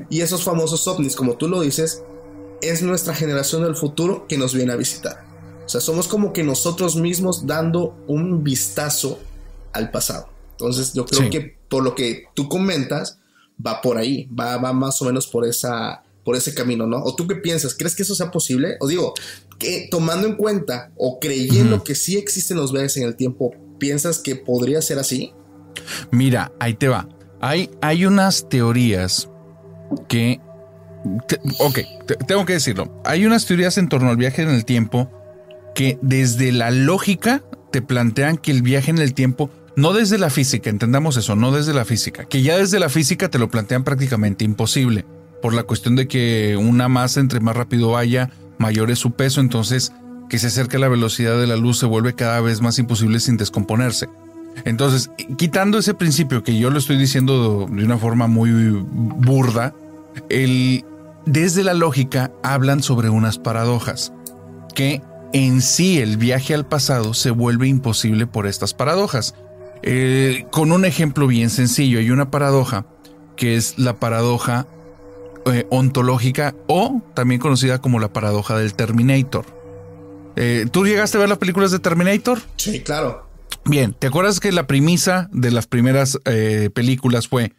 y 0.09 0.21
esos 0.23 0.43
famosos 0.45 0.87
ovnis, 0.89 1.15
como 1.17 1.37
tú 1.37 1.49
lo 1.49 1.61
dices, 1.61 2.03
es 2.63 2.83
nuestra 2.83 3.15
generación 3.15 3.63
del 3.63 3.77
futuro 3.77 4.27
que 4.27 4.39
nos 4.39 4.55
viene 4.55 4.73
a 4.73 4.77
visitar. 4.77 5.25
O 5.65 5.69
sea, 5.69 5.81
somos 5.81 6.09
como 6.09 6.33
que 6.33 6.43
nosotros 6.43 6.97
mismos 6.97 7.47
dando 7.47 7.95
un 8.07 8.43
vistazo 8.43 9.19
al 9.73 9.91
pasado. 9.91 10.29
Entonces, 10.53 10.95
yo 10.95 11.05
creo 11.05 11.23
Sí. 11.25 11.31
que 11.31 11.57
por 11.69 11.85
lo 11.85 11.95
que 11.95 12.25
tú 12.35 12.49
comentas, 12.49 13.19
va 13.65 13.81
por 13.83 13.99
ahí, 13.99 14.27
va, 14.29 14.57
va 14.57 14.73
más 14.73 15.01
o 15.03 15.05
menos 15.05 15.27
por 15.27 15.45
esa 15.47 16.03
por 16.25 16.37
ese 16.37 16.53
camino, 16.53 16.87
¿no? 16.87 17.03
¿O 17.05 17.15
tú 17.17 17.27
qué 17.27 17.37
piensas? 17.37 17.75
¿Crees 17.75 17.95
que 17.97 18.03
eso 18.03 18.15
sea 18.15 18.31
posible? 18.31 18.77
O 18.81 18.87
digo, 18.87 19.15
que 19.59 19.89
tomando 19.91 20.27
en 20.29 20.37
cuenta 20.37 20.91
o 20.97 21.19
creyendo 21.21 21.77
Ujú. 21.77 21.85
que 21.85 21.95
sí 21.95 22.19
existen 22.19 22.59
los 22.59 22.71
viajes 22.71 22.99
en 22.99 23.05
el 23.05 23.17
tiempo, 23.17 23.55
¿piensas 23.79 24.19
que 24.19 24.37
podría 24.37 24.83
ser 24.83 24.99
así? 24.99 25.33
Mira, 26.11 26.53
ahí 26.61 26.75
te 26.75 26.89
va. 26.89 27.09
Hay, 27.41 27.71
hay 27.81 28.05
unas 28.07 28.49
teorías 28.49 29.29
que... 30.09 30.41
te- 31.27 31.41
ok, 31.61 31.79
te- 32.07 32.17
tengo 32.17 32.45
que 32.45 32.55
decirlo. 32.55 33.01
Hay 33.05 33.25
unas 33.27 33.47
teorías 33.47 33.79
en 33.79 33.89
torno 33.89 34.11
al 34.11 34.17
viaje 34.17 34.43
en 34.43 34.51
el 34.51 34.65
tiempo 34.65 35.11
que 35.75 35.99
desde 36.03 36.51
la 36.53 36.71
lógica 36.71 37.43
te 37.71 37.83
plantean 37.83 38.37
que 38.39 38.51
el 38.51 38.63
viaje 38.63 38.91
en 38.91 38.99
el 38.99 39.15
tiempo, 39.15 39.51
no 39.77 39.93
desde 39.93 40.19
la 40.19 40.31
física, 40.31 40.71
entendamos 40.71 41.17
eso, 41.17 41.37
no 41.37 41.53
desde 41.53 41.73
la 41.75 41.85
física, 41.85 42.25
que 42.25 42.43
ya 42.43 42.57
desde 42.59 42.81
la 42.81 42.89
física 42.89 43.29
te 43.29 43.39
lo 43.39 43.49
plantean 43.49 43.85
prácticamente 43.85 44.45
imposible, 44.45 45.05
por 45.43 45.55
la 45.55 45.63
cuestión 45.63 45.95
de 45.95 46.09
que 46.09 46.57
una 46.57 46.89
masa 46.89 47.21
entre 47.21 47.39
más 47.41 47.57
rápido 47.57 47.91
vaya, 47.93 48.31
mayor 48.59 48.91
es 48.91 48.99
su 48.99 49.13
peso, 49.13 49.41
entonces 49.41 49.93
que 50.29 50.39
se 50.39 50.49
acerque 50.49 50.77
a 50.77 50.81
la 50.81 50.89
velocidad 50.89 51.39
de 51.39 51.47
la 51.47 51.57
luz 51.57 51.79
se 51.79 51.87
vuelve 51.87 52.15
cada 52.15 52.41
vez 52.41 52.61
más 52.61 52.79
imposible 52.79 53.21
sin 53.21 53.37
descomponerse. 53.37 54.09
Entonces, 54.65 55.11
quitando 55.37 55.79
ese 55.79 55.95
principio 55.95 56.43
que 56.43 56.59
yo 56.59 56.71
lo 56.71 56.79
estoy 56.79 56.97
diciendo 56.97 57.67
de 57.71 57.85
una 57.85 57.99
forma 57.99 58.27
muy 58.27 58.51
burda, 58.51 59.75
El, 60.29 60.85
desde 61.27 61.63
la 61.63 61.75
lógica 61.75 62.33
hablan 62.43 62.83
sobre 62.83 63.09
unas 63.09 63.39
paradojas, 63.39 64.13
que 64.75 65.01
en 65.33 65.61
sí 65.61 65.99
el 65.99 66.17
viaje 66.17 66.55
al 66.55 66.67
pasado 66.67 67.15
se 67.15 67.31
vuelve 67.31 67.69
imposible 67.69 68.27
por 68.27 68.47
estas 68.47 68.75
paradojas. 68.75 69.35
Eh, 69.83 70.47
con 70.51 70.73
un 70.73 70.85
ejemplo 70.85 71.27
bien 71.27 71.51
sencillo, 71.51 72.01
hay 72.01 72.11
una 72.11 72.31
paradoja 72.31 72.87
que 73.37 73.57
es 73.57 73.79
la 73.79 73.95
paradoja 74.01 74.67
eh, 75.47 75.67
ontológica 75.71 76.55
o 76.67 77.01
también 77.15 77.41
conocida 77.41 77.79
como 77.79 78.01
la 78.01 78.13
paradoja 78.13 78.57
del 78.59 78.75
Terminator. 78.75 79.58
Eh, 80.41 80.67
¿Tú 80.71 80.87
llegaste 80.87 81.17
a 81.17 81.21
ver 81.21 81.29
las 81.29 81.39
películas 81.39 81.73
de 81.73 81.81
Terminator? 81.81 82.39
Sí, 82.57 82.81
claro. 82.81 83.29
Bien, 83.65 83.93
¿te 83.93 84.07
acuerdas 84.07 84.39
que 84.39 84.53
la 84.53 84.69
premisa 84.69 85.29
de 85.33 85.51
las 85.51 85.67
primeras 85.67 86.17
películas 86.73 87.27
fue 87.27 87.53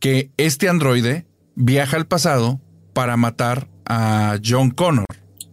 que 0.00 0.30
este 0.38 0.68
androide 0.68 1.26
viaja 1.54 1.96
al 1.98 2.06
pasado 2.06 2.58
para 2.94 3.16
matar 3.18 3.68
a 3.84 4.38
John 4.42 4.70
Connor? 4.70 5.04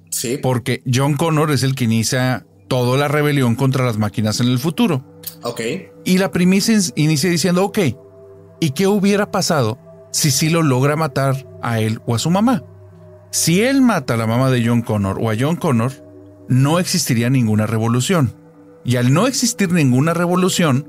Sí. 0.10 0.40
Porque 0.42 0.82
John 0.92 1.16
Connor 1.16 1.52
es 1.52 1.64
el 1.64 1.76
que 1.76 1.84
inicia 1.84 2.46
toda 2.70 2.98
la 2.98 3.08
rebelión 3.08 3.56
contra 3.56 3.86
las 3.86 3.98
máquinas 3.98 4.40
en 4.40 4.48
el 4.48 4.58
futuro. 4.58 5.04
Ok. 5.44 5.62
Y 6.06 6.18
la 6.18 6.32
premisa 6.32 6.72
inicia 6.96 7.30
diciendo, 7.30 7.66
ok, 7.66 7.80
¿y 8.62 8.72
qué 8.72 8.88
hubiera 8.88 9.32
pasado 9.32 9.78
si 10.12 10.32
sí 10.32 10.50
lo 10.50 10.64
logra 10.64 10.96
matar 10.96 11.46
a 11.62 11.80
él 11.82 12.00
o 12.06 12.16
a 12.16 12.20
su 12.20 12.30
mamá? 12.30 12.64
Si 13.32 13.62
él 13.62 13.82
mata 13.82 14.14
a 14.14 14.18
la 14.18 14.28
mamá 14.28 14.50
de 14.50 14.66
John 14.66 14.82
Connor 14.82 15.18
o 15.20 15.30
a 15.30 15.36
John 15.38 15.56
Connor, 15.56 16.03
no 16.48 16.80
existiría 16.80 17.30
ninguna 17.30 17.66
revolución. 17.66 18.34
Y 18.86 18.98
al 18.98 19.14
no 19.14 19.28
existir 19.28 19.72
ninguna 19.72 20.14
revolución, 20.14 20.88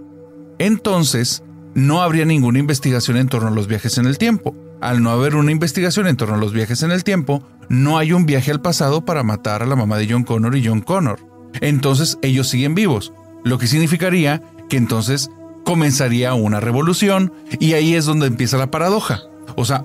entonces 0.58 1.42
no 1.74 2.02
habría 2.02 2.24
ninguna 2.24 2.58
investigación 2.58 3.16
en 3.16 3.28
torno 3.28 3.48
a 3.48 3.52
los 3.52 3.66
viajes 3.66 3.98
en 3.98 4.06
el 4.06 4.18
tiempo. 4.18 4.54
Al 4.80 5.02
no 5.02 5.10
haber 5.10 5.36
una 5.36 5.52
investigación 5.52 6.06
en 6.06 6.16
torno 6.16 6.34
a 6.34 6.38
los 6.38 6.52
viajes 6.52 6.82
en 6.82 6.90
el 6.90 7.04
tiempo, 7.04 7.42
no 7.68 7.98
hay 7.98 8.12
un 8.12 8.26
viaje 8.26 8.50
al 8.50 8.60
pasado 8.60 9.04
para 9.04 9.22
matar 9.22 9.62
a 9.62 9.66
la 9.66 9.76
mamá 9.76 9.96
de 9.98 10.08
John 10.10 10.24
Connor 10.24 10.56
y 10.56 10.66
John 10.66 10.80
Connor. 10.80 11.18
Entonces 11.60 12.18
ellos 12.22 12.48
siguen 12.48 12.74
vivos, 12.74 13.12
lo 13.44 13.58
que 13.58 13.66
significaría 13.66 14.42
que 14.68 14.76
entonces 14.76 15.30
comenzaría 15.64 16.34
una 16.34 16.60
revolución 16.60 17.32
y 17.58 17.72
ahí 17.72 17.94
es 17.94 18.04
donde 18.04 18.26
empieza 18.26 18.58
la 18.58 18.70
paradoja. 18.70 19.22
O 19.56 19.64
sea, 19.64 19.84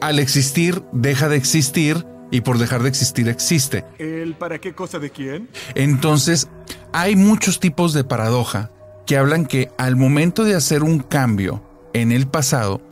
al 0.00 0.18
existir 0.18 0.82
deja 0.92 1.28
de 1.28 1.36
existir 1.36 2.04
y 2.30 2.40
por 2.40 2.58
dejar 2.58 2.82
de 2.82 2.88
existir 2.88 3.28
existe. 3.28 3.84
¿El 3.98 4.34
para 4.34 4.58
qué 4.58 4.74
cosa 4.74 4.98
de 4.98 5.10
quién? 5.10 5.48
Entonces, 5.74 6.48
hay 6.92 7.16
muchos 7.16 7.60
tipos 7.60 7.92
de 7.92 8.04
paradoja 8.04 8.70
que 9.06 9.16
hablan 9.16 9.46
que 9.46 9.70
al 9.78 9.96
momento 9.96 10.44
de 10.44 10.54
hacer 10.54 10.82
un 10.82 10.98
cambio 10.98 11.62
en 11.92 12.12
el 12.12 12.26
pasado, 12.26 12.82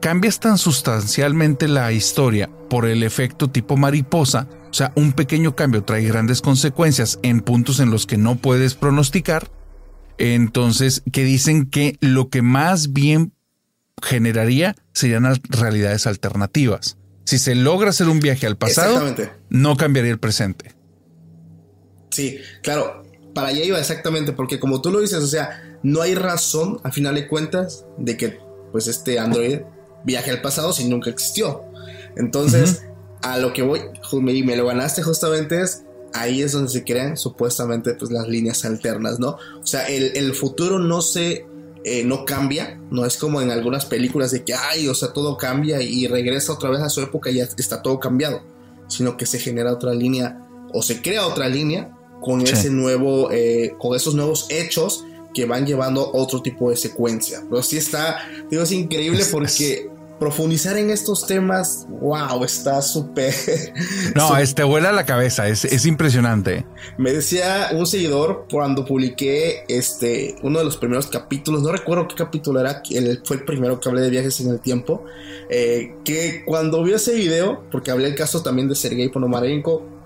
cambias 0.00 0.40
tan 0.40 0.58
sustancialmente 0.58 1.68
la 1.68 1.92
historia 1.92 2.50
por 2.68 2.86
el 2.86 3.02
efecto 3.02 3.48
tipo 3.48 3.76
mariposa, 3.76 4.48
o 4.70 4.74
sea, 4.74 4.92
un 4.96 5.12
pequeño 5.12 5.56
cambio 5.56 5.82
trae 5.82 6.04
grandes 6.04 6.42
consecuencias 6.42 7.18
en 7.22 7.40
puntos 7.40 7.80
en 7.80 7.90
los 7.90 8.06
que 8.06 8.16
no 8.16 8.36
puedes 8.36 8.74
pronosticar, 8.74 9.50
entonces 10.18 11.02
que 11.12 11.24
dicen 11.24 11.66
que 11.66 11.96
lo 12.00 12.28
que 12.28 12.42
más 12.42 12.92
bien 12.92 13.32
generaría 14.02 14.76
serían 14.92 15.26
realidades 15.48 16.06
alternativas. 16.06 16.98
Si 17.30 17.38
se 17.38 17.54
logra 17.54 17.90
hacer 17.90 18.08
un 18.08 18.18
viaje 18.18 18.44
al 18.48 18.56
pasado, 18.56 19.14
no 19.50 19.76
cambiaría 19.76 20.10
el 20.10 20.18
presente. 20.18 20.74
Sí, 22.10 22.40
claro, 22.60 23.04
para 23.32 23.50
allá 23.50 23.62
iba 23.62 23.78
exactamente, 23.78 24.32
porque 24.32 24.58
como 24.58 24.82
tú 24.82 24.90
lo 24.90 24.98
dices, 24.98 25.22
o 25.22 25.28
sea, 25.28 25.78
no 25.84 26.02
hay 26.02 26.16
razón, 26.16 26.80
a 26.82 26.90
final 26.90 27.14
de 27.14 27.28
cuentas, 27.28 27.84
de 27.98 28.16
que 28.16 28.40
pues 28.72 28.88
este 28.88 29.20
Android 29.20 29.60
viaje 30.02 30.32
al 30.32 30.40
pasado 30.40 30.72
si 30.72 30.88
nunca 30.88 31.08
existió. 31.08 31.62
Entonces, 32.16 32.82
a 33.22 33.38
lo 33.38 33.52
que 33.52 33.62
voy, 33.62 33.80
y 34.12 34.42
me 34.42 34.56
lo 34.56 34.66
ganaste 34.66 35.04
justamente 35.04 35.62
es, 35.62 35.84
ahí 36.12 36.42
es 36.42 36.50
donde 36.50 36.72
se 36.72 36.82
crean 36.82 37.16
supuestamente 37.16 37.94
pues 37.94 38.10
las 38.10 38.26
líneas 38.26 38.64
alternas, 38.64 39.20
¿no? 39.20 39.36
O 39.62 39.66
sea, 39.68 39.86
el, 39.86 40.34
futuro 40.34 40.80
no 40.80 41.00
se, 41.00 41.46
eh, 41.84 42.04
no 42.04 42.24
cambia, 42.24 42.80
no 42.90 43.06
es 43.06 43.16
como 43.16 43.40
en 43.40 43.50
algunas 43.50 43.86
películas 43.86 44.30
de 44.30 44.44
que, 44.44 44.54
ay, 44.54 44.88
o 44.88 44.94
sea, 44.94 45.12
todo 45.12 45.36
cambia 45.36 45.80
y 45.82 46.06
regresa 46.06 46.52
otra 46.52 46.70
vez 46.70 46.80
a 46.80 46.88
su 46.88 47.00
época 47.00 47.30
y 47.30 47.36
ya 47.36 47.44
está 47.44 47.82
todo 47.82 47.98
cambiado, 47.98 48.42
sino 48.88 49.16
que 49.16 49.26
se 49.26 49.38
genera 49.38 49.72
otra 49.72 49.94
línea 49.94 50.46
o 50.72 50.82
se 50.82 51.02
crea 51.02 51.26
otra 51.26 51.48
línea 51.48 51.96
con 52.20 52.42
ese 52.42 52.70
nuevo, 52.70 53.30
eh, 53.32 53.74
con 53.78 53.96
esos 53.96 54.14
nuevos 54.14 54.46
hechos 54.50 55.04
que 55.32 55.46
van 55.46 55.66
llevando 55.66 56.10
otro 56.12 56.42
tipo 56.42 56.70
de 56.70 56.76
secuencia. 56.76 57.42
Pero 57.48 57.62
sí 57.62 57.76
está, 57.76 58.18
digo, 58.50 58.62
es 58.62 58.72
increíble 58.72 59.24
porque 59.30 59.89
profundizar 60.20 60.76
en 60.76 60.90
estos 60.90 61.26
temas, 61.26 61.86
wow, 61.88 62.44
está 62.44 62.80
súper. 62.82 63.34
No, 64.14 64.36
este 64.36 64.62
vuela 64.62 64.92
la 64.92 65.06
cabeza, 65.06 65.48
es, 65.48 65.64
es, 65.64 65.86
impresionante. 65.86 66.66
Me 66.98 67.12
decía 67.12 67.70
un 67.72 67.86
seguidor 67.86 68.46
cuando 68.50 68.84
publiqué 68.84 69.64
este 69.68 70.36
uno 70.42 70.58
de 70.58 70.64
los 70.66 70.76
primeros 70.76 71.06
capítulos, 71.06 71.62
no 71.62 71.72
recuerdo 71.72 72.06
qué 72.06 72.16
capítulo 72.16 72.60
era, 72.60 72.82
fue 73.24 73.38
el 73.38 73.44
primero 73.44 73.80
que 73.80 73.88
hablé 73.88 74.02
de 74.02 74.10
viajes 74.10 74.40
en 74.40 74.50
el 74.50 74.60
tiempo, 74.60 75.04
eh, 75.48 75.94
que 76.04 76.44
cuando 76.44 76.82
vio 76.82 76.96
ese 76.96 77.14
video, 77.14 77.64
porque 77.72 77.90
hablé 77.90 78.08
el 78.08 78.14
caso 78.14 78.42
también 78.42 78.68
de 78.68 78.74
Sergei 78.74 79.08
Ponomarenko, 79.08 79.99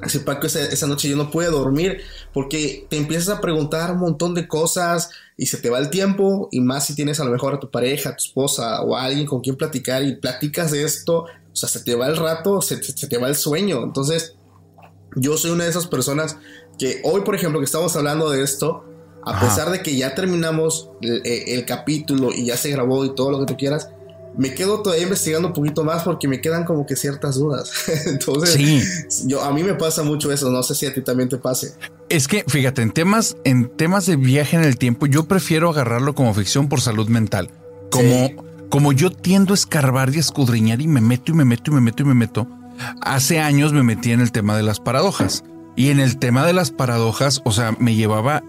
Así 0.00 0.18
Paco, 0.18 0.46
esa, 0.46 0.60
esa, 0.60 0.86
noche 0.86 1.08
yo 1.08 1.16
no 1.16 1.30
pude 1.30 1.46
dormir 1.46 2.02
porque 2.32 2.86
te 2.88 2.96
empiezas 2.96 3.36
a 3.36 3.40
preguntar 3.40 3.92
un 3.92 3.98
montón 3.98 4.34
de 4.34 4.46
cosas 4.46 5.10
y 5.36 5.46
se 5.46 5.58
te 5.58 5.70
va 5.70 5.78
el 5.78 5.90
tiempo 5.90 6.48
y 6.50 6.60
más 6.60 6.86
si 6.86 6.94
tienes 6.94 7.20
a 7.20 7.24
lo 7.24 7.30
mejor 7.30 7.54
a 7.54 7.60
tu 7.60 7.70
pareja, 7.70 8.10
a 8.10 8.16
tu 8.16 8.24
esposa 8.24 8.82
o 8.82 8.96
a 8.96 9.04
alguien 9.04 9.26
con 9.26 9.40
quien 9.40 9.56
platicar 9.56 10.02
y 10.04 10.16
platicas 10.16 10.70
de 10.70 10.84
esto, 10.84 11.24
o 11.24 11.56
sea, 11.56 11.68
se 11.68 11.80
te 11.80 11.94
va 11.94 12.06
el 12.06 12.16
rato, 12.16 12.60
se, 12.60 12.76
te 12.76 13.18
va 13.18 13.28
el 13.28 13.36
sueño. 13.36 13.82
Entonces, 13.82 14.34
yo 15.16 15.36
soy 15.36 15.52
una 15.52 15.64
de 15.64 15.70
esas 15.70 15.86
personas 15.86 16.36
que 16.78 17.00
hoy, 17.04 17.22
por 17.22 17.34
ejemplo, 17.34 17.60
que 17.60 17.66
estamos 17.66 17.94
hablando 17.96 18.30
de 18.30 18.42
esto, 18.42 18.84
a 19.24 19.40
pesar 19.40 19.70
de 19.70 19.80
que 19.80 19.96
ya 19.96 20.14
terminamos 20.14 20.90
el, 21.00 21.22
el 21.24 21.64
capítulo 21.64 22.30
y 22.32 22.46
ya 22.46 22.56
se 22.56 22.70
grabó 22.70 23.04
y 23.04 23.14
todo 23.14 23.30
lo 23.30 23.40
que 23.40 23.46
tú 23.46 23.56
quieras, 23.56 23.88
me 24.36 24.54
quedo 24.54 24.82
todavía 24.82 25.04
investigando 25.04 25.48
un 25.48 25.54
poquito 25.54 25.84
más 25.84 26.02
porque 26.02 26.28
me 26.28 26.40
quedan 26.40 26.64
como 26.64 26.86
que 26.86 26.96
ciertas 26.96 27.36
dudas. 27.36 27.70
Entonces, 28.06 29.24
yo 29.26 29.42
a 29.42 29.52
mí 29.52 29.62
me 29.62 29.74
pasa 29.74 30.02
mucho 30.02 30.32
eso, 30.32 30.50
no 30.50 30.62
sé 30.62 30.74
si 30.74 30.86
a 30.86 30.94
ti 30.94 31.02
también 31.02 31.28
te 31.28 31.38
pase. 31.38 31.74
Es 32.08 32.28
que 32.28 32.44
fíjate, 32.46 32.82
en 32.82 32.92
temas 32.92 33.36
en 33.44 33.68
temas 33.68 34.06
de 34.06 34.16
viaje 34.16 34.56
en 34.56 34.64
el 34.64 34.76
tiempo, 34.76 35.06
yo 35.06 35.24
prefiero 35.24 35.70
agarrarlo 35.70 36.14
como 36.14 36.34
ficción 36.34 36.68
por 36.68 36.80
salud 36.80 37.08
mental. 37.08 37.50
Como 37.90 38.30
como 38.68 38.92
yo 38.92 39.10
tiendo 39.10 39.52
a 39.52 39.54
escarbar 39.54 40.12
y 40.14 40.18
escudriñar 40.18 40.80
y 40.80 40.88
me 40.88 41.00
meto 41.00 41.30
y 41.30 41.34
me 41.34 41.44
meto 41.44 41.70
y 41.70 41.74
me 41.74 41.80
meto 41.80 42.02
y 42.02 42.06
me 42.06 42.14
meto. 42.14 42.48
Hace 43.00 43.38
años 43.38 43.72
me 43.72 43.84
metí 43.84 44.10
en 44.10 44.20
el 44.20 44.32
tema 44.32 44.56
de 44.56 44.64
las 44.64 44.80
paradojas. 44.80 45.44
Y 45.76 45.90
en 45.90 46.00
el 46.00 46.18
tema 46.18 46.44
de 46.44 46.52
las 46.52 46.70
paradojas, 46.70 47.40
o 47.44 47.52
sea, 47.52 47.76
me 47.78 47.94
llevaba 47.94 48.42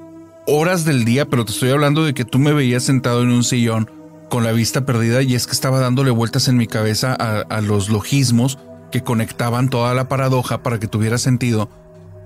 horas 0.48 0.86
del 0.86 1.06
día, 1.06 1.26
pero 1.28 1.46
te 1.46 1.52
estoy 1.52 1.70
hablando 1.70 2.04
de 2.04 2.14
que 2.14 2.26
tú 2.26 2.40
me 2.40 2.54
veías 2.54 2.84
sentado 2.84 3.22
en 3.22 3.30
un 3.30 3.44
sillón 3.44 3.90
con 4.30 4.43
la 4.43 4.51
vista 4.51 4.86
perdida 4.86 5.21
y 5.21 5.36
es 5.36 5.47
que 5.47 5.53
estaba 5.53 5.80
dándole 5.80 6.11
vueltas 6.11 6.47
en 6.47 6.57
mi 6.57 6.67
cabeza 6.67 7.13
a, 7.13 7.61
los 7.61 7.89
logismos 7.89 8.57
que 8.91 9.01
conectaban 9.01 9.69
toda 9.69 9.93
la 9.93 10.07
paradoja 10.07 10.63
para 10.63 10.80
que 10.80 10.88
tuviera 10.88 11.17
sentido. 11.17 11.69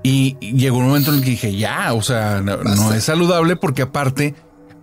Y 0.02 0.38
llegó 0.40 0.78
un 0.78 0.88
momento 0.88 1.12
en 1.12 1.18
el 1.18 1.24
que 1.24 1.32
dije, 1.32 1.56
ya, 1.56 1.94
o 1.94 2.02
sea, 2.02 2.42
no, 2.42 2.94
es 2.94 3.04
saludable 3.04 3.56
porque 3.56 3.82
aparte, 3.82 4.34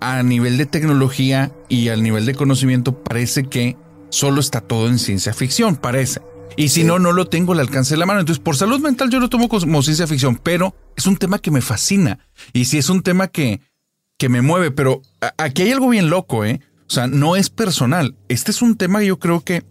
a 0.00 0.22
nivel 0.22 0.58
de 0.58 0.66
tecnología 0.66 1.52
y 1.68 1.88
al 1.88 2.02
nivel 2.02 2.26
de 2.26 2.34
conocimiento, 2.34 3.02
parece 3.02 3.44
que 3.44 3.76
solo 4.10 4.40
está 4.40 4.60
todo 4.60 4.88
en 4.88 4.98
ciencia 4.98 5.32
ficción, 5.32 5.76
parece. 5.76 6.20
Y 6.56 6.68
si 6.68 6.84
no, 6.84 6.98
no 6.98 7.12
lo 7.12 7.26
tengo 7.26 7.52
al 7.52 7.60
alcance 7.60 7.94
de 7.94 7.98
la 7.98 8.06
mano. 8.06 8.20
Entonces, 8.20 8.42
por 8.42 8.56
salud 8.56 8.80
mental 8.80 9.10
yo 9.10 9.20
lo 9.20 9.28
tomo 9.28 9.48
como 9.48 9.82
ciencia 9.82 10.06
ficción, 10.06 10.36
pero 10.42 10.74
es 10.96 11.06
un 11.06 11.16
tema 11.16 11.38
que 11.38 11.50
me 11.50 11.60
fascina. 11.60 12.18
Y 12.52 12.66
si 12.66 12.78
es 12.78 12.88
un 12.88 13.02
tema 13.02 13.28
que, 13.28 13.60
que 14.18 14.28
me 14.28 14.42
mueve, 14.42 14.70
pero 14.70 15.02
aquí 15.38 15.62
hay 15.62 15.72
algo 15.72 15.88
bien 15.88 16.08
loco, 16.08 16.44
¿eh? 16.44 16.60
O 16.88 16.92
sea, 16.92 17.06
no 17.06 17.36
es 17.36 17.50
personal. 17.50 18.16
Este 18.28 18.50
es 18.50 18.62
un 18.62 18.76
tema 18.76 19.00
que 19.00 19.06
yo 19.06 19.18
creo 19.18 19.40
que 19.42 19.64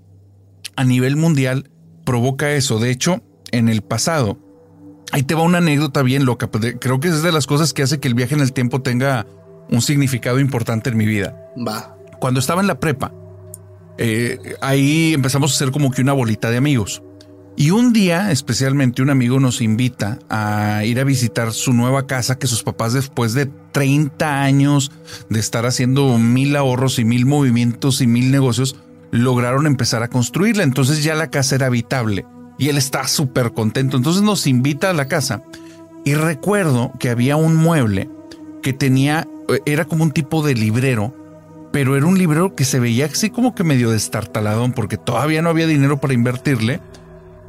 a 0.75 0.83
nivel 0.83 1.15
mundial 1.15 1.69
provoca 2.05 2.51
eso. 2.51 2.79
De 2.79 2.91
hecho, 2.91 3.23
en 3.51 3.69
el 3.69 3.81
pasado, 3.81 4.37
ahí 5.11 5.23
te 5.23 5.33
va 5.33 5.43
una 5.43 5.59
anécdota 5.59 6.01
bien 6.01 6.25
loca. 6.25 6.49
Creo 6.49 6.99
que 6.99 7.07
es 7.07 7.23
de 7.23 7.31
las 7.31 7.47
cosas 7.47 7.73
que 7.73 7.83
hace 7.83 7.99
que 7.99 8.07
el 8.07 8.15
viaje 8.15 8.35
en 8.35 8.41
el 8.41 8.53
tiempo 8.53 8.81
tenga 8.81 9.25
un 9.69 9.81
significado 9.81 10.39
importante 10.39 10.89
en 10.89 10.97
mi 10.97 11.05
vida. 11.05 11.51
Va. 11.55 11.97
Cuando 12.19 12.39
estaba 12.39 12.61
en 12.61 12.67
la 12.67 12.79
prepa, 12.79 13.13
eh, 13.97 14.55
ahí 14.61 15.13
empezamos 15.13 15.51
a 15.51 15.55
hacer 15.55 15.71
como 15.71 15.91
que 15.91 16.01
una 16.01 16.13
bolita 16.13 16.49
de 16.49 16.57
amigos. 16.57 17.01
Y 17.57 17.71
un 17.71 17.93
día, 17.93 18.31
especialmente, 18.31 19.01
un 19.01 19.09
amigo 19.09 19.39
nos 19.39 19.61
invita 19.61 20.19
a 20.29 20.83
ir 20.83 20.99
a 20.99 21.05
visitar 21.05 21.53
su 21.53 21.71
nueva 21.71 22.05
casa 22.05 22.37
que 22.37 22.47
sus 22.47 22.63
papás 22.63 22.91
después 22.91 23.33
de 23.33 23.45
30 23.45 24.41
años 24.43 24.91
de 25.29 25.39
estar 25.39 25.65
haciendo 25.65 26.17
mil 26.17 26.55
ahorros 26.57 26.99
y 26.99 27.05
mil 27.05 27.25
movimientos 27.25 28.01
y 28.01 28.07
mil 28.07 28.29
negocios, 28.29 28.75
lograron 29.11 29.67
empezar 29.67 30.03
a 30.03 30.09
construirla. 30.09 30.63
Entonces 30.63 31.01
ya 31.01 31.15
la 31.15 31.29
casa 31.29 31.55
era 31.55 31.67
habitable 31.67 32.25
y 32.57 32.67
él 32.67 32.77
está 32.77 33.07
súper 33.07 33.53
contento. 33.53 33.95
Entonces 33.95 34.21
nos 34.21 34.47
invita 34.47 34.89
a 34.89 34.93
la 34.93 35.07
casa 35.07 35.41
y 36.03 36.13
recuerdo 36.13 36.91
que 36.99 37.09
había 37.09 37.37
un 37.37 37.55
mueble 37.55 38.09
que 38.61 38.73
tenía, 38.73 39.27
era 39.65 39.85
como 39.85 40.03
un 40.03 40.11
tipo 40.11 40.45
de 40.45 40.55
librero, 40.55 41.13
pero 41.71 41.95
era 41.95 42.05
un 42.05 42.17
libro 42.17 42.53
que 42.53 42.65
se 42.65 42.79
veía 42.81 43.05
así 43.05 43.29
como 43.29 43.55
que 43.55 43.63
medio 43.63 43.91
destartaladón 43.91 44.73
porque 44.73 44.97
todavía 44.97 45.41
no 45.41 45.49
había 45.49 45.67
dinero 45.67 46.01
para 46.01 46.13
invertirle 46.13 46.81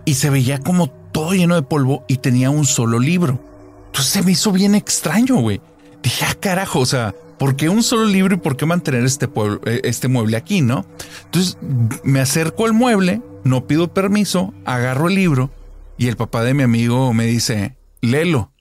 y 0.07 0.15
se 0.15 0.31
veía 0.31 0.59
como 0.59 0.89
todo 0.89 1.33
lleno 1.33 1.57
de 1.57 1.63
polvo 1.63 2.05
y 2.09 2.17
tenía 2.17 2.49
un 2.49 2.65
solo 2.65 2.99
libro. 2.99 3.39
Entonces 3.87 4.13
se 4.13 4.23
me 4.23 4.33
hizo 4.33 4.53
bien 4.53 4.75
extraño, 4.75 5.37
güey. 5.37 5.61
Dije, 6.03 6.25
ah, 6.27 6.35
carajo, 6.39 6.79
o 6.79 6.87
sea, 6.87 7.15
¿por 7.39 7.57
qué 7.57 7.69
un 7.69 7.83
solo 7.83 8.05
libro 8.05 8.37
y 8.37 8.39
por 8.39 8.57
qué 8.57 8.65
mantener 8.65 9.05
este, 9.05 9.29
pueblo, 9.29 9.61
eh, 9.67 9.81
este 9.85 10.09
mueble 10.09 10.37
aquí, 10.37 10.63
no? 10.63 10.87
Entonces 11.25 11.59
me 12.05 12.21
acerco 12.21 12.65
al 12.65 12.73
mueble, 12.73 13.21
no 13.45 13.67
pido 13.67 13.93
permiso, 13.93 14.55
agarro 14.65 15.09
el 15.09 15.17
libro 15.17 15.51
y 15.99 16.07
el 16.07 16.17
papá 16.17 16.45
de 16.45 16.55
mi 16.55 16.63
amigo 16.63 17.13
me 17.13 17.27
dice, 17.27 17.77
léelo. 18.01 18.53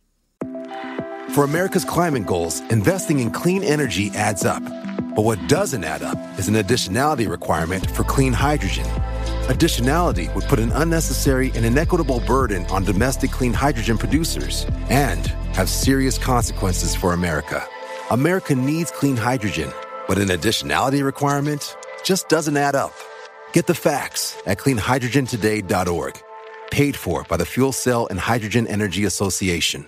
For 1.33 1.43
America's 1.43 1.85
climate 1.85 2.25
goals, 2.25 2.61
investing 2.71 3.19
in 3.19 3.29
clean 3.29 3.61
energy 3.61 4.09
adds 4.15 4.45
up. 4.45 4.63
But 5.15 5.25
what 5.25 5.37
doesn't 5.47 5.83
add 5.83 6.01
up 6.01 6.17
is 6.39 6.47
an 6.47 6.55
additionality 6.55 7.29
requirement 7.29 7.89
for 7.91 8.03
clean 8.03 8.33
hydrogen. 8.33 8.85
Additionality 9.45 10.33
would 10.33 10.45
put 10.45 10.57
an 10.57 10.71
unnecessary 10.71 11.51
and 11.53 11.63
inequitable 11.63 12.19
burden 12.21 12.65
on 12.71 12.83
domestic 12.83 13.29
clean 13.29 13.53
hydrogen 13.53 13.95
producers 13.95 14.65
and 14.89 15.27
have 15.53 15.69
serious 15.69 16.17
consequences 16.17 16.95
for 16.95 17.13
America. 17.13 17.63
America 18.09 18.55
needs 18.55 18.89
clean 18.89 19.15
hydrogen, 19.15 19.71
but 20.07 20.17
an 20.17 20.29
additionality 20.29 21.03
requirement 21.03 21.77
just 22.03 22.27
doesn't 22.27 22.57
add 22.57 22.73
up. 22.73 22.91
Get 23.53 23.67
the 23.67 23.75
facts 23.75 24.35
at 24.47 24.57
cleanhydrogentoday.org. 24.57 26.19
Paid 26.71 26.95
for 26.95 27.23
by 27.25 27.37
the 27.37 27.45
Fuel 27.45 27.71
Cell 27.71 28.07
and 28.07 28.19
Hydrogen 28.19 28.65
Energy 28.65 29.05
Association. 29.05 29.87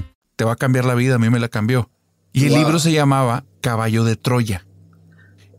Te 0.35 0.45
va 0.45 0.53
a 0.53 0.55
cambiar 0.55 0.85
la 0.85 0.95
vida, 0.95 1.15
a 1.15 1.19
mí 1.19 1.29
me 1.29 1.39
la 1.39 1.49
cambió. 1.49 1.89
Y 2.33 2.45
el 2.45 2.53
libro 2.53 2.79
se 2.79 2.91
llamaba 2.91 3.43
Caballo 3.61 4.03
de 4.03 4.15
Troya. 4.15 4.65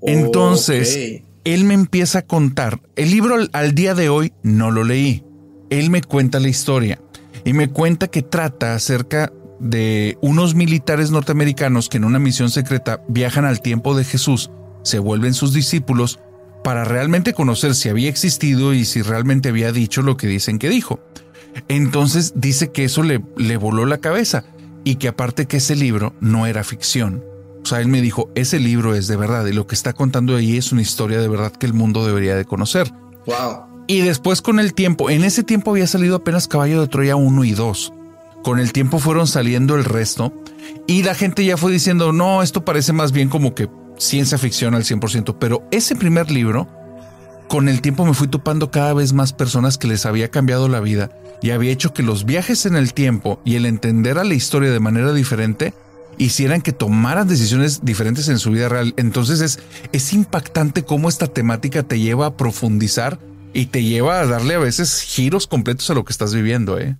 Entonces, 0.00 1.22
él 1.44 1.64
me 1.64 1.74
empieza 1.74 2.20
a 2.20 2.22
contar. 2.22 2.80
El 2.96 3.10
libro 3.10 3.34
al, 3.34 3.50
al 3.52 3.74
día 3.74 3.94
de 3.94 4.08
hoy 4.08 4.32
no 4.42 4.70
lo 4.70 4.84
leí. 4.84 5.24
Él 5.70 5.90
me 5.90 6.02
cuenta 6.02 6.40
la 6.40 6.48
historia 6.48 7.00
y 7.44 7.52
me 7.52 7.68
cuenta 7.68 8.08
que 8.08 8.22
trata 8.22 8.74
acerca 8.74 9.32
de 9.58 10.18
unos 10.20 10.54
militares 10.54 11.10
norteamericanos 11.10 11.88
que 11.88 11.98
en 11.98 12.04
una 12.04 12.18
misión 12.18 12.50
secreta 12.50 13.02
viajan 13.08 13.44
al 13.44 13.60
tiempo 13.60 13.96
de 13.96 14.04
Jesús, 14.04 14.50
se 14.82 14.98
vuelven 14.98 15.34
sus 15.34 15.52
discípulos 15.52 16.18
para 16.64 16.84
realmente 16.84 17.32
conocer 17.32 17.74
si 17.74 17.88
había 17.88 18.08
existido 18.08 18.74
y 18.74 18.84
si 18.84 19.02
realmente 19.02 19.50
había 19.50 19.72
dicho 19.72 20.02
lo 20.02 20.16
que 20.16 20.26
dicen 20.26 20.58
que 20.58 20.68
dijo. 20.68 21.00
Entonces 21.68 22.32
dice 22.34 22.72
que 22.72 22.84
eso 22.84 23.02
le, 23.02 23.22
le 23.36 23.56
voló 23.56 23.86
la 23.86 23.98
cabeza 23.98 24.44
y 24.84 24.96
que 24.96 25.08
aparte 25.08 25.46
que 25.46 25.58
ese 25.58 25.76
libro 25.76 26.14
no 26.20 26.46
era 26.46 26.64
ficción. 26.64 27.24
O 27.62 27.66
sea, 27.66 27.80
él 27.80 27.88
me 27.88 28.00
dijo, 28.00 28.30
ese 28.34 28.58
libro 28.58 28.94
es 28.94 29.06
de 29.06 29.16
verdad 29.16 29.46
y 29.46 29.52
lo 29.52 29.66
que 29.66 29.74
está 29.74 29.92
contando 29.92 30.36
ahí 30.36 30.56
es 30.56 30.72
una 30.72 30.82
historia 30.82 31.20
de 31.20 31.28
verdad 31.28 31.52
que 31.52 31.66
el 31.66 31.74
mundo 31.74 32.04
debería 32.04 32.34
de 32.34 32.44
conocer. 32.44 32.90
Wow. 33.26 33.84
Y 33.86 34.00
después 34.00 34.42
con 34.42 34.58
el 34.58 34.74
tiempo, 34.74 35.10
en 35.10 35.22
ese 35.24 35.42
tiempo 35.42 35.70
había 35.70 35.86
salido 35.86 36.16
apenas 36.16 36.48
Caballo 36.48 36.80
de 36.80 36.88
Troya 36.88 37.16
1 37.16 37.44
y 37.44 37.52
2. 37.52 37.92
Con 38.42 38.58
el 38.58 38.72
tiempo 38.72 38.98
fueron 38.98 39.28
saliendo 39.28 39.76
el 39.76 39.84
resto 39.84 40.32
y 40.88 41.04
la 41.04 41.14
gente 41.14 41.44
ya 41.44 41.56
fue 41.56 41.70
diciendo, 41.70 42.12
no, 42.12 42.42
esto 42.42 42.64
parece 42.64 42.92
más 42.92 43.12
bien 43.12 43.28
como 43.28 43.54
que 43.54 43.68
ciencia 43.98 44.38
ficción 44.38 44.74
al 44.74 44.82
100%, 44.82 45.36
pero 45.38 45.62
ese 45.70 45.94
primer 45.94 46.30
libro, 46.30 46.66
con 47.48 47.68
el 47.68 47.80
tiempo 47.80 48.04
me 48.04 48.14
fui 48.14 48.28
topando 48.28 48.70
cada 48.70 48.94
vez 48.94 49.12
más 49.12 49.32
personas 49.32 49.78
que 49.78 49.88
les 49.88 50.06
había 50.06 50.30
cambiado 50.30 50.68
la 50.68 50.80
vida 50.80 51.10
y 51.42 51.50
había 51.50 51.72
hecho 51.72 51.92
que 51.92 52.02
los 52.02 52.24
viajes 52.24 52.66
en 52.66 52.76
el 52.76 52.94
tiempo 52.94 53.40
y 53.44 53.56
el 53.56 53.66
entender 53.66 54.18
a 54.18 54.24
la 54.24 54.34
historia 54.34 54.70
de 54.70 54.80
manera 54.80 55.12
diferente 55.12 55.74
hicieran 56.18 56.62
que 56.62 56.72
tomaran 56.72 57.28
decisiones 57.28 57.84
diferentes 57.84 58.28
en 58.28 58.38
su 58.38 58.50
vida 58.50 58.68
real. 58.68 58.94
Entonces 58.96 59.40
es, 59.40 59.58
es 59.92 60.12
impactante 60.12 60.84
cómo 60.84 61.08
esta 61.08 61.26
temática 61.26 61.82
te 61.82 61.98
lleva 61.98 62.26
a 62.26 62.36
profundizar 62.36 63.18
y 63.52 63.66
te 63.66 63.82
lleva 63.82 64.20
a 64.20 64.26
darle 64.26 64.54
a 64.54 64.58
veces 64.58 65.00
giros 65.02 65.46
completos 65.46 65.90
a 65.90 65.94
lo 65.94 66.04
que 66.04 66.12
estás 66.12 66.34
viviendo, 66.34 66.78
¿eh? 66.78 66.96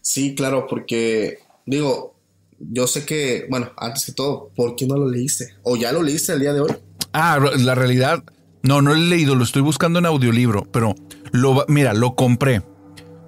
Sí, 0.00 0.34
claro, 0.34 0.66
porque 0.68 1.38
digo, 1.66 2.16
yo 2.58 2.86
sé 2.86 3.04
que, 3.04 3.46
bueno, 3.48 3.72
antes 3.76 4.06
que 4.06 4.12
todo, 4.12 4.50
¿por 4.54 4.74
qué 4.76 4.86
no 4.86 4.96
lo 4.96 5.08
leíste? 5.08 5.54
¿O 5.62 5.76
ya 5.76 5.92
lo 5.92 6.02
leíste 6.02 6.32
el 6.32 6.40
día 6.40 6.52
de 6.52 6.60
hoy? 6.60 6.72
Ah, 7.12 7.38
la 7.58 7.74
realidad, 7.74 8.24
no, 8.62 8.80
no 8.80 8.90
lo 8.90 8.96
he 8.96 9.00
leído, 9.00 9.34
lo 9.34 9.44
estoy 9.44 9.62
buscando 9.62 9.98
en 9.98 10.06
audiolibro, 10.06 10.66
pero 10.70 10.94
lo, 11.32 11.64
mira, 11.68 11.94
lo 11.94 12.14
compré, 12.14 12.62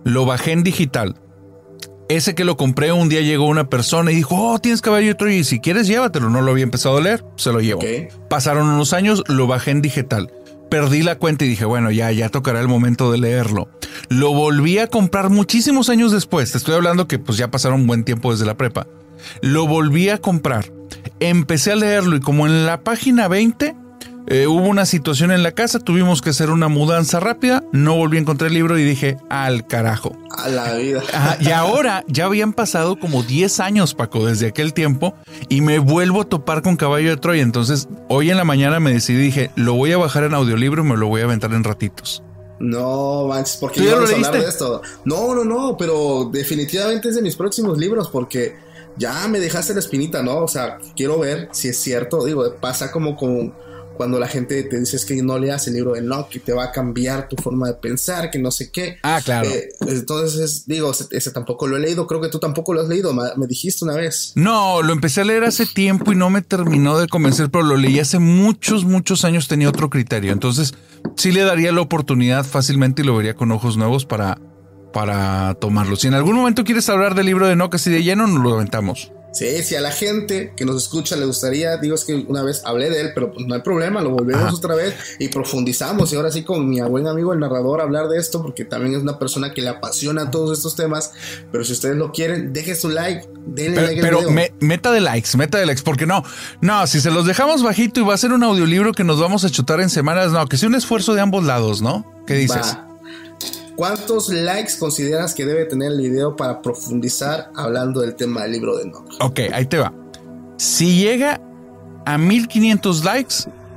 lo 0.05 0.27
bajé 0.27 0.53
en 0.53 0.63
digital. 0.63 1.17
Ese 2.09 2.35
que 2.35 2.45
lo 2.45 2.57
compré, 2.57 2.93
un 2.93 3.09
día 3.09 3.23
llegó 3.23 3.47
una 3.47 3.69
persona 3.71 4.13
y 4.13 4.17
dijo, 4.17 4.37
oh, 4.37 4.59
tienes 4.59 4.83
caballo 4.83 5.17
y 5.27 5.45
si 5.45 5.59
quieres 5.59 5.87
llévatelo. 5.87 6.29
No 6.29 6.43
lo 6.43 6.51
había 6.51 6.65
empezado 6.65 6.99
a 6.99 7.01
leer, 7.01 7.25
se 7.37 7.51
lo 7.51 7.61
llevo. 7.61 7.81
Pasaron 8.29 8.69
unos 8.69 8.93
años, 8.93 9.25
lo 9.27 9.47
bajé 9.47 9.71
en 9.71 9.81
digital. 9.81 10.31
Perdí 10.71 11.03
la 11.03 11.19
cuenta 11.19 11.45
y 11.45 11.49
dije, 11.49 11.65
bueno, 11.65 11.91
ya, 11.91 12.13
ya 12.13 12.29
tocará 12.29 12.61
el 12.61 12.69
momento 12.69 13.11
de 13.11 13.19
leerlo. 13.19 13.69
Lo 14.09 14.33
volví 14.35 14.79
a 14.79 14.89
comprar 14.89 15.31
muchísimos 15.31 15.89
años 15.89 16.13
después. 16.13 16.53
Te 16.53 16.59
estoy 16.59 16.75
hablando 16.75 17.09
que 17.09 17.19
pues 17.19 17.39
ya 17.39 17.51
pasaron 17.51 17.81
un 17.81 17.87
buen 17.87 18.05
tiempo 18.05 18.33
desde 18.33 18.45
la 18.45 18.57
prepa. 18.57 18.87
Lo 19.41 19.67
volví 19.67 20.11
a 20.11 20.19
comprar. 20.19 20.71
Empecé 21.21 21.73
a 21.73 21.77
leerlo 21.77 22.17
y 22.17 22.21
como 22.21 22.47
en 22.47 22.67
la 22.67 22.83
página 22.83 23.29
20 23.29 23.75
eh, 24.27 24.47
hubo 24.47 24.67
una 24.67 24.87
situación 24.87 25.31
en 25.31 25.43
la 25.43 25.53
casa, 25.53 25.79
tuvimos 25.79 26.23
que 26.23 26.31
hacer 26.31 26.51
una 26.51 26.69
mudanza 26.69 27.21
rápida, 27.21 27.63
no 27.73 27.97
volví 27.97 28.17
a 28.17 28.21
encontrar 28.21 28.49
el 28.49 28.55
libro 28.55 28.79
y 28.79 28.85
dije, 28.85 29.19
al 29.29 29.67
carajo. 29.67 30.17
A 30.31 30.49
la 30.49 30.75
vida. 30.75 31.03
Ajá, 31.13 31.37
y 31.41 31.51
ahora 31.51 32.05
ya 32.09 32.25
habían 32.25 32.53
pasado 32.53 32.99
como 32.99 33.23
10 33.23 33.61
años, 33.61 33.95
Paco, 33.95 34.27
desde 34.27 34.47
aquel 34.47 34.73
tiempo, 34.73 35.15
y 35.49 35.61
me 35.61 35.79
vuelvo 35.79 36.23
a 36.23 36.25
topar 36.25 36.63
con 36.63 36.77
Caballo 36.77 37.11
de 37.11 37.17
Troya. 37.19 37.43
Entonces, 37.43 37.89
hoy 38.09 38.31
en 38.31 38.37
la 38.37 38.45
mañana 38.45 38.81
me 38.81 38.93
decidí, 38.93 39.19
dije, 39.19 39.51
lo 39.57 39.75
voy 39.75 39.93
a 39.93 39.99
bajar 39.99 40.25
en 40.25 40.35
audiolibro 40.35 40.83
y 40.83 40.89
me 40.89 40.97
lo 40.97 41.09
voy 41.09 41.21
a 41.21 41.25
aventar 41.25 41.53
en 41.53 41.65
ratitos. 41.65 42.23
No, 42.61 43.27
manches, 43.27 43.57
porque 43.57 43.81
¿Tú 43.81 43.87
ya 43.87 43.91
lo 43.93 43.97
vamos 43.97 44.11
a 44.11 44.15
hablar 44.15 44.33
leíste? 44.33 44.47
de 44.47 44.51
esto. 44.51 44.83
No, 45.05 45.35
no, 45.35 45.45
no, 45.45 45.77
pero 45.77 46.31
definitivamente 46.33 47.09
es 47.09 47.17
de 47.17 47.23
mis 47.23 47.37
próximos 47.37 47.77
libros 47.79 48.09
porque 48.09 48.57
ya 48.97 49.27
me 49.29 49.41
dejaste 49.41 49.75
la 49.75 49.81
espinita, 49.81 50.23
¿no? 50.23 50.39
O 50.39 50.49
sea, 50.49 50.79
quiero 50.97 51.19
ver 51.19 51.49
si 51.53 51.69
es 51.69 51.79
cierto. 51.79 52.25
Digo, 52.25 52.55
pasa 52.61 52.91
como 52.91 53.17
con 53.17 53.53
cuando 53.97 54.19
la 54.19 54.29
gente 54.29 54.63
te 54.65 54.79
dice 54.81 54.97
es 54.97 55.05
que 55.05 55.15
no 55.23 55.39
leas 55.39 55.67
el 55.69 55.75
libro 55.75 55.93
de 55.93 56.01
Enoch, 56.01 56.29
que 56.29 56.41
te 56.41 56.53
va 56.53 56.65
a 56.65 56.73
cambiar 56.73 57.29
tu 57.29 57.37
forma 57.37 57.69
de 57.69 57.75
pensar, 57.75 58.31
que 58.31 58.39
no 58.39 58.51
sé 58.51 58.71
qué. 58.71 58.97
Ah, 59.03 59.21
claro. 59.25 59.49
Eh, 59.49 59.69
entonces, 59.87 60.65
digo, 60.67 60.91
ese, 60.91 61.07
ese 61.13 61.31
tampoco 61.31 61.67
lo 61.67 61.77
he 61.77 61.81
leído. 61.81 62.07
Creo 62.07 62.21
que 62.21 62.29
tú 62.29 62.39
tampoco 62.39 62.75
lo 62.75 62.83
has 62.83 62.89
leído, 62.89 63.13
ma- 63.13 63.33
me 63.37 63.47
dijiste 63.47 63.85
una 63.85 63.95
vez. 63.95 64.33
No, 64.35 64.83
lo 64.83 64.93
empecé 64.93 65.21
a 65.21 65.25
leer 65.25 65.45
hace 65.45 65.67
tiempo 65.67 66.13
y 66.13 66.17
no 66.17 66.31
me 66.31 66.43
terminó 66.43 66.99
de 66.99 67.07
convencer, 67.09 67.51
pero 67.51 67.65
lo 67.65 67.77
leí 67.77 68.01
hace 68.01 68.19
muchos, 68.19 68.85
muchos 68.85 69.25
años, 69.25 69.49
tenía 69.49 69.69
otro 69.69 69.91
criterio. 69.91 70.33
Entonces, 70.33 70.75
sí 71.17 71.33
le 71.33 71.43
daría 71.43 71.73
la 71.73 71.81
oportunidad 71.81 72.45
fácilmente 72.45 73.03
y 73.03 73.05
lo 73.05 73.17
vería 73.17 73.35
con 73.35 73.53
ojos 73.53 73.77
nuevos 73.77 74.05
para, 74.07 74.39
para 74.93 75.55
tomarlo. 75.61 75.97
Si 75.97 76.07
en 76.09 76.15
algún 76.15 76.37
momento 76.37 76.65
quieres 76.65 76.89
hablar 76.89 77.15
del 77.15 77.27
libro 77.27 77.47
de 77.47 77.53
Enoch 77.53 77.75
así 77.75 77.91
de 77.91 78.03
lleno, 78.03 78.27
nos 78.27 78.43
lo 78.43 78.55
aventamos. 78.55 79.13
Sí, 79.35 79.65
si 79.65 79.75
a 79.75 79.81
la 79.81 79.91
gente 79.91 80.53
que 80.57 80.65
nos 80.65 80.77
escucha 80.81 81.17
le 81.17 81.27
gustaría, 81.27 81.77
digo, 81.79 81.97
es 81.97 82.05
que 82.05 82.15
una 82.15 82.43
vez 82.45 82.63
hablé 82.65 82.89
de 82.89 83.01
él, 83.01 83.11
pero 83.15 83.33
pues 83.33 83.45
no 83.47 83.55
hay 83.57 83.63
problema, 83.63 84.01
lo 84.01 84.11
volvemos 84.11 84.45
Ajá. 84.45 84.55
otra 84.55 84.77
vez 84.77 84.95
y 85.19 85.27
profundizamos. 85.29 86.13
Y 86.13 86.17
ahora 86.17 86.31
sí 86.31 86.45
con 86.45 86.69
mi 86.69 86.81
buen 86.83 87.09
amigo 87.09 87.33
el 87.33 87.41
narrador 87.41 87.81
hablar 87.81 88.07
de 88.09 88.19
esto, 88.19 88.41
porque 88.41 88.65
también 88.65 88.95
es 88.95 89.03
una 89.03 89.19
persona 89.19 89.53
que 89.53 89.61
le 89.61 89.71
apasiona 89.71 90.31
todos 90.31 90.57
estos 90.57 90.77
temas. 90.77 91.11
Pero 91.51 91.65
si 91.65 91.73
ustedes 91.73 91.97
lo 91.97 92.13
quieren, 92.13 92.53
dejen 92.53 92.77
su 92.77 92.89
like, 92.91 93.29
denle 93.45 93.75
Pero, 93.75 93.87
like 93.89 94.01
al 94.01 94.07
pero 94.07 94.19
video. 94.21 94.31
me- 94.31 94.53
meta 94.61 94.93
de 94.93 95.01
likes, 95.01 95.37
meta 95.37 95.59
de 95.59 95.67
likes, 95.67 95.83
porque 95.85 96.07
no, 96.07 96.23
no, 96.61 96.87
si 96.87 97.01
se 97.01 97.11
los 97.11 97.27
dejamos 97.27 97.65
bajito 97.65 97.99
y 98.01 98.05
va 98.05 98.15
a 98.15 98.19
ser 98.19 98.33
un 98.33 98.45
audiolibro 98.45 98.93
que 98.93 99.03
nos 99.03 99.19
vamos 99.21 99.45
a 99.45 99.51
chutar 99.51 99.81
en 99.81 99.91
semanas, 99.91 100.31
no, 100.31 100.47
que 100.47 100.57
sea 100.57 100.69
un 100.69 100.77
esfuerzo 100.77 101.13
de 101.15 101.21
ambos 101.23 101.43
lados, 101.45 101.83
¿no? 101.83 102.05
¿Qué 102.27 102.35
dices? 102.35 102.77
Va. 102.77 102.89
¿Cuántos 103.77 104.29
likes 104.29 104.75
consideras 104.79 105.35
que 105.35 105.45
debe 105.45 105.65
tener 105.65 105.93
el 105.93 106.01
video 106.01 106.37
para 106.37 106.63
profundizar 106.63 107.51
hablando 107.57 108.01
del 108.01 108.15
tema 108.15 108.43
del 108.43 108.53
libro 108.53 108.77
de 108.77 108.85
Enoch? 108.85 109.13
Ok, 109.21 109.41
ahí 109.53 109.67
te 109.67 109.79
va. 109.79 109.93
Si 110.57 110.99
llega 110.99 111.41
a 112.07 112.17
1500 112.17 113.05
likes, 113.05 113.35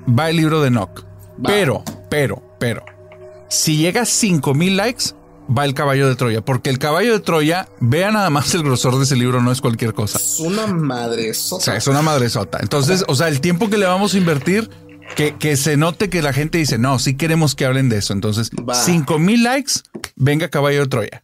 va 0.08 0.30
el 0.30 0.38
libro 0.38 0.62
de 0.62 0.68
Enoch. 0.68 1.04
Va. 1.04 1.50
Pero, 1.50 1.84
pero, 2.10 2.44
pero, 2.60 2.84
si 3.50 3.78
llega 3.78 4.02
a 4.02 4.06
5000 4.06 4.78
likes, 4.78 5.04
va 5.56 5.66
el 5.66 5.74
caballo 5.74 6.08
de 6.08 6.16
Troya, 6.16 6.42
porque 6.42 6.70
el 6.70 6.78
caballo 6.78 7.14
de 7.14 7.20
Troya, 7.20 7.68
vea 7.80 8.12
nada 8.12 8.30
más 8.30 8.54
el 8.54 8.64
grosor 8.64 8.98
de 8.98 9.04
ese 9.04 9.16
libro, 9.16 9.42
no 9.42 9.52
es 9.52 9.62
cualquier 9.62 9.94
cosa. 9.94 10.20
Es 10.20 10.40
una 10.40 10.68
madre 10.68 11.32
O 11.32 11.60
sea, 11.60 11.76
es 11.76 11.88
una 11.88 12.04
madresota. 12.04 12.60
Entonces, 12.62 13.04
o 13.08 13.16
sea, 13.16 13.30
el 13.30 13.42
tiempo 13.42 13.70
que 13.70 13.78
le 13.78 13.86
vamos 13.88 14.14
a 14.14 14.18
invertir 14.18 14.70
Que, 15.16 15.38
que 15.38 15.58
se 15.58 15.78
note 15.78 16.10
que 16.10 16.22
la 16.22 16.34
gente 16.34 16.58
dice, 16.58 16.78
no, 16.78 17.00
sí 17.00 17.16
queremos 17.16 17.56
que 17.56 17.66
hablen 17.66 17.90
de 17.90 17.98
eso. 17.98 18.14
Entonces, 18.14 18.52
Va. 18.52 18.76
5 18.76 19.18
mil 19.20 19.44
likes, 19.44 19.74
venga 20.16 20.50
caballo 20.50 20.82
de 20.82 20.88
Troya. 20.88 21.24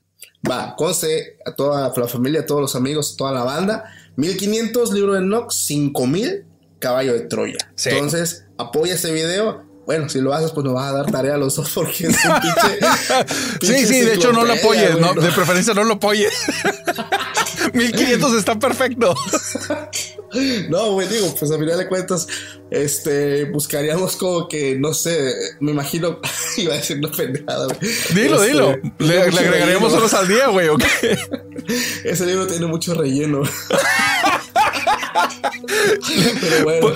Va, 0.49 0.75
conste 0.75 1.37
a 1.45 1.53
toda 1.53 1.91
la 1.95 2.07
familia, 2.07 2.41
a 2.41 2.45
todos 2.45 2.61
los 2.61 2.75
amigos, 2.75 3.13
a 3.13 3.17
toda 3.17 3.31
la 3.31 3.43
banda. 3.43 3.85
1500 4.15 4.91
libro 4.93 5.13
de 5.13 5.21
Nox, 5.21 5.55
5000 5.55 6.45
caballo 6.79 7.13
de 7.13 7.21
Troya. 7.21 7.57
Sí. 7.75 7.89
Entonces, 7.89 8.45
apoya 8.57 8.93
este 8.95 9.11
video. 9.11 9.63
Bueno, 9.85 10.07
si 10.07 10.21
lo 10.21 10.33
haces, 10.33 10.51
pues 10.51 10.63
nos 10.63 10.73
vas 10.73 10.91
a 10.91 10.93
dar 10.93 11.11
tarea 11.11 11.35
a 11.35 11.37
los 11.37 11.55
dos 11.55 11.69
porque 11.73 12.07
es 12.07 12.17
un 12.25 12.41
pinche. 12.41 12.79
Sí, 13.61 13.67
pinche 13.73 13.85
sí, 13.85 14.01
de 14.01 14.13
hecho 14.15 14.31
no 14.31 14.45
lo 14.45 14.53
apoyes, 14.53 14.97
¿no? 14.97 15.13
de 15.13 15.31
preferencia 15.31 15.73
no 15.73 15.83
lo 15.83 15.93
apoyes. 15.93 16.33
1500 17.73 18.33
está 18.33 18.57
perfecto. 18.59 19.15
No, 20.69 20.91
güey, 20.93 21.07
digo, 21.07 21.33
pues 21.37 21.51
a 21.51 21.57
final 21.57 21.77
de 21.77 21.87
cuentas, 21.87 22.27
este, 22.71 23.45
buscaríamos 23.45 24.15
como 24.15 24.47
que, 24.47 24.75
no 24.77 24.93
sé, 24.93 25.33
me 25.59 25.71
imagino, 25.71 26.19
iba 26.57 26.73
a 26.73 26.77
decir 26.77 26.97
una 26.97 27.11
pendejada, 27.11 27.67
güey. 27.67 27.79
Dilo, 28.13 28.35
Este, 28.43 28.47
dilo. 28.47 28.75
Le, 28.99 29.21
agregaríamos 29.21 29.91
relleno. 29.91 29.97
horas 29.97 30.13
al 30.13 30.27
día, 30.27 30.47
güey, 30.47 30.69
¿ok? 30.69 30.83
Ese 32.03 32.25
libro 32.25 32.47
tiene 32.47 32.65
mucho 32.65 32.93
relleno. 32.93 33.41
Pero 36.41 36.63
bueno, 36.63 36.87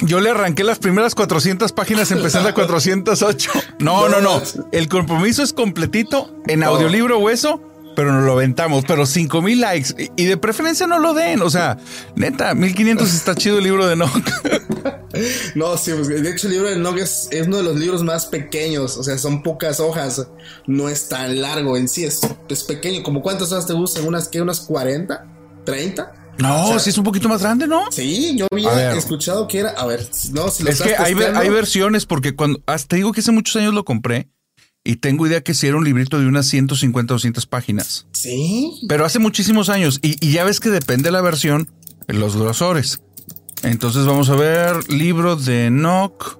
Yo 0.00 0.20
le 0.20 0.30
arranqué 0.30 0.62
las 0.64 0.78
primeras 0.78 1.14
400 1.14 1.72
páginas, 1.72 2.10
empecé 2.10 2.38
en 2.38 2.44
la 2.44 2.54
408. 2.54 3.50
No, 3.80 4.08
no, 4.08 4.20
no. 4.20 4.42
El 4.72 4.88
compromiso 4.88 5.42
es 5.42 5.52
completito 5.52 6.34
en 6.46 6.62
audiolibro 6.62 7.18
o 7.18 7.30
eso, 7.30 7.60
pero 7.96 8.12
nos 8.12 8.24
lo 8.24 8.32
aventamos. 8.32 8.84
Pero 8.86 9.06
5000 9.06 9.60
likes 9.60 10.10
y 10.16 10.26
de 10.26 10.36
preferencia 10.36 10.86
no 10.86 11.00
lo 11.00 11.14
den. 11.14 11.42
O 11.42 11.50
sea, 11.50 11.78
neta, 12.14 12.54
1500 12.54 13.12
está 13.12 13.34
chido 13.34 13.58
el 13.58 13.64
libro 13.64 13.86
de 13.88 13.96
Nock. 13.96 14.30
no, 15.56 15.76
sí, 15.76 15.92
pues, 15.92 16.08
de 16.08 16.30
hecho 16.30 16.46
el 16.46 16.52
libro 16.52 16.68
de 16.68 16.76
Nog 16.76 16.98
es, 16.98 17.28
es 17.32 17.48
uno 17.48 17.56
de 17.56 17.62
los 17.64 17.76
libros 17.76 18.04
más 18.04 18.26
pequeños, 18.26 18.96
o 18.96 19.02
sea, 19.02 19.18
son 19.18 19.42
pocas 19.42 19.80
hojas, 19.80 20.28
no 20.66 20.88
es 20.88 21.08
tan 21.08 21.40
largo 21.40 21.76
en 21.76 21.88
sí, 21.88 22.04
es, 22.04 22.20
es 22.48 22.62
pequeño. 22.62 23.02
¿Como 23.02 23.22
cuántas 23.22 23.50
hojas 23.50 23.66
te 23.66 23.72
gustan? 23.72 24.06
¿Unas 24.06 24.28
qué? 24.28 24.40
¿Unas 24.40 24.60
40? 24.60 25.26
¿30? 25.64 26.12
No, 26.38 26.66
O 26.66 26.68
sea, 26.68 26.78
sí 26.78 26.90
es 26.90 26.98
un 26.98 27.04
poquito 27.04 27.30
más 27.30 27.40
grande, 27.40 27.66
¿no? 27.66 27.90
Sí, 27.90 28.36
yo 28.36 28.46
había 28.52 28.92
escuchado 28.92 29.48
que 29.48 29.60
era, 29.60 29.70
a 29.70 29.86
ver, 29.86 30.06
no, 30.32 30.48
si 30.48 30.62
lo 30.62 30.70
Es 30.70 30.82
que 30.82 30.94
hay, 30.94 31.14
hay 31.14 31.48
versiones 31.48 32.04
porque 32.04 32.36
cuando 32.36 32.60
hasta 32.66 32.88
te 32.88 32.96
digo 32.96 33.12
que 33.12 33.20
hace 33.20 33.32
muchos 33.32 33.56
años 33.56 33.72
lo 33.72 33.86
compré 33.86 34.28
y 34.86 34.96
tengo 34.96 35.26
idea 35.26 35.42
que 35.42 35.54
si 35.54 35.66
era 35.66 35.76
un 35.76 35.84
librito 35.84 36.18
de 36.18 36.26
unas 36.26 36.46
150 36.46 37.12
o 37.12 37.16
200 37.16 37.46
páginas. 37.46 38.06
Sí, 38.12 38.72
Pero 38.88 39.04
hace 39.04 39.18
muchísimos 39.18 39.68
años 39.68 39.98
y, 40.02 40.16
y 40.24 40.32
ya 40.32 40.44
ves 40.44 40.60
que 40.60 40.70
depende 40.70 41.08
de 41.08 41.12
la 41.12 41.22
versión, 41.22 41.70
los 42.08 42.36
grosores. 42.36 43.02
Entonces 43.62 44.06
vamos 44.06 44.30
a 44.30 44.36
ver 44.36 44.90
libro 44.90 45.36
de 45.36 45.70
Nock. 45.70 46.38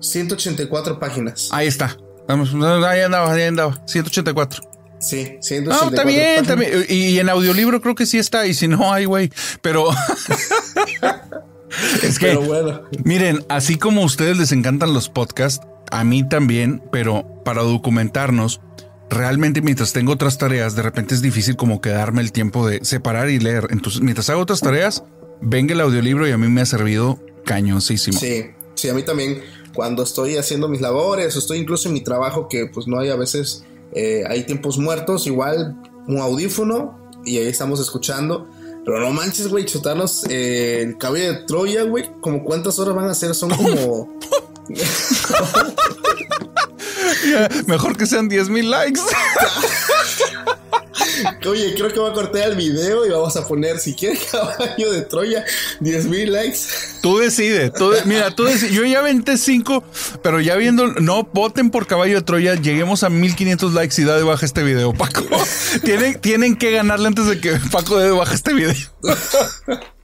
184 0.00 0.98
páginas. 0.98 1.48
Ahí 1.50 1.66
está. 1.66 1.96
Vamos, 2.28 2.50
ahí 2.54 3.00
andaba, 3.00 3.32
ahí 3.32 3.42
andaba. 3.42 3.82
184. 3.86 4.62
Sí, 5.00 5.36
No, 5.36 5.42
184 5.42 5.88
está 5.88 6.04
bien, 6.04 6.40
está 6.40 6.54
bien. 6.56 6.84
Y 6.88 7.18
en 7.18 7.28
audiolibro 7.28 7.80
creo 7.80 7.94
que 7.94 8.04
sí 8.04 8.18
está. 8.18 8.46
Y 8.46 8.54
si 8.54 8.68
no, 8.68 8.92
hay, 8.92 9.06
güey. 9.06 9.30
Pero. 9.62 9.88
es 12.02 12.18
que. 12.18 12.26
Pero 12.26 12.42
bueno, 12.42 12.82
Miren, 13.04 13.44
así 13.48 13.76
como 13.76 14.02
a 14.02 14.04
ustedes 14.04 14.36
les 14.36 14.52
encantan 14.52 14.92
los 14.92 15.08
podcasts, 15.08 15.64
a 15.90 16.04
mí 16.04 16.28
también, 16.28 16.82
pero 16.90 17.26
para 17.44 17.62
documentarnos, 17.62 18.60
realmente 19.10 19.62
mientras 19.62 19.92
tengo 19.92 20.12
otras 20.12 20.38
tareas, 20.38 20.74
de 20.76 20.82
repente 20.82 21.14
es 21.14 21.22
difícil 21.22 21.56
como 21.56 21.80
quedarme 21.80 22.20
el 22.20 22.32
tiempo 22.32 22.66
de 22.66 22.84
separar 22.84 23.30
y 23.30 23.38
leer. 23.38 23.68
Entonces, 23.70 24.00
mientras 24.00 24.30
hago 24.30 24.40
otras 24.40 24.60
tareas, 24.60 25.04
venga 25.40 25.74
el 25.74 25.80
audiolibro 25.80 26.26
y 26.28 26.32
a 26.32 26.38
mí 26.38 26.48
me 26.48 26.60
ha 26.60 26.66
servido 26.66 27.18
cañoncísimo. 27.44 28.18
sí, 28.18 28.46
sí, 28.74 28.88
a 28.88 28.94
mí 28.94 29.02
también, 29.02 29.42
cuando 29.74 30.02
estoy 30.02 30.36
haciendo 30.36 30.68
mis 30.68 30.80
labores 30.80 31.34
o 31.36 31.38
estoy 31.38 31.58
incluso 31.58 31.88
en 31.88 31.94
mi 31.94 32.02
trabajo, 32.02 32.48
que 32.48 32.66
pues 32.66 32.86
no 32.86 32.98
hay 32.98 33.10
a 33.10 33.16
veces, 33.16 33.64
eh, 33.92 34.24
hay 34.28 34.44
tiempos 34.44 34.78
muertos, 34.78 35.26
igual 35.26 35.76
un 36.06 36.18
audífono 36.18 36.98
y 37.24 37.38
ahí 37.38 37.48
estamos 37.48 37.80
escuchando. 37.80 38.48
Pero 38.84 39.00
no 39.00 39.12
manches, 39.12 39.48
güey, 39.48 39.66
chutarnos 39.66 40.24
eh, 40.30 40.80
el 40.80 40.96
cabello 40.96 41.34
de 41.34 41.38
Troya, 41.44 41.82
güey. 41.82 42.10
Como 42.20 42.42
cuántas 42.42 42.78
horas 42.78 42.94
van 42.94 43.08
a 43.08 43.14
ser, 43.14 43.34
son 43.34 43.50
como. 43.50 44.18
Mejor 47.66 47.96
que 47.96 48.06
sean 48.06 48.28
10 48.28 48.48
mil 48.50 48.70
likes. 48.70 49.00
Oye, 51.46 51.74
creo 51.74 51.88
que 51.92 51.98
voy 51.98 52.10
a 52.10 52.14
cortar 52.14 52.50
el 52.50 52.56
video 52.56 53.04
y 53.06 53.10
vamos 53.10 53.36
a 53.36 53.46
poner, 53.46 53.78
si 53.78 53.94
quiere 53.94 54.18
caballo 54.30 54.92
de 54.92 55.02
Troya, 55.02 55.44
10 55.80 56.04
mil 56.06 56.32
likes. 56.32 56.58
Tú 57.02 57.18
decides. 57.18 57.72
Tú 57.72 57.90
de- 57.90 58.04
mira, 58.04 58.30
tú 58.34 58.44
decides. 58.44 58.74
Yo 58.74 58.84
ya 58.84 58.98
aventé 59.00 59.36
5, 59.38 59.82
pero 60.22 60.40
ya 60.40 60.56
viendo, 60.56 60.86
no 60.88 61.24
voten 61.32 61.70
por 61.70 61.86
caballo 61.86 62.16
de 62.16 62.22
Troya, 62.22 62.54
lleguemos 62.54 63.02
a 63.04 63.08
1500 63.08 63.72
likes 63.74 64.00
y 64.00 64.04
da 64.04 64.16
de 64.16 64.22
baja 64.22 64.44
este 64.44 64.62
video, 64.62 64.92
Paco. 64.92 65.22
tienen, 65.84 66.20
tienen 66.20 66.56
que 66.56 66.70
ganarle 66.72 67.08
antes 67.08 67.26
de 67.26 67.40
que 67.40 67.58
Paco 67.72 67.98
dé 67.98 68.06
de 68.06 68.12
baja 68.12 68.34
este 68.34 68.52
video. 68.54 68.74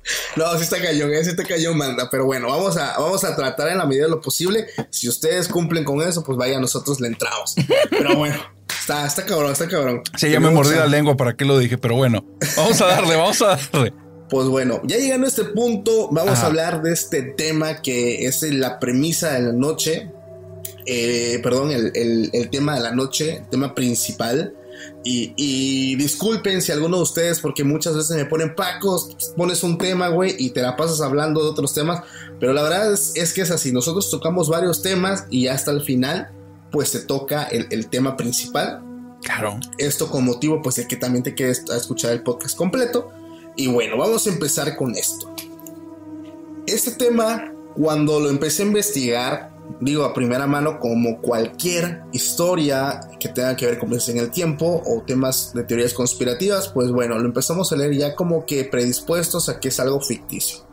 No, 0.36 0.55
sí 0.57 0.64
está 0.64 0.80
cañón, 0.82 1.12
eh, 1.14 1.22
sí 1.24 1.30
está 1.30 1.44
cañón, 1.44 1.76
manda. 1.78 2.09
Pero 2.11 2.26
bueno, 2.26 2.48
vamos 2.48 2.76
a, 2.76 2.98
vamos 2.98 3.24
a 3.24 3.34
tratar 3.36 3.68
en 3.68 3.78
la 3.78 3.86
medida 3.86 4.05
de 4.05 4.11
lo 4.11 4.20
posible. 4.20 4.66
Si 4.90 5.09
ustedes 5.09 5.48
cumplen 5.48 5.84
con 5.84 6.02
eso, 6.02 6.22
pues 6.24 6.36
vaya, 6.36 6.59
nosotros 6.61 7.00
le 7.00 7.09
entramos. 7.09 7.55
Pero 7.90 8.16
bueno, 8.16 8.36
está, 8.80 9.07
está 9.07 9.24
cabrón, 9.24 9.52
está 9.52 9.66
cabrón. 9.68 10.02
Sí, 10.16 10.30
ya 10.30 10.40
me 10.40 10.50
mordí 10.50 10.74
la 10.74 10.86
lengua, 10.86 11.16
¿para 11.16 11.34
qué 11.36 11.44
lo 11.44 11.57
dije? 11.59 11.78
Pero 11.78 11.96
bueno, 11.96 12.24
vamos 12.57 12.80
a 12.80 12.86
darle, 12.86 13.16
vamos 13.16 13.40
a 13.42 13.57
darle. 13.57 13.92
Pues 14.28 14.46
bueno, 14.48 14.80
ya 14.84 14.96
llegando 14.96 15.26
a 15.26 15.28
este 15.28 15.44
punto, 15.44 16.09
vamos 16.11 16.34
Ajá. 16.34 16.44
a 16.44 16.46
hablar 16.46 16.82
de 16.82 16.92
este 16.92 17.22
tema 17.22 17.80
que 17.82 18.26
es 18.26 18.42
la 18.42 18.78
premisa 18.80 19.32
de 19.34 19.40
la 19.42 19.52
noche. 19.52 20.11
Eh, 20.86 21.40
perdón, 21.42 21.70
el, 21.70 21.92
el- 21.94 22.30
el 22.32 22.50
tema 22.50 22.74
de 22.74 22.80
la 22.80 22.90
noche, 22.92 23.36
el 23.38 23.48
tema 23.48 23.74
principal. 23.74 24.55
Y, 25.05 25.34
y 25.36 25.96
disculpen 25.96 26.62
si 26.62 26.72
alguno 26.72 26.96
de 26.96 27.02
ustedes, 27.02 27.40
porque 27.40 27.62
muchas 27.62 27.94
veces 27.94 28.16
me 28.16 28.24
ponen 28.24 28.55
pacos, 28.55 29.34
pones 29.36 29.62
un 29.62 29.76
tema, 29.76 30.09
güey, 30.09 30.34
y 30.38 30.50
te 30.50 30.62
la 30.62 30.76
pasas 30.76 31.00
hablando 31.02 31.42
de 31.42 31.50
otros 31.50 31.74
temas. 31.74 32.02
Pero 32.40 32.55
la 32.55 32.62
verdad 32.62 32.92
es, 32.92 33.12
es 33.14 33.34
que 33.34 33.42
es 33.42 33.50
así. 33.50 33.70
Nosotros 33.70 34.11
tocamos 34.11 34.48
varios 34.48 34.82
temas 34.82 35.26
y 35.30 35.48
hasta 35.48 35.70
el 35.70 35.82
final, 35.82 36.30
pues 36.72 36.88
se 36.88 37.00
toca 37.00 37.44
el, 37.44 37.66
el 37.70 37.88
tema 37.88 38.16
principal 38.16 38.82
Claro. 39.22 39.59
esto 39.78 40.11
con 40.11 40.24
motivo 40.24 40.61
pues 40.61 40.76
de 40.76 40.86
que 40.86 40.96
también 40.96 41.22
te 41.22 41.34
quedes 41.34 41.64
a 41.70 41.76
escuchar 41.76 42.12
el 42.12 42.22
podcast 42.22 42.57
completo. 42.57 43.11
Y 43.57 43.68
bueno, 43.68 43.96
vamos 43.96 44.26
a 44.26 44.30
empezar 44.30 44.76
con 44.76 44.94
esto. 44.96 45.34
Este 46.66 46.90
tema, 46.92 47.52
cuando 47.74 48.20
lo 48.20 48.28
empecé 48.28 48.62
a 48.62 48.66
investigar, 48.66 49.53
digo 49.80 50.04
a 50.04 50.14
primera 50.14 50.46
mano, 50.46 50.78
como 50.78 51.20
cualquier 51.20 52.02
historia 52.12 53.00
que 53.18 53.28
tenga 53.28 53.56
que 53.56 53.66
ver 53.66 53.78
con 53.78 53.92
en 53.94 54.18
el 54.18 54.30
tiempo 54.30 54.82
o 54.84 55.02
temas 55.02 55.52
de 55.54 55.62
teorías 55.62 55.94
conspirativas, 55.94 56.68
pues 56.68 56.90
bueno, 56.90 57.18
lo 57.18 57.26
empezamos 57.26 57.72
a 57.72 57.76
leer 57.76 57.94
ya 57.94 58.14
como 58.14 58.44
que 58.44 58.64
predispuestos 58.64 59.48
a 59.48 59.60
que 59.60 59.68
es 59.68 59.78
algo 59.78 60.00
ficticio. 60.00 60.66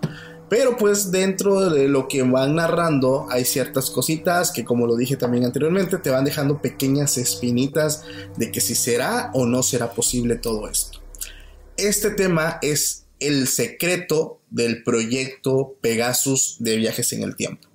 Pero 0.49 0.75
pues 0.75 1.11
dentro 1.11 1.69
de 1.69 1.87
lo 1.87 2.09
que 2.09 2.23
van 2.23 2.55
narrando 2.55 3.27
hay 3.29 3.45
ciertas 3.45 3.89
cositas 3.89 4.51
que 4.51 4.65
como 4.65 4.85
lo 4.85 4.97
dije 4.97 5.15
también 5.15 5.45
anteriormente 5.45 5.97
te 5.97 6.09
van 6.09 6.25
dejando 6.25 6.61
pequeñas 6.61 7.17
espinitas 7.17 8.03
de 8.35 8.51
que 8.51 8.59
si 8.59 8.75
será 8.75 9.31
o 9.33 9.45
no 9.45 9.63
será 9.63 9.93
posible 9.93 10.35
todo 10.35 10.67
esto. 10.67 10.99
Este 11.77 12.11
tema 12.11 12.59
es 12.61 13.05
el 13.21 13.47
secreto 13.47 14.41
del 14.49 14.83
proyecto 14.83 15.75
Pegasus 15.79 16.57
de 16.59 16.75
viajes 16.75 17.13
en 17.13 17.23
el 17.23 17.37
tiempo. 17.37 17.70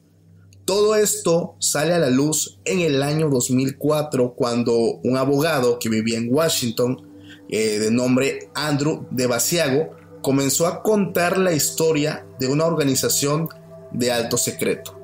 Todo 0.67 0.97
esto 0.97 1.55
sale 1.61 1.95
a 1.95 2.01
la 2.01 2.11
luz 2.11 2.59
en 2.65 2.81
el 2.81 3.01
año 3.05 3.31
2004 3.31 4.35
cuando 4.35 4.77
un 4.77 5.17
abogado 5.17 5.79
que 5.79 5.89
vivía 5.89 6.19
en 6.19 6.35
Washington 6.35 7.09
eh, 7.49 7.79
de 7.79 7.93
nombre 7.93 8.51
Andrew 8.53 9.07
de 9.13 9.29
Basiago 9.29 9.91
comenzó 10.23 10.67
a 10.67 10.83
contar 10.83 11.39
la 11.39 11.53
historia 11.53 12.27
de 12.41 12.49
una 12.49 12.65
organización 12.65 13.49
de 13.93 14.11
alto 14.11 14.37
secreto. 14.37 14.99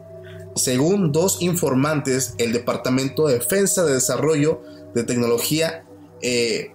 Según 0.56 1.12
dos 1.12 1.40
informantes, 1.40 2.34
el 2.38 2.52
Departamento 2.52 3.28
de 3.28 3.34
Defensa 3.34 3.84
de 3.84 3.94
Desarrollo 3.94 4.62
de 4.96 5.04
Tecnología 5.04 5.86
eh, 6.22 6.72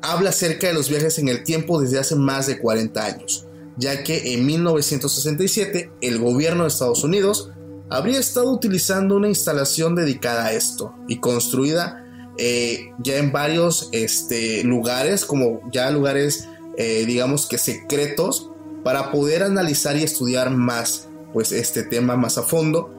habla 0.00 0.30
acerca 0.30 0.68
de 0.68 0.74
los 0.74 0.88
viajes 0.88 1.18
en 1.18 1.26
el 1.26 1.42
tiempo 1.42 1.80
desde 1.80 1.98
hace 1.98 2.14
más 2.14 2.46
de 2.46 2.60
40 2.60 3.04
años, 3.04 3.46
ya 3.76 4.04
que 4.04 4.32
en 4.32 4.46
1967 4.46 5.90
el 6.00 6.20
gobierno 6.20 6.62
de 6.62 6.68
Estados 6.68 7.02
Unidos 7.02 7.50
habría 7.90 8.18
estado 8.18 8.52
utilizando 8.52 9.16
una 9.16 9.28
instalación 9.28 9.94
dedicada 9.94 10.46
a 10.46 10.52
esto 10.52 10.94
y 11.08 11.18
construida 11.18 12.04
eh, 12.36 12.92
ya 13.02 13.16
en 13.16 13.32
varios 13.32 13.88
este, 13.92 14.62
lugares, 14.64 15.24
como 15.24 15.60
ya 15.72 15.90
lugares 15.90 16.48
eh, 16.78 17.04
digamos 17.06 17.46
que 17.46 17.58
secretos, 17.58 18.50
para 18.84 19.10
poder 19.10 19.42
analizar 19.42 19.96
y 19.96 20.04
estudiar 20.04 20.50
más 20.50 21.08
pues 21.32 21.50
este 21.50 21.82
tema 21.82 22.16
más 22.16 22.38
a 22.38 22.44
fondo. 22.44 22.94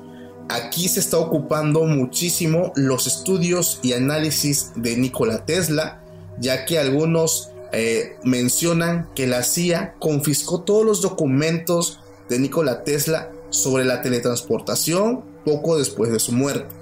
Aquí 0.50 0.90
se 0.90 1.00
está 1.00 1.18
ocupando 1.18 1.86
muchísimo 1.86 2.74
los 2.76 3.08
estudios 3.08 3.80
y 3.82 3.94
análisis 3.94 4.72
de 4.76 4.98
Nikola 4.98 5.46
Tesla, 5.46 6.04
ya 6.40 6.66
que 6.66 6.78
algunos 6.78 7.52
eh, 7.72 8.18
mencionan 8.24 9.10
que 9.16 9.28
la 9.28 9.44
CIA 9.44 9.96
confiscó 10.00 10.62
todos 10.64 10.86
los 10.86 11.02
documentos 11.02 12.02
de 12.28 12.40
Nikola 12.40 12.84
Tesla 12.84 13.32
sobre 13.50 13.86
la 13.86 14.02
teletransportación 14.02 15.24
poco 15.46 15.78
después 15.78 16.12
de 16.12 16.20
su 16.20 16.32
muerte. 16.32 16.76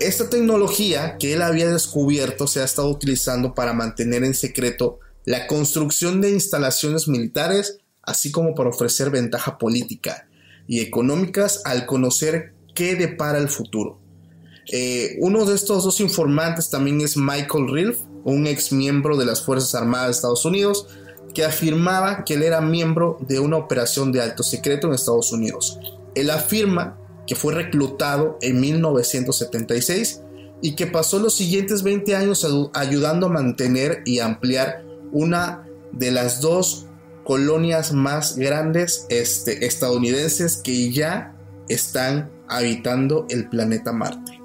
Esta 0.00 0.30
tecnología 0.30 1.16
que 1.18 1.32
él 1.32 1.42
había 1.42 1.70
descubierto 1.70 2.46
se 2.46 2.60
ha 2.60 2.64
estado 2.64 2.88
utilizando 2.88 3.54
para 3.54 3.72
mantener 3.72 4.22
en 4.22 4.34
secreto 4.34 5.00
la 5.24 5.46
construcción 5.46 6.20
de 6.20 6.30
instalaciones 6.30 7.08
militares, 7.08 7.78
así 8.02 8.30
como 8.30 8.54
para 8.54 8.70
ofrecer 8.70 9.10
ventaja 9.10 9.58
política 9.58 10.28
y 10.68 10.80
económicas 10.80 11.62
al 11.64 11.84
conocer 11.84 12.54
qué 12.74 12.94
depara 12.94 13.38
el 13.38 13.48
futuro. 13.48 14.00
Eh, 14.70 15.16
uno 15.20 15.44
de 15.46 15.54
estos 15.54 15.82
dos 15.82 16.00
informantes 16.00 16.70
también 16.70 17.00
es 17.00 17.16
Michael 17.16 17.68
Rilf, 17.72 17.98
un 18.24 18.46
ex 18.46 18.70
miembro 18.70 19.16
de 19.16 19.26
las 19.26 19.42
Fuerzas 19.42 19.74
Armadas 19.74 20.06
de 20.06 20.12
Estados 20.12 20.44
Unidos, 20.44 20.86
que 21.34 21.44
afirmaba 21.44 22.24
que 22.24 22.34
él 22.34 22.42
era 22.42 22.60
miembro 22.60 23.18
de 23.20 23.38
una 23.40 23.56
operación 23.56 24.12
de 24.12 24.22
alto 24.22 24.42
secreto 24.42 24.86
en 24.86 24.94
Estados 24.94 25.32
Unidos. 25.32 25.78
Él 26.14 26.30
afirma 26.30 26.98
que 27.26 27.36
fue 27.36 27.54
reclutado 27.54 28.38
en 28.40 28.60
1976 28.60 30.22
y 30.60 30.74
que 30.74 30.86
pasó 30.86 31.18
los 31.18 31.34
siguientes 31.34 31.82
20 31.82 32.16
años 32.16 32.46
ayudando 32.74 33.26
a 33.26 33.30
mantener 33.30 34.02
y 34.04 34.18
ampliar 34.18 34.84
una 35.12 35.68
de 35.92 36.10
las 36.10 36.40
dos 36.40 36.86
colonias 37.24 37.92
más 37.92 38.36
grandes 38.36 39.06
este, 39.10 39.66
estadounidenses 39.66 40.56
que 40.56 40.90
ya 40.90 41.36
están 41.68 42.30
habitando 42.48 43.26
el 43.28 43.48
planeta 43.48 43.92
Marte. 43.92 44.40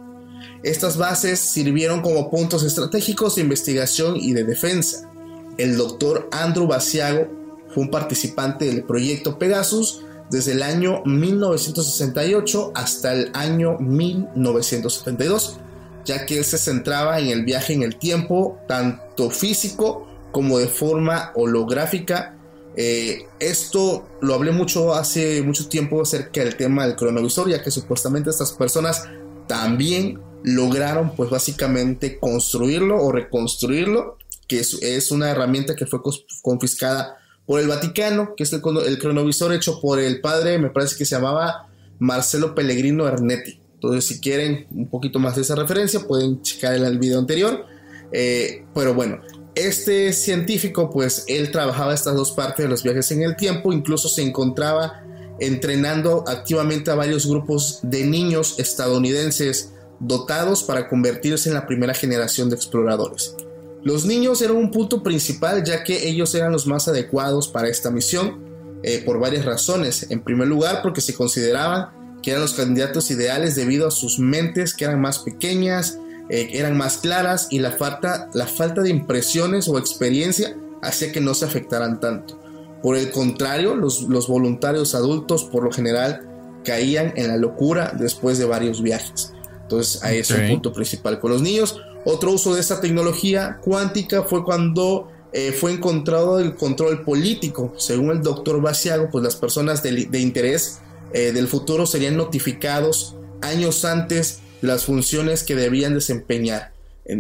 Estas 0.64 0.98
bases 0.98 1.40
sirvieron 1.40 2.02
como 2.02 2.30
puntos 2.30 2.64
estratégicos 2.64 3.36
de 3.36 3.42
investigación 3.42 4.16
y 4.18 4.34
de 4.34 4.44
defensa. 4.44 5.10
El 5.58 5.78
doctor 5.78 6.30
Andrew 6.32 6.68
Basiago 6.68 7.28
fue 7.74 7.84
un 7.84 7.92
participante 7.92 8.66
del 8.66 8.84
proyecto 8.84 9.38
Pegasus 9.38 10.02
desde 10.30 10.54
el 10.54 10.64
año 10.64 11.04
1968 11.06 12.72
hasta 12.76 13.14
el 13.14 13.30
año 13.34 13.78
1972, 13.80 15.58
ya 16.06 16.26
que 16.26 16.40
él 16.40 16.44
se 16.44 16.58
centraba 16.58 17.20
en 17.20 17.28
el 17.28 17.46
viaje 17.46 17.74
en 17.74 17.84
el 17.84 17.98
tiempo, 17.98 18.58
tanto 18.68 19.30
físico 19.30 20.08
como 20.32 20.58
de 20.58 20.68
forma 20.68 21.32
holográfica. 21.36 22.36
Eh, 22.76 23.28
esto 23.40 24.08
lo 24.22 24.34
hablé 24.34 24.52
mucho 24.52 24.96
hace 24.96 25.44
mucho 25.44 25.70
tiempo 25.70 26.02
acerca 26.02 26.44
del 26.44 26.58
tema 26.58 26.88
del 26.88 26.96
cronovisor, 26.96 27.48
ya 27.50 27.62
que 27.62 27.70
supuestamente 27.70 28.32
estas 28.32 28.52
personas 28.54 29.04
también 29.48 30.20
lograron 30.44 31.16
pues 31.16 31.30
básicamente 31.30 32.18
construirlo 32.20 33.02
o 33.02 33.12
reconstruirlo, 33.12 34.18
que 34.48 34.60
es, 34.60 35.12
una 35.12 35.30
herramienta 35.30 35.76
que 35.76 35.86
fue 35.86 36.02
confiscada 36.42 37.18
por 37.46 37.60
el 37.60 37.68
Vaticano, 37.68 38.36
que 38.36 38.44
es 38.44 38.54
el, 38.54 38.62
cronovisor 38.62 39.54
hecho 39.54 39.82
por 39.82 40.00
el 40.00 40.22
padre, 40.22 40.60
me 40.60 40.70
parece 40.70 40.98
que 40.98 41.06
se 41.06 41.16
llamaba 41.16 41.70
Marcelo 42.00 42.56
Pellegrino 42.56 43.08
Ernetti. 43.08 43.60
Entonces, 43.76 44.06
si 44.06 44.22
quieren 44.22 44.68
un 44.72 44.90
poquito 44.90 45.20
más 45.20 45.36
de 45.36 45.42
esa 45.42 45.56
referencia, 45.56 46.00
pueden 46.02 46.42
checar 46.42 46.74
el, 46.74 46.86
el 46.86 47.00
video 47.00 47.20
anterior. 47.20 47.66
Eh, 48.14 48.66
pero 48.74 48.94
bueno, 48.94 49.20
este 49.56 50.14
científico, 50.14 50.90
pues 50.90 51.26
él 51.28 51.52
trabajaba 51.52 51.94
estas 51.94 52.16
dos 52.16 52.32
partes 52.32 52.64
de 52.64 52.70
los 52.70 52.84
viajes 52.84 53.12
en 53.12 53.24
el 53.24 53.36
tiempo, 53.36 53.74
incluso 53.74 54.08
se 54.08 54.22
encontraba 54.22 55.04
entrenando 55.40 56.24
activamente 56.28 56.92
a 56.92 56.96
varios 56.96 57.26
grupos 57.28 57.80
de 57.82 58.06
niños 58.06 58.60
estadounidenses 58.60 59.74
dotados 60.00 60.64
para 60.64 60.88
convertirse 60.88 61.50
en 61.50 61.56
la 61.56 61.66
primera 61.66 61.94
generación 61.94 62.50
de 62.50 62.56
exploradores. 62.56 63.36
Los 63.84 64.06
niños 64.06 64.42
eran 64.42 64.56
un 64.56 64.72
punto 64.72 65.04
principal 65.04 65.64
ya 65.64 65.84
que 65.84 66.08
ellos 66.08 66.34
eran 66.36 66.52
los 66.52 66.68
más 66.68 66.88
adecuados 66.88 67.48
para 67.48 67.68
esta 67.68 67.92
misión 67.92 68.44
eh, 68.84 69.02
por 69.06 69.20
varias 69.20 69.46
razones. 69.46 70.08
En 70.10 70.22
primer 70.22 70.48
lugar 70.48 70.82
porque 70.82 71.02
se 71.02 71.14
consideraban 71.14 71.90
que 72.22 72.32
eran 72.32 72.42
los 72.42 72.54
candidatos 72.54 73.12
ideales 73.12 73.56
debido 73.56 73.88
a 73.88 73.92
sus 73.92 74.20
mentes 74.20 74.74
que 74.74 74.86
eran 74.86 75.02
más 75.02 75.20
pequeñas, 75.20 76.00
eh, 76.30 76.52
eran 76.54 76.78
más 76.78 76.98
claras 76.98 77.48
y 77.52 77.60
la 77.60 77.72
falta, 77.72 78.30
la 78.34 78.48
falta 78.48 78.82
de 78.82 78.90
impresiones 78.90 79.68
o 79.68 79.78
experiencia 79.78 80.56
hacía 80.82 81.12
que 81.12 81.20
no 81.20 81.34
se 81.34 81.46
afectaran 81.46 82.00
tanto. 82.00 82.40
Por 82.82 82.98
el 82.98 83.12
contrario, 83.12 83.76
los, 83.76 84.04
los 84.04 84.28
voluntarios 84.28 84.96
adultos 84.96 85.44
por 85.44 85.64
lo 85.64 85.72
general 85.72 86.28
caían 86.64 87.14
en 87.16 87.28
la 87.28 87.38
locura 87.38 87.94
después 87.98 88.38
de 88.38 88.46
varios 88.46 88.82
viajes. 88.82 89.34
Entonces 89.62 90.04
ahí 90.04 90.20
es 90.20 90.32
un 90.32 90.48
punto 90.48 90.74
principal 90.74 91.20
con 91.20 91.32
los 91.32 91.42
niños. 91.42 91.82
Otro 92.06 92.32
uso 92.32 92.54
de 92.54 92.62
esta 92.62 92.82
tecnología 92.82 93.60
cuántica 93.62 94.24
fue 94.24 94.44
cuando 94.44 95.10
eh, 95.32 95.52
fue 95.52 95.72
encontrado 95.72 96.40
el 96.40 96.56
control 96.56 97.04
político. 97.04 97.74
Según 97.78 98.12
el 98.12 98.22
doctor 98.22 98.62
Basiago, 98.62 99.10
pues 99.10 99.24
las 99.24 99.36
personas 99.36 99.82
de, 99.82 100.20
interés 100.20 100.80
eh, 101.14 101.32
del 101.32 101.48
futuro 101.48 101.88
serían 101.88 102.18
notificados 102.18 103.16
años 103.42 103.84
antes 103.84 104.42
las 104.62 104.86
funciones 104.86 105.44
que 105.44 105.56
debían 105.56 105.94
desempeñar. 105.96 106.74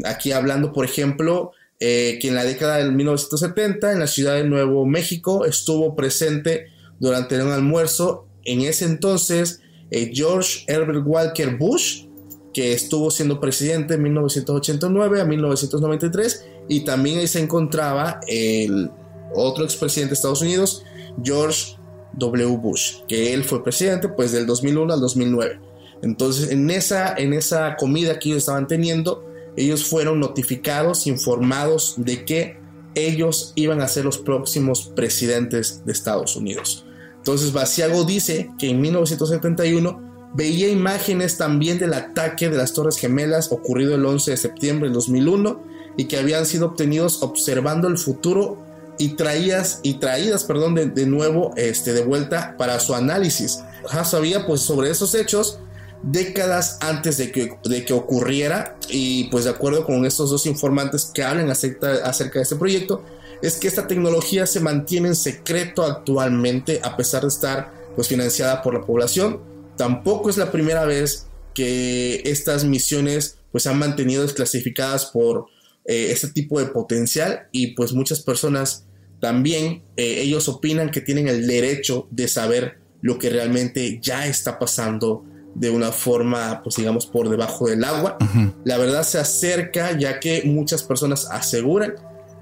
aquí 0.05 0.31
hablando, 0.31 0.71
por 0.71 0.85
ejemplo, 0.85 1.51
eh, 1.79 2.19
que 2.21 2.27
en 2.27 2.35
la 2.35 2.45
década 2.45 2.77
del 2.77 2.93
1970 2.93 3.91
en 3.91 3.99
la 3.99 4.07
ciudad 4.07 4.35
de 4.35 4.43
Nuevo 4.45 4.85
México 4.85 5.45
estuvo 5.45 5.95
presente 5.95 6.67
durante 6.99 7.41
un 7.41 7.51
almuerzo 7.51 8.27
en 8.45 8.61
ese 8.61 8.85
entonces 8.85 9.59
George 9.91 10.63
Herbert 10.67 11.03
Walker 11.05 11.55
Bush, 11.55 12.05
que 12.53 12.73
estuvo 12.73 13.09
siendo 13.09 13.39
presidente 13.39 13.95
de 13.95 14.03
1989 14.03 15.21
a 15.21 15.25
1993 15.25 16.45
y 16.69 16.81
también 16.81 17.19
ahí 17.19 17.27
se 17.27 17.39
encontraba 17.39 18.19
el 18.27 18.91
otro 19.33 19.63
expresidente 19.63 20.09
de 20.09 20.13
Estados 20.15 20.41
Unidos, 20.41 20.83
George 21.23 21.77
W. 22.13 22.57
Bush, 22.57 23.01
que 23.07 23.33
él 23.33 23.43
fue 23.43 23.63
presidente 23.63 24.07
pues 24.07 24.31
del 24.31 24.45
2001 24.45 24.93
al 24.93 25.01
2009. 25.01 25.59
Entonces 26.03 26.51
en 26.51 26.69
esa, 26.69 27.15
en 27.15 27.33
esa 27.33 27.75
comida 27.75 28.19
que 28.19 28.29
ellos 28.29 28.39
estaban 28.39 28.67
teniendo, 28.67 29.25
ellos 29.57 29.85
fueron 29.85 30.19
notificados, 30.19 31.07
informados 31.07 31.95
de 31.97 32.25
que 32.25 32.57
ellos 32.95 33.53
iban 33.55 33.81
a 33.81 33.87
ser 33.87 34.05
los 34.05 34.19
próximos 34.19 34.91
presidentes 34.95 35.83
de 35.85 35.91
Estados 35.91 36.35
Unidos. 36.35 36.85
Entonces 37.17 37.53
Basiago 37.53 38.03
dice 38.03 38.51
que 38.59 38.69
en 38.69 38.81
1971 38.81 40.12
Veía 40.33 40.67
imágenes 40.67 41.37
también 41.37 41.77
del 41.77 41.93
ataque 41.93 42.49
de 42.49 42.57
las 42.57 42.73
Torres 42.73 42.97
Gemelas 42.97 43.51
ocurrido 43.51 43.93
el 43.93 44.05
11 44.05 44.31
de 44.31 44.37
septiembre 44.37 44.89
de 44.89 44.95
2001 44.95 45.61
y 45.95 46.05
que 46.05 46.17
habían 46.17 46.47
sido 46.47 46.67
obtenidos 46.67 47.21
observando 47.21 47.87
el 47.87 47.99
futuro 47.99 48.57
y 48.97 49.09
traídas 49.09 49.79
y 49.83 49.95
traídas, 49.95 50.43
perdón, 50.43 50.73
de, 50.73 51.05
nuevo, 51.05 51.53
este, 51.55 51.93
de 51.93 52.03
vuelta 52.03 52.55
para 52.57 52.79
su 52.79 52.95
análisis. 52.95 53.59
Ya 53.91 54.03
sabía 54.03 54.47
pues 54.47 54.61
sobre 54.61 54.89
esos 54.89 55.13
hechos 55.13 55.59
décadas 56.01 56.79
antes 56.81 57.17
de 57.17 57.31
que, 57.31 57.55
de 57.63 57.85
que 57.85 57.93
ocurriera 57.93 58.75
y 58.89 59.25
pues 59.25 59.45
de 59.45 59.51
acuerdo 59.51 59.85
con 59.85 60.03
estos 60.05 60.31
dos 60.31 60.47
informantes 60.47 61.11
que 61.13 61.23
hablan 61.23 61.51
acerca, 61.51 61.93
acerca 62.05 62.39
de 62.39 62.43
este 62.43 62.55
proyecto, 62.55 63.03
es 63.43 63.57
que 63.57 63.67
esta 63.67 63.85
tecnología 63.87 64.47
se 64.47 64.61
mantiene 64.61 65.09
en 65.09 65.15
secreto 65.15 65.83
actualmente 65.83 66.81
a 66.83 66.97
pesar 66.97 67.21
de 67.21 67.27
estar 67.27 67.71
pues 67.95 68.07
financiada 68.07 68.63
por 68.63 68.73
la 68.73 68.81
población 68.81 69.52
tampoco 69.77 70.29
es 70.29 70.37
la 70.37 70.51
primera 70.51 70.85
vez 70.85 71.27
que 71.53 72.21
estas 72.25 72.65
misiones 72.65 73.37
pues 73.51 73.67
han 73.67 73.77
mantenido 73.77 74.23
desclasificadas 74.23 75.05
por 75.05 75.45
eh, 75.85 76.09
este 76.11 76.29
tipo 76.29 76.59
de 76.59 76.67
potencial 76.67 77.47
y 77.51 77.67
pues 77.75 77.93
muchas 77.93 78.21
personas 78.21 78.85
también 79.19 79.83
eh, 79.95 80.21
ellos 80.21 80.49
opinan 80.49 80.89
que 80.89 81.01
tienen 81.01 81.27
el 81.27 81.47
derecho 81.47 82.07
de 82.11 82.27
saber 82.27 82.79
lo 83.01 83.19
que 83.19 83.29
realmente 83.29 83.99
ya 84.01 84.27
está 84.27 84.59
pasando 84.59 85.23
de 85.55 85.69
una 85.69 85.91
forma 85.91 86.61
pues 86.63 86.77
digamos 86.77 87.05
por 87.05 87.29
debajo 87.29 87.67
del 87.67 87.83
agua. 87.83 88.17
La 88.63 88.77
verdad 88.77 89.03
se 89.03 89.19
acerca 89.19 89.97
ya 89.97 90.19
que 90.19 90.43
muchas 90.45 90.83
personas 90.83 91.27
aseguran 91.29 91.95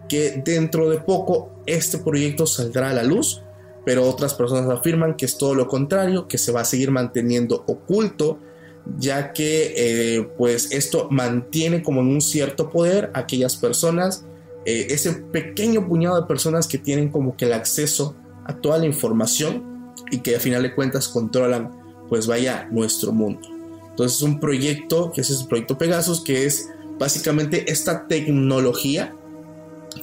que 0.08 0.42
dentro 0.44 0.90
de 0.90 1.00
poco 1.00 1.52
este 1.66 1.98
proyecto 1.98 2.46
saldrá 2.46 2.92
a 2.92 2.94
la 2.94 3.04
luz 3.04 3.42
pero 3.86 4.08
otras 4.08 4.34
personas 4.34 4.70
afirman 4.70 5.16
que 5.16 5.26
es 5.26 5.38
todo 5.38 5.56
lo 5.56 5.68
contrario, 5.68 6.28
que 6.28 6.38
se 6.38 6.52
va 6.52 6.62
a 6.62 6.66
seguir 6.66 6.92
manteniendo 6.92 7.64
oculto, 7.68 8.40
ya 8.98 9.34
que 9.34 9.74
eh, 9.76 10.30
pues 10.38 10.72
esto 10.72 11.08
mantiene 11.10 11.84
como 11.84 12.02
en 12.02 12.08
un 12.08 12.22
cierto 12.22 12.70
poder 12.70 13.12
a 13.14 13.20
aquellas 13.20 13.56
personas, 13.56 14.26
eh, 14.66 14.88
ese 14.90 15.14
pequeño 15.14 15.88
puñado 15.88 16.20
de 16.20 16.28
personas 16.28 16.68
que 16.68 16.78
tienen 16.78 17.10
como 17.10 17.36
que 17.36 17.46
el 17.46 17.54
acceso 17.54 18.16
a 18.46 18.56
toda 18.56 18.78
la 18.78 18.86
información 18.86 19.94
y 20.12 20.20
que 20.20 20.36
a 20.36 20.40
final 20.40 20.64
de 20.64 20.76
cuentas 20.76 21.08
controlan 21.08 21.72
pues 22.10 22.28
vaya 22.28 22.68
nuestro 22.72 23.12
mundo. 23.12 23.48
Entonces 23.90 24.18
es 24.18 24.24
un 24.24 24.40
proyecto, 24.40 25.12
que 25.12 25.22
es 25.22 25.30
el 25.30 25.48
proyecto 25.48 25.78
Pegasus, 25.78 26.22
que 26.22 26.46
es 26.46 26.70
básicamente 27.00 27.72
esta 27.72 28.08
tecnología 28.08 29.16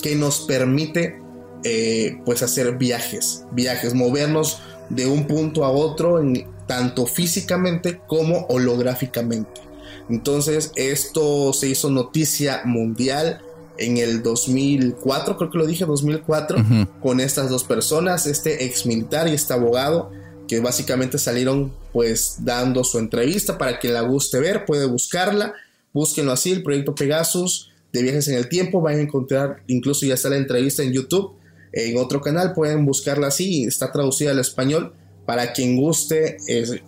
que 0.02 0.14
nos 0.14 0.40
permite 0.40 1.20
eh, 1.64 2.20
pues 2.24 2.42
hacer 2.42 2.76
viajes, 2.76 3.44
viajes, 3.52 3.94
movernos 3.94 4.60
de 4.88 5.06
un 5.06 5.26
punto 5.26 5.64
a 5.64 5.70
otro, 5.70 6.20
en, 6.20 6.46
tanto 6.68 7.06
físicamente 7.06 8.00
como 8.06 8.46
holográficamente. 8.48 9.60
Entonces 10.08 10.70
esto 10.76 11.52
se 11.52 11.68
hizo 11.68 11.90
noticia 11.90 12.62
mundial 12.64 13.40
en 13.78 13.96
el 13.96 14.22
2004, 14.22 15.36
creo 15.36 15.50
que 15.50 15.58
lo 15.58 15.66
dije, 15.66 15.84
2004, 15.84 16.58
con 17.00 17.20
estas 17.20 17.48
dos 17.48 17.64
personas, 17.64 18.26
este 18.26 18.64
ex 18.64 18.86
militar 18.86 19.28
y 19.28 19.32
este 19.32 19.54
abogado, 19.54 20.10
que 20.48 20.60
básicamente 20.60 21.18
salieron 21.18 21.72
pues 21.92 22.38
dando 22.40 22.84
su 22.84 22.98
entrevista 22.98 23.56
para 23.56 23.78
quien 23.78 23.94
la 23.94 24.00
guste 24.02 24.40
ver, 24.40 24.64
puede 24.64 24.86
buscarla, 24.86 25.54
búsquenlo 25.92 26.32
así, 26.32 26.52
el 26.52 26.62
proyecto 26.62 26.94
Pegasus 26.94 27.70
de 27.92 28.02
viajes 28.02 28.28
en 28.28 28.34
el 28.34 28.48
tiempo, 28.48 28.80
van 28.80 28.96
a 28.96 29.00
encontrar, 29.00 29.62
incluso 29.66 30.06
ya 30.06 30.14
está 30.14 30.28
la 30.28 30.36
entrevista 30.36 30.82
en 30.82 30.92
YouTube, 30.92 31.34
en 31.72 31.98
otro 31.98 32.20
canal, 32.20 32.52
pueden 32.54 32.84
buscarla 32.84 33.28
así, 33.28 33.64
está 33.64 33.92
traducida 33.92 34.30
al 34.30 34.38
español 34.38 34.94
para 35.26 35.52
quien 35.52 35.76
guste 35.76 36.38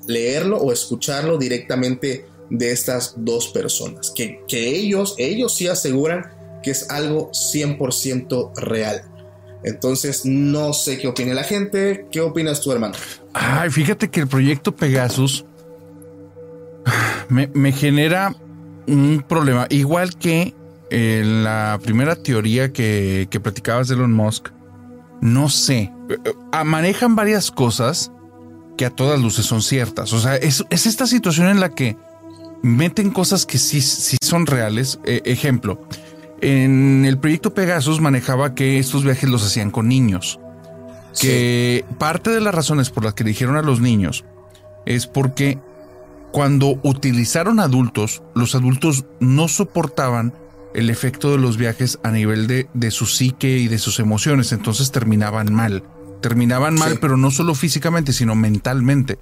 leerlo 0.07 0.59
o 0.59 0.73
escucharlo 0.73 1.37
directamente 1.37 2.25
de 2.49 2.73
estas 2.73 3.15
dos 3.17 3.49
personas, 3.49 4.11
que, 4.11 4.41
que 4.49 4.69
ellos, 4.69 5.15
ellos 5.19 5.55
sí 5.55 5.69
aseguran 5.69 6.25
que 6.63 6.71
es 6.71 6.91
algo 6.91 7.31
100% 7.33 8.53
real. 8.57 9.03
Entonces, 9.63 10.25
no 10.25 10.73
sé 10.73 10.99
qué 10.99 11.09
opina 11.09 11.35
la 11.35 11.45
gente. 11.45 12.07
¿Qué 12.11 12.21
opinas 12.21 12.61
tú, 12.61 12.73
hermano? 12.73 12.95
Ay, 13.35 13.71
fíjate 13.71 14.09
que 14.09 14.21
el 14.21 14.29
proyecto 14.29 14.75
Pegasus 14.75 15.45
me, 17.29 17.73
genera 17.73 18.35
un 18.87 19.25
problema. 19.27 19.67
Igual 19.71 20.17
que 20.17 20.55
en 20.91 21.45
la 21.45 21.79
primera 21.83 22.17
teoría 22.17 22.73
que, 22.73 23.29
que 23.31 23.39
platicabas 23.39 23.89
de 23.89 23.95
Elon 23.95 24.13
Musk, 24.13 24.49
no 25.21 25.49
sé. 25.49 25.93
Ah, 26.53 26.65
manejan 26.65 27.17
varias 27.17 27.51
cosas 27.51 28.11
que 28.77 28.87
a 28.87 28.91
todas 28.91 29.21
luces 29.21 29.47
son 29.47 29.63
ciertas. 29.63 30.13
O 30.13 30.21
sea, 30.21 30.37
es, 30.37 30.65
esta 30.71 31.07
situación 31.07 31.49
en 31.49 31.61
la 31.61 31.75
que 31.75 31.97
meten 32.63 33.11
cosas 33.11 33.47
que 33.47 33.59
sí, 33.59 33.81
sí 33.81 34.17
son 34.21 34.47
reales. 34.47 34.99
E, 35.05 35.23
ejemplo, 35.25 35.81
en 36.41 37.05
el 37.05 37.19
proyecto 37.19 37.53
Pegasus 37.53 38.01
manejaba 38.01 38.55
que 38.55 38.79
estos 38.79 39.05
viajes 39.05 39.29
los 39.29 39.45
hacían 39.45 39.71
con 39.71 39.89
niños. 39.89 40.41
Que 41.21 41.85
parte 41.99 42.31
de 42.31 42.41
las 42.41 42.55
razones 42.55 42.91
por 42.91 43.05
las 43.05 43.15
que 43.15 43.25
dijeron 43.25 43.57
a 43.57 43.63
los 43.63 43.81
niños 43.81 44.25
es 44.87 45.07
porque 45.07 45.59
cuando 46.33 46.79
utilizaron 46.83 47.61
adultos, 47.61 48.23
los 48.35 48.55
adultos 48.55 49.05
no 49.19 49.49
soportaban 49.49 50.33
el 50.75 50.91
efecto 50.91 51.33
de 51.33 51.39
los 51.39 51.57
viajes 51.57 51.99
a 52.03 52.11
nivel 52.11 52.47
de, 52.47 52.69
de 52.75 52.91
su 52.91 53.07
psique 53.07 53.59
y 53.59 53.69
de 53.69 53.79
sus 53.79 54.01
emociones, 54.01 54.53
entonces 54.53 54.91
terminaban 54.93 55.53
mal. 55.53 55.83
Terminaban 56.21 56.75
mal, 56.75 56.99
pero 57.01 57.17
no 57.17 57.31
solo 57.31 57.55
físicamente, 57.55 58.13
sino 58.13 58.35
mentalmente. 58.35 59.19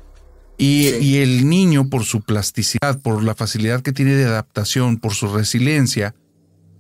Y, 0.57 0.89
y, 0.89 1.19
el 1.19 1.49
niño, 1.49 1.89
por 1.89 2.05
su 2.05 2.21
plasticidad, 2.21 3.01
por 3.01 3.23
la 3.23 3.37
facilidad 3.37 3.83
que 3.83 3.93
tiene 3.93 4.15
de 4.15 4.25
adaptación, 4.25 4.99
por 4.99 5.15
su 5.15 5.29
resiliencia, 5.29 6.17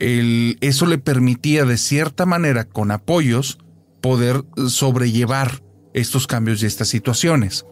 eso 0.01 0.87
le 0.87 0.99
permitía 0.99 1.65
de 1.65 1.79
cierta 1.79 2.27
manera, 2.27 2.65
con 2.65 2.91
apoyos, 2.91 3.59
poder 4.01 4.45
sobrellevar 4.69 5.63
estos 5.95 6.27
cambios 6.27 6.63
y 6.63 6.67
estas 6.67 6.89
situaciones. 6.89 7.65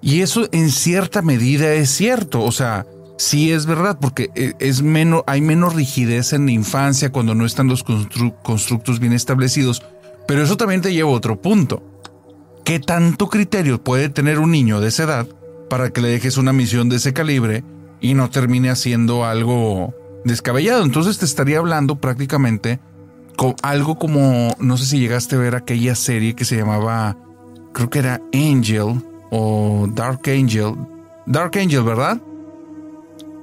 Y 0.00 0.20
eso 0.20 0.48
en 0.52 0.70
cierta 0.70 1.22
medida 1.22 1.72
es 1.72 1.90
cierto, 1.90 2.42
o 2.42 2.52
sea, 2.52 2.86
sí 3.16 3.52
es 3.52 3.66
verdad, 3.66 3.98
porque 4.00 4.30
eh, 4.34 4.54
es 4.58 4.82
menos, 4.82 5.22
hay 5.26 5.40
menos 5.40 5.74
rigidez 5.74 6.32
en 6.32 6.46
la 6.46 6.52
infancia 6.52 7.12
cuando 7.12 7.34
no 7.34 7.46
están 7.46 7.68
los 7.68 7.84
constructos 7.84 9.00
bien 9.00 9.12
establecidos, 9.12 9.82
pero 10.26 10.42
eso 10.42 10.56
también 10.56 10.80
te 10.82 10.92
lleva 10.92 11.10
a 11.10 11.14
otro 11.14 11.40
punto. 11.40 11.82
¿Qué 12.64 12.80
tanto 12.80 13.28
criterio 13.28 13.82
puede 13.82 14.08
tener 14.08 14.38
un 14.38 14.50
niño 14.50 14.80
de 14.80 14.88
esa 14.88 15.04
edad 15.04 15.28
para 15.68 15.90
que 15.90 16.00
le 16.00 16.08
dejes 16.08 16.38
una 16.38 16.52
misión 16.52 16.88
de 16.88 16.96
ese 16.96 17.12
calibre 17.12 17.64
y 18.00 18.14
no 18.14 18.30
termine 18.30 18.70
haciendo 18.70 19.24
algo 19.24 19.94
descabellado. 20.24 20.84
Entonces 20.84 21.18
te 21.18 21.24
estaría 21.24 21.58
hablando 21.58 21.96
prácticamente 21.96 22.80
con 23.36 23.54
algo 23.62 23.98
como, 23.98 24.54
no 24.58 24.76
sé 24.76 24.86
si 24.86 24.98
llegaste 24.98 25.36
a 25.36 25.38
ver 25.38 25.54
aquella 25.54 25.94
serie 25.94 26.34
que 26.34 26.44
se 26.44 26.56
llamaba, 26.56 27.16
creo 27.72 27.90
que 27.90 27.98
era 27.98 28.20
Angel 28.32 29.02
o 29.30 29.88
Dark 29.92 30.20
Angel. 30.26 30.74
Dark 31.26 31.56
Angel, 31.58 31.82
¿verdad? 31.82 32.20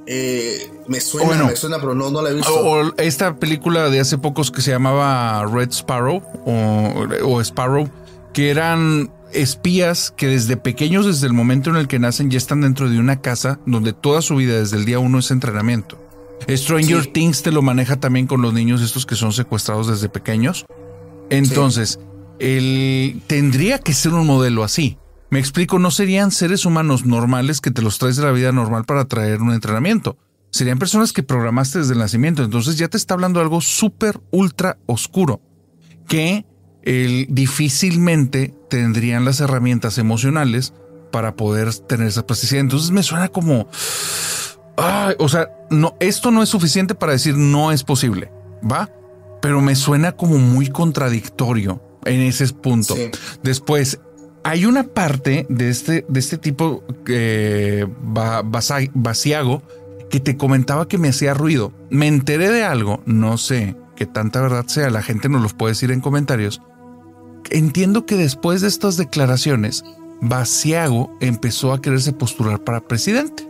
Eh, 0.07 0.71
me 0.87 0.99
suena, 0.99 1.45
me 1.45 1.55
suena, 1.55 1.79
pero 1.79 1.93
no, 1.93 2.09
no 2.09 2.21
la 2.21 2.31
he 2.31 2.33
visto. 2.33 2.53
O, 2.53 2.93
esta 2.97 3.35
película 3.35 3.89
de 3.89 3.99
hace 3.99 4.17
pocos 4.17 4.51
que 4.51 4.61
se 4.61 4.71
llamaba 4.71 5.45
Red 5.45 5.71
Sparrow 5.71 6.23
o, 6.45 7.07
o 7.23 7.41
Sparrow, 7.41 7.89
que 8.33 8.49
eran 8.49 9.11
espías 9.33 10.13
que 10.15 10.27
desde 10.27 10.57
pequeños, 10.57 11.05
desde 11.05 11.27
el 11.27 11.33
momento 11.33 11.69
en 11.69 11.75
el 11.75 11.87
que 11.87 11.99
nacen, 11.99 12.29
ya 12.29 12.37
están 12.37 12.61
dentro 12.61 12.89
de 12.89 12.99
una 12.99 13.21
casa 13.21 13.59
donde 13.65 13.93
toda 13.93 14.21
su 14.21 14.35
vida, 14.35 14.57
desde 14.57 14.77
el 14.77 14.85
día 14.85 14.99
uno, 14.99 15.19
es 15.19 15.31
entrenamiento. 15.31 15.97
Stranger 16.49 17.05
Things 17.07 17.43
te 17.43 17.51
lo 17.51 17.61
maneja 17.61 17.99
también 17.99 18.27
con 18.27 18.41
los 18.41 18.53
niños 18.53 18.81
estos 18.81 19.05
que 19.05 19.15
son 19.15 19.31
secuestrados 19.31 19.87
desde 19.87 20.09
pequeños. 20.09 20.65
Entonces, 21.29 21.99
él 22.39 23.21
tendría 23.27 23.79
que 23.79 23.93
ser 23.93 24.13
un 24.13 24.25
modelo 24.25 24.63
así. 24.63 24.97
Me 25.31 25.39
explico, 25.39 25.79
no 25.79 25.89
serían 25.89 26.29
seres 26.29 26.65
humanos 26.65 27.05
normales 27.05 27.61
que 27.61 27.71
te 27.71 27.81
los 27.81 27.97
traes 27.97 28.17
de 28.17 28.23
la 28.23 28.31
vida 28.31 28.51
normal 28.51 28.85
para 28.85 29.05
traer 29.05 29.41
un 29.41 29.53
entrenamiento. 29.53 30.17
Serían 30.51 30.77
personas 30.77 31.13
que 31.13 31.23
programaste 31.23 31.79
desde 31.79 31.93
el 31.93 31.99
nacimiento. 31.99 32.43
Entonces 32.43 32.77
ya 32.77 32.89
te 32.89 32.97
está 32.97 33.13
hablando 33.13 33.39
de 33.39 33.45
algo 33.45 33.61
súper, 33.61 34.21
ultra 34.29 34.77
oscuro. 34.85 35.41
Que 36.07 36.45
él 36.83 37.27
difícilmente 37.29 38.53
tendrían 38.69 39.25
las 39.25 39.39
herramientas 39.39 39.97
emocionales 39.97 40.73
para 41.11 41.35
poder 41.35 41.73
tener 41.73 42.07
esa 42.07 42.27
plasticidad. 42.27 42.61
Entonces 42.61 42.91
me 42.91 43.01
suena 43.01 43.29
como 43.29 43.69
o 45.19 45.29
sea, 45.29 45.49
no, 45.69 45.95
esto 45.99 46.31
no 46.31 46.43
es 46.43 46.49
suficiente 46.49 46.95
para 46.95 47.13
decir 47.13 47.37
no 47.37 47.71
es 47.71 47.83
posible, 47.83 48.31
¿va? 48.69 48.89
Pero 49.41 49.61
me 49.61 49.75
suena 49.75 50.13
como 50.13 50.37
muy 50.37 50.69
contradictorio 50.69 51.81
en 52.05 52.21
ese 52.21 52.47
punto. 52.53 52.95
Después, 53.43 53.99
hay 54.43 54.65
una 54.65 54.83
parte 54.83 55.45
de 55.49 55.69
este, 55.69 56.05
de 56.07 56.19
este 56.19 56.37
tipo 56.37 56.83
eh, 57.07 57.85
vaciago 58.93 59.61
que 60.09 60.19
te 60.19 60.37
comentaba 60.37 60.87
que 60.87 60.97
me 60.97 61.09
hacía 61.09 61.33
ruido. 61.33 61.71
Me 61.89 62.07
enteré 62.07 62.49
de 62.49 62.63
algo, 62.63 63.01
no 63.05 63.37
sé 63.37 63.75
qué 63.95 64.05
tanta 64.05 64.41
verdad 64.41 64.65
sea, 64.67 64.89
la 64.89 65.03
gente 65.03 65.29
nos 65.29 65.41
lo 65.41 65.49
puede 65.49 65.73
decir 65.73 65.91
en 65.91 66.01
comentarios. 66.01 66.61
Entiendo 67.49 68.05
que 68.05 68.15
después 68.15 68.61
de 68.61 68.67
estas 68.67 68.97
declaraciones, 68.97 69.83
Vaciago 70.21 71.15
empezó 71.19 71.73
a 71.73 71.81
quererse 71.81 72.13
postular 72.13 72.63
para 72.63 72.81
presidente. 72.81 73.47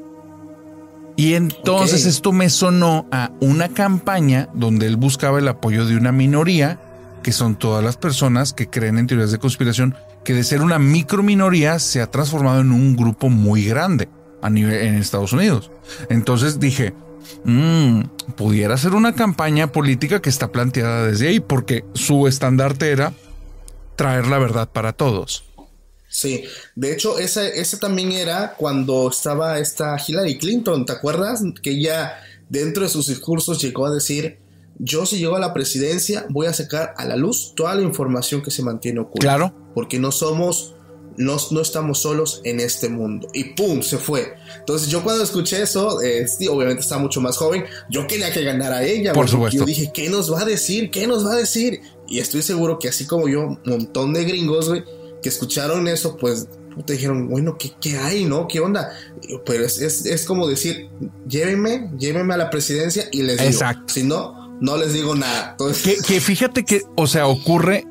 Y 1.16 1.34
entonces 1.34 2.06
esto 2.06 2.32
me 2.32 2.50
sonó 2.50 3.06
a 3.12 3.32
una 3.42 3.70
campaña 3.70 4.50
donde 4.54 4.88
él 4.88 4.96
buscaba 4.96 5.40
el 5.40 5.48
apoyo 5.48 5.86
de 5.86 5.98
una 5.98 6.12
minoría, 6.12 6.80
que 7.22 7.32
son 7.32 7.56
todas 7.56 7.84
las 7.84 7.98
personas 7.98 8.54
que 8.54 8.68
creen 8.68 8.98
en 8.98 9.08
teorías 9.08 9.32
de 9.32 9.38
conspiración, 9.38 9.96
que 10.24 10.34
de 10.34 10.44
ser 10.44 10.62
una 10.62 10.80
micro 10.80 11.24
minoría 11.24 11.80
se 11.80 12.02
ha 12.02 12.10
transformado 12.10 12.62
en 12.62 12.72
un 12.72 12.96
grupo 12.96 13.30
muy 13.30 13.66
grande 13.66 14.10
a 14.42 14.50
nivel 14.50 14.76
en 14.76 14.96
Estados 14.96 15.34
Unidos. 15.34 15.72
Entonces 16.10 16.60
dije, 16.60 16.94
mmm, 17.44 18.02
pudiera 18.36 18.78
ser 18.78 18.94
una 18.94 19.16
campaña 19.16 19.72
política 19.72 20.22
que 20.22 20.30
está 20.30 20.52
planteada 20.52 21.08
desde 21.08 21.28
ahí, 21.28 21.40
porque 21.40 21.86
su 21.94 22.28
estandarte 22.28 22.92
era 22.92 23.14
traer 23.96 24.28
la 24.28 24.40
verdad 24.40 24.70
para 24.70 24.94
todos. 24.94 25.46
Sí, 26.08 26.44
de 26.76 26.92
hecho, 26.92 27.18
ese, 27.20 27.62
ese 27.62 27.78
también 27.78 28.12
era 28.12 28.56
cuando 28.58 29.10
estaba 29.10 29.60
esta 29.60 29.96
Hillary 30.06 30.38
Clinton, 30.38 30.86
¿te 30.86 30.92
acuerdas? 30.92 31.42
Que 31.64 31.72
ella 31.72 32.20
dentro 32.50 32.84
de 32.84 32.90
sus 32.90 33.08
discursos 33.08 33.62
llegó 33.62 33.86
a 33.86 33.92
decir, 33.92 34.41
yo 34.84 35.06
si 35.06 35.20
llego 35.20 35.36
a 35.36 35.40
la 35.40 35.54
presidencia 35.54 36.26
voy 36.30 36.48
a 36.48 36.54
sacar 36.54 36.94
a 36.98 37.06
la 37.06 37.16
luz 37.16 37.54
toda 37.56 37.76
la 37.76 37.84
información 37.84 38.42
que 38.42 38.52
se 38.52 38.64
mantiene 38.64 39.00
oculta. 39.00 39.20
Claro. 39.20 39.54
Porque 39.76 40.00
no 40.00 40.12
somos, 40.12 40.76
no, 41.18 41.38
no 41.52 41.62
estamos 41.62 42.00
solos 42.00 42.42
en 42.44 42.60
este 42.60 42.90
mundo. 42.90 43.28
Y 43.34 43.54
¡pum! 43.54 43.82
Se 43.82 43.98
fue. 43.98 44.34
Entonces 44.58 44.90
yo 44.90 45.04
cuando 45.04 45.24
escuché 45.24 45.62
eso, 45.62 46.02
eh, 46.02 46.26
obviamente 46.50 46.82
estaba 46.82 47.02
mucho 47.02 47.22
más 47.22 47.38
joven, 47.38 47.64
yo 47.90 48.08
quería 48.08 48.32
que 48.34 48.44
ganara 48.44 48.84
ella. 48.84 49.14
Por 49.14 49.30
supuesto. 49.30 49.60
Yo 49.60 49.66
dije, 49.66 49.92
¿qué 49.94 50.10
nos 50.10 50.34
va 50.34 50.42
a 50.42 50.46
decir? 50.46 50.90
¿Qué 50.90 51.06
nos 51.06 51.26
va 51.26 51.34
a 51.34 51.38
decir? 51.38 51.82
Y 52.08 52.20
estoy 52.20 52.42
seguro 52.42 52.80
que 52.80 52.90
así 52.90 53.06
como 53.06 53.30
yo, 53.30 53.42
un 53.42 53.60
montón 53.66 54.14
de 54.14 54.26
gringos, 54.26 54.68
güey 54.68 54.84
que 55.22 55.30
escucharon 55.30 55.88
eso, 55.88 56.18
pues 56.18 56.48
te 56.86 56.94
dijeron, 56.94 57.30
bueno, 57.30 57.58
¿qué, 57.58 57.72
¿qué, 57.80 57.98
hay, 57.98 58.26
no? 58.26 58.48
¿Qué 58.48 58.60
onda? 58.60 58.92
Pero 59.46 59.66
es, 59.66 59.80
es, 59.80 60.26
como 60.26 60.48
decir, 60.48 60.90
llévenme, 61.28 61.92
llévenme 61.98 62.34
a 62.34 62.38
la 62.38 62.50
presidencia 62.50 63.08
y 63.12 63.22
les 63.24 63.38
digo. 63.38 63.50
Exacto. 63.50 63.94
Si 63.94 64.04
no, 64.04 64.41
no 64.62 64.78
les 64.78 64.94
digo 64.94 65.16
nada. 65.16 65.58
que, 66.08 66.22
fíjate 66.22 66.64
que, 66.64 66.84
o 66.96 67.08
sea, 67.08 67.28
ocurre, 67.28 67.88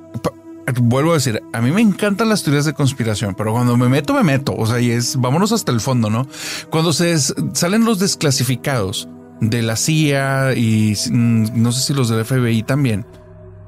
vuelvo 0.81 1.11
a 1.11 1.15
decir, 1.15 1.43
a 1.53 1.61
mí 1.61 1.73
me 1.73 1.83
encantan 1.83 2.29
las 2.29 2.45
teorías 2.45 2.65
de 2.65 2.73
conspiración, 2.73 3.35
pero 3.35 3.53
cuando 3.53 3.77
me 3.77 3.89
meto, 3.89 4.15
me 4.15 4.23
meto. 4.23 4.55
O 4.57 4.67
sea, 4.67 4.81
y 4.81 4.91
es, 4.93 5.17
vámonos 5.17 5.51
hasta 5.53 5.73
el 5.73 5.81
fondo, 5.81 6.09
¿no? 6.09 6.27
Cuando 6.71 6.93
se 6.93 7.19
salen 7.19 7.85
los 7.85 7.99
desclasificados 7.99 9.09
de 9.41 9.63
la 9.63 9.77
CIA 9.77 10.55
y 10.55 10.97
mm, 11.11 11.61
no 11.61 11.73
sé 11.73 11.81
si 11.81 11.93
los 11.93 12.09
del 12.09 12.25
FBI 12.25 12.63
también. 12.63 13.05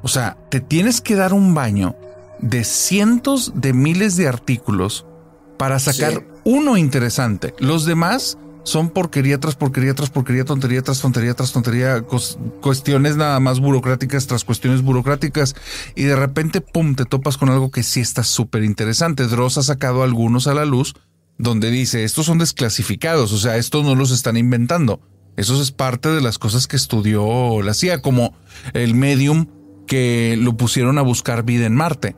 O 0.02 0.08
sea, 0.08 0.36
te 0.48 0.60
tienes 0.60 1.00
que 1.00 1.16
dar 1.16 1.32
un 1.32 1.54
baño 1.54 1.96
de 2.38 2.62
cientos 2.62 3.52
de 3.56 3.72
miles 3.72 4.16
de 4.16 4.28
artículos 4.28 5.06
para 5.58 5.80
sacar 5.80 6.24
uno 6.44 6.76
interesante. 6.76 7.54
Los 7.58 7.84
demás 7.84 8.38
son 8.64 8.90
porquería 8.90 9.38
tras 9.40 9.56
porquería 9.56 9.94
tras 9.94 10.10
porquería, 10.10 10.44
tontería 10.44 10.82
tras 10.82 11.00
tontería 11.00 11.34
tras 11.34 11.52
tontería, 11.52 12.04
cuestiones 12.60 13.16
nada 13.16 13.40
más 13.40 13.60
burocráticas 13.60 14.26
tras 14.26 14.44
cuestiones 14.44 14.82
burocráticas 14.82 15.54
y 15.94 16.04
de 16.04 16.16
repente, 16.16 16.60
pum, 16.60 16.94
te 16.94 17.04
topas 17.04 17.36
con 17.36 17.48
algo 17.48 17.70
que 17.70 17.82
sí 17.82 18.00
está 18.00 18.22
súper 18.22 18.64
interesante. 18.64 19.26
Dross 19.26 19.58
ha 19.58 19.62
sacado 19.62 20.02
algunos 20.02 20.46
a 20.46 20.54
la 20.54 20.64
luz 20.64 20.94
donde 21.38 21.70
dice, 21.70 22.04
estos 22.04 22.26
son 22.26 22.38
desclasificados, 22.38 23.32
o 23.32 23.38
sea, 23.38 23.56
estos 23.56 23.84
no 23.84 23.94
los 23.94 24.10
están 24.10 24.36
inventando. 24.36 25.00
Eso 25.36 25.60
es 25.60 25.72
parte 25.72 26.10
de 26.10 26.20
las 26.20 26.38
cosas 26.38 26.66
que 26.66 26.76
estudió 26.76 27.62
la 27.62 27.74
CIA, 27.74 28.02
como 28.02 28.36
el 28.74 28.94
medium 28.94 29.46
que 29.86 30.36
lo 30.38 30.56
pusieron 30.56 30.98
a 30.98 31.02
buscar 31.02 31.42
vida 31.42 31.66
en 31.66 31.74
Marte. 31.74 32.16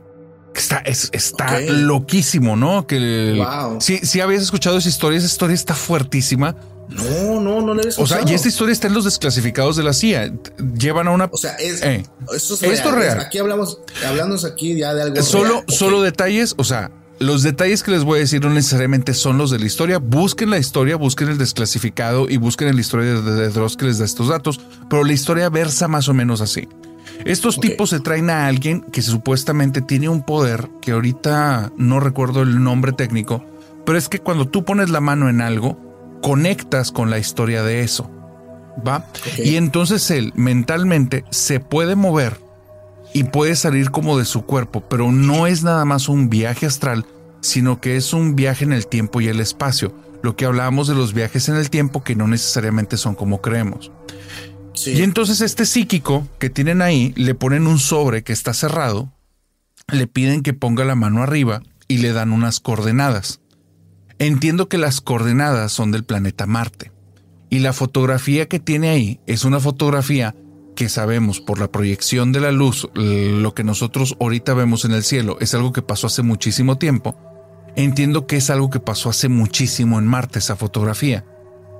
Está, 0.55 0.77
está 0.85 1.59
loquísimo, 1.59 2.55
¿no? 2.55 2.87
Que 2.87 3.35
wow. 3.37 3.79
sí, 3.81 3.99
sí 4.03 4.21
habías 4.21 4.41
escuchado 4.43 4.77
esa 4.77 4.89
historia. 4.89 5.17
Esa 5.17 5.27
historia 5.27 5.53
está 5.53 5.75
fuertísima. 5.75 6.55
No, 6.89 7.39
no, 7.39 7.61
no 7.61 7.73
le 7.73 7.89
O 7.97 8.05
sea, 8.05 8.21
y 8.25 8.33
esta 8.33 8.47
historia 8.47 8.71
está 8.71 8.87
en 8.87 8.93
los 8.93 9.05
desclasificados 9.05 9.75
de 9.75 9.83
la 9.83 9.93
CIA. 9.93 10.33
Llevan 10.77 11.07
a 11.07 11.11
una. 11.11 11.29
O 11.31 11.37
sea, 11.37 11.53
es, 11.53 11.81
eh, 11.81 12.05
esto 12.33 12.53
es 12.63 12.83
real. 12.83 13.19
Aquí 13.19 13.37
hablamos, 13.37 13.79
hablando 14.05 14.35
aquí 14.45 14.77
ya 14.77 14.93
de 14.93 15.03
algo. 15.03 15.21
Solo, 15.23 15.63
solo 15.67 16.01
detalles. 16.01 16.53
O 16.57 16.63
sea, 16.63 16.91
los 17.19 17.43
detalles 17.43 17.81
que 17.81 17.91
les 17.91 18.03
voy 18.03 18.17
a 18.17 18.21
decir 18.21 18.41
no 18.43 18.49
necesariamente 18.49 19.13
son 19.13 19.37
los 19.37 19.49
de 19.49 19.59
la 19.59 19.65
historia. 19.65 19.97
Busquen 19.97 20.49
la 20.49 20.59
historia, 20.59 20.95
busquen 20.95 21.29
el 21.29 21.37
desclasificado 21.37 22.29
y 22.29 22.37
busquen 22.37 22.67
en 22.67 22.75
la 22.75 22.81
historia 22.81 23.13
de, 23.13 23.49
Dross 23.49 23.77
que 23.77 23.85
les 23.85 23.97
da 23.97 24.05
estos 24.05 24.27
datos. 24.27 24.59
Pero 24.89 25.03
la 25.03 25.13
historia 25.13 25.49
versa 25.49 25.87
más 25.87 26.07
o 26.07 26.13
menos 26.13 26.41
así. 26.41 26.67
Estos 27.23 27.59
tipos 27.59 27.89
se 27.89 27.99
traen 27.99 28.29
a 28.29 28.47
alguien 28.47 28.81
que 28.81 29.01
supuestamente 29.01 29.81
tiene 29.81 30.09
un 30.09 30.23
poder 30.23 30.69
que 30.81 30.91
ahorita 30.91 31.71
no 31.77 31.99
recuerdo 31.99 32.41
el 32.41 32.63
nombre 32.63 32.91
técnico, 32.91 33.43
pero 33.85 33.97
es 33.97 34.09
que 34.09 34.19
cuando 34.19 34.47
tú 34.47 34.65
pones 34.65 34.89
la 34.89 35.01
mano 35.01 35.29
en 35.29 35.41
algo, 35.41 35.79
conectas 36.21 36.91
con 36.91 37.09
la 37.09 37.19
historia 37.19 37.63
de 37.63 37.81
eso. 37.81 38.09
¿Va? 38.85 39.07
Y 39.37 39.55
entonces 39.55 40.11
él 40.11 40.33
mentalmente 40.35 41.23
se 41.29 41.59
puede 41.59 41.95
mover 41.95 42.39
y 43.13 43.23
puede 43.23 43.55
salir 43.55 43.91
como 43.91 44.17
de 44.17 44.25
su 44.25 44.41
cuerpo, 44.41 44.81
pero 44.89 45.11
no 45.11 45.47
es 45.47 45.63
nada 45.63 45.85
más 45.85 46.09
un 46.09 46.29
viaje 46.29 46.65
astral, 46.65 47.05
sino 47.39 47.79
que 47.79 47.95
es 47.95 48.11
un 48.11 48.35
viaje 48.35 48.65
en 48.65 48.73
el 48.73 48.87
tiempo 48.87 49.21
y 49.21 49.29
el 49.29 49.39
espacio. 49.39 49.93
Lo 50.21 50.35
que 50.35 50.45
hablábamos 50.45 50.87
de 50.87 50.95
los 50.95 51.13
viajes 51.13 51.47
en 51.47 51.55
el 51.55 51.69
tiempo 51.69 52.03
que 52.03 52.15
no 52.15 52.27
necesariamente 52.27 52.97
son 52.97 53.15
como 53.15 53.41
creemos. 53.41 53.91
Y 54.85 55.01
entonces 55.01 55.41
este 55.41 55.65
psíquico 55.65 56.27
que 56.39 56.49
tienen 56.49 56.81
ahí 56.81 57.13
le 57.15 57.35
ponen 57.35 57.67
un 57.67 57.79
sobre 57.79 58.23
que 58.23 58.33
está 58.33 58.53
cerrado, 58.53 59.13
le 59.87 60.07
piden 60.07 60.41
que 60.41 60.53
ponga 60.53 60.85
la 60.85 60.95
mano 60.95 61.23
arriba 61.23 61.61
y 61.87 61.99
le 61.99 62.13
dan 62.13 62.31
unas 62.31 62.59
coordenadas. 62.59 63.41
Entiendo 64.19 64.69
que 64.69 64.77
las 64.77 65.01
coordenadas 65.01 65.71
son 65.71 65.91
del 65.91 66.03
planeta 66.03 66.45
Marte. 66.45 66.91
Y 67.49 67.59
la 67.59 67.73
fotografía 67.73 68.47
que 68.47 68.59
tiene 68.59 68.89
ahí 68.89 69.19
es 69.27 69.45
una 69.45 69.59
fotografía 69.59 70.35
que 70.75 70.89
sabemos 70.89 71.39
por 71.39 71.59
la 71.59 71.71
proyección 71.71 72.31
de 72.31 72.41
la 72.41 72.51
luz, 72.51 72.89
lo 72.95 73.53
que 73.53 73.63
nosotros 73.63 74.17
ahorita 74.19 74.53
vemos 74.53 74.83
en 74.83 74.91
el 74.91 75.03
cielo 75.03 75.37
es 75.39 75.53
algo 75.53 75.71
que 75.71 75.81
pasó 75.81 76.07
hace 76.07 76.21
muchísimo 76.21 76.77
tiempo. 76.77 77.15
Entiendo 77.77 78.27
que 78.27 78.37
es 78.37 78.49
algo 78.49 78.69
que 78.69 78.79
pasó 78.79 79.09
hace 79.09 79.29
muchísimo 79.29 79.99
en 79.99 80.05
Marte, 80.05 80.39
esa 80.39 80.55
fotografía. 80.55 81.23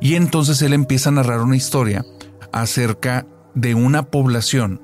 Y 0.01 0.15
entonces 0.15 0.61
él 0.61 0.73
empieza 0.73 1.09
a 1.09 1.13
narrar 1.13 1.41
una 1.41 1.55
historia 1.55 2.05
acerca 2.55 3.27
de 3.53 3.75
una 3.75 4.03
población 4.03 4.81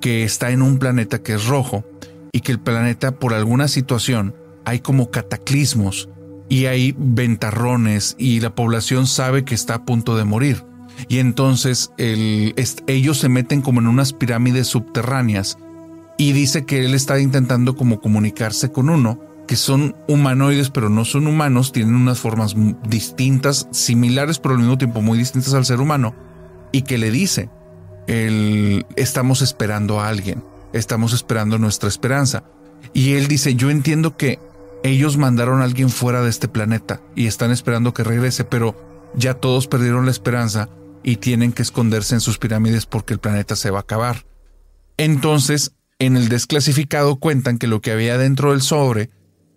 que 0.00 0.24
está 0.24 0.50
en 0.50 0.62
un 0.62 0.78
planeta 0.78 1.22
que 1.22 1.34
es 1.34 1.46
rojo 1.46 1.84
y 2.32 2.40
que 2.40 2.50
el 2.50 2.58
planeta 2.58 3.12
por 3.12 3.32
alguna 3.32 3.68
situación 3.68 4.34
hay 4.64 4.80
como 4.80 5.10
cataclismos 5.10 6.08
y 6.48 6.66
hay 6.66 6.94
ventarrones 6.98 8.16
y 8.18 8.40
la 8.40 8.54
población 8.56 9.06
sabe 9.06 9.44
que 9.44 9.54
está 9.54 9.76
a 9.76 9.84
punto 9.84 10.16
de 10.16 10.24
morir. 10.24 10.64
Y 11.08 11.18
entonces 11.18 11.92
ellos 11.96 13.18
se 13.18 13.28
meten 13.28 13.62
como 13.62 13.80
en 13.80 13.86
unas 13.86 14.12
pirámides 14.12 14.66
subterráneas 14.66 15.56
y 16.18 16.32
dice 16.32 16.64
que 16.64 16.84
él 16.84 16.94
está 16.94 17.20
intentando 17.20 17.76
como 17.76 18.00
comunicarse 18.00 18.72
con 18.72 18.90
uno, 18.90 19.20
que 19.46 19.56
son 19.56 19.94
humanoides 20.08 20.70
pero 20.70 20.90
no 20.90 21.04
son 21.04 21.28
humanos, 21.28 21.70
tienen 21.70 21.94
unas 21.94 22.18
formas 22.18 22.56
distintas, 22.88 23.68
similares 23.70 24.40
pero 24.40 24.56
al 24.56 24.60
mismo 24.60 24.78
tiempo 24.78 25.00
muy 25.00 25.16
distintas 25.16 25.54
al 25.54 25.64
ser 25.64 25.80
humano 25.80 26.14
y 26.74 26.82
que 26.82 26.98
le 26.98 27.12
dice, 27.12 27.50
el, 28.08 28.84
estamos 28.96 29.42
esperando 29.42 30.00
a 30.00 30.08
alguien, 30.08 30.42
estamos 30.72 31.12
esperando 31.12 31.56
nuestra 31.56 31.88
esperanza. 31.88 32.42
Y 32.92 33.12
él 33.12 33.28
dice, 33.28 33.54
yo 33.54 33.70
entiendo 33.70 34.16
que 34.16 34.40
ellos 34.82 35.16
mandaron 35.16 35.60
a 35.60 35.64
alguien 35.66 35.88
fuera 35.88 36.20
de 36.22 36.30
este 36.30 36.48
planeta 36.48 37.00
y 37.14 37.28
están 37.28 37.52
esperando 37.52 37.94
que 37.94 38.02
regrese, 38.02 38.42
pero 38.42 38.74
ya 39.14 39.34
todos 39.34 39.68
perdieron 39.68 40.04
la 40.04 40.10
esperanza 40.10 40.68
y 41.04 41.18
tienen 41.18 41.52
que 41.52 41.62
esconderse 41.62 42.16
en 42.16 42.20
sus 42.20 42.38
pirámides 42.38 42.86
porque 42.86 43.14
el 43.14 43.20
planeta 43.20 43.54
se 43.54 43.70
va 43.70 43.78
a 43.78 43.82
acabar. 43.82 44.26
Entonces, 44.96 45.76
en 46.00 46.16
el 46.16 46.28
desclasificado 46.28 47.20
cuentan 47.20 47.58
que 47.58 47.68
lo 47.68 47.80
que 47.82 47.92
había 47.92 48.18
dentro 48.18 48.50
del 48.50 48.62
sobre 48.62 49.10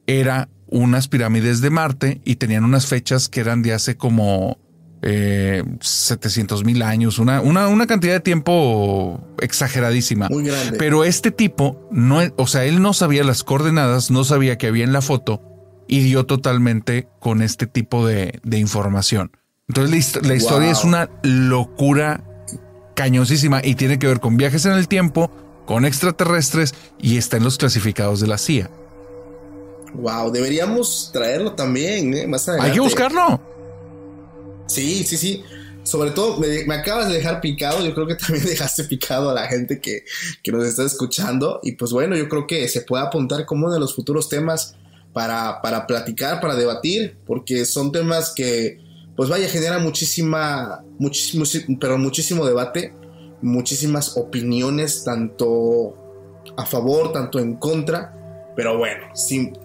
era 0.06 0.50
unas 0.68 1.08
pirámides 1.08 1.62
de 1.62 1.72
Marte 1.72 2.22
y 2.26 2.36
tenían 2.36 2.64
unas 2.64 2.86
fechas 2.86 3.28
que 3.28 3.40
eran 3.40 3.64
de 3.64 3.74
hace 3.74 3.98
como 3.98 4.60
eh, 5.02 5.64
700 5.80 6.64
mil 6.64 6.82
años, 6.82 7.20
una, 7.20 7.42
una, 7.42 7.68
una, 7.68 7.88
cantidad 7.88 8.14
de 8.14 8.20
tiempo 8.20 9.22
exageradísima. 9.40 10.28
Muy 10.30 10.46
grande. 10.46 10.78
Pero 10.78 11.04
este 11.04 11.32
tipo, 11.32 11.88
no, 11.92 12.20
o 12.36 12.48
sea, 12.48 12.66
él 12.66 12.82
no 12.82 12.94
sabía 12.94 13.24
las 13.24 13.44
coordenadas, 13.44 14.12
no 14.12 14.24
sabía 14.24 14.58
que 14.58 14.68
había 14.68 14.84
en 14.84 14.94
la 14.94 15.02
foto 15.02 15.42
y 15.88 16.02
dio 16.02 16.26
totalmente 16.26 17.08
con 17.20 17.42
este 17.42 17.68
tipo 17.68 18.06
de, 18.06 18.40
de 18.44 18.58
información. 18.58 19.32
Entonces 19.68 20.22
la, 20.26 20.36
historia 20.36 20.72
es 20.72 20.84
una 20.84 21.10
locura 21.24 22.24
cañosísima 22.96 23.62
y 23.64 23.76
tiene 23.76 24.00
que 24.00 24.08
ver 24.08 24.20
con 24.20 24.38
viajes 24.38 24.66
en 24.66 24.74
el 24.74 24.88
tiempo, 24.88 25.30
con 25.66 25.86
extraterrestres 25.86 26.74
y 27.00 27.18
está 27.18 27.38
en 27.38 27.44
los 27.44 27.58
clasificados 27.58 28.22
de 28.22 28.28
la 28.28 28.38
CIA. 28.38 28.70
Wow, 29.94 30.32
deberíamos 30.32 31.10
traerlo 31.12 31.54
también, 31.54 32.14
¿eh? 32.14 32.28
más 32.28 32.48
adelante. 32.48 32.72
Hay 32.72 32.76
que 32.76 32.82
buscarlo. 32.82 33.42
Sí, 34.68 35.04
sí, 35.04 35.18
sí. 35.18 35.44
Sobre 35.84 36.12
todo, 36.12 36.38
me, 36.38 36.74
acabas 36.76 37.08
de 37.08 37.16
dejar 37.16 37.40
picado. 37.40 37.84
Yo 37.84 37.94
creo 37.94 38.08
que 38.08 38.16
también 38.28 38.46
dejaste 38.46 38.84
picado 38.84 39.30
a 39.30 39.34
la 39.34 39.48
gente 39.48 39.80
que, 39.80 40.04
que, 40.44 40.52
nos 40.52 40.66
está 40.66 40.84
escuchando. 40.84 41.60
Y 41.64 41.74
pues 41.74 41.92
bueno, 41.92 42.16
yo 42.16 42.28
creo 42.30 42.46
que 42.46 42.68
se 42.68 42.82
puede 42.82 43.04
apuntar 43.04 43.46
como 43.46 43.66
uno 43.66 43.74
de 43.74 43.80
los 43.80 43.96
futuros 43.96 44.30
temas 44.30 44.76
para, 45.14 45.62
para 45.62 45.88
platicar, 45.88 46.42
para 46.42 46.56
debatir, 46.56 47.18
porque 47.26 47.66
son 47.66 47.92
temas 47.92 48.34
que, 48.36 48.80
pues 49.16 49.30
vaya, 49.30 49.48
generan 49.48 49.82
muchísima, 49.82 50.84
muchísimo, 51.00 51.46
pero 51.80 51.98
muchísimo 51.98 52.46
debate, 52.46 52.94
muchísimas 53.42 54.18
opiniones, 54.18 55.04
tanto 55.04 55.96
a 56.56 56.66
favor, 56.66 57.14
tanto 57.14 57.40
en 57.40 57.56
contra. 57.56 58.14
Pero 58.56 58.78
bueno, 58.78 59.08
sin, 59.16 59.58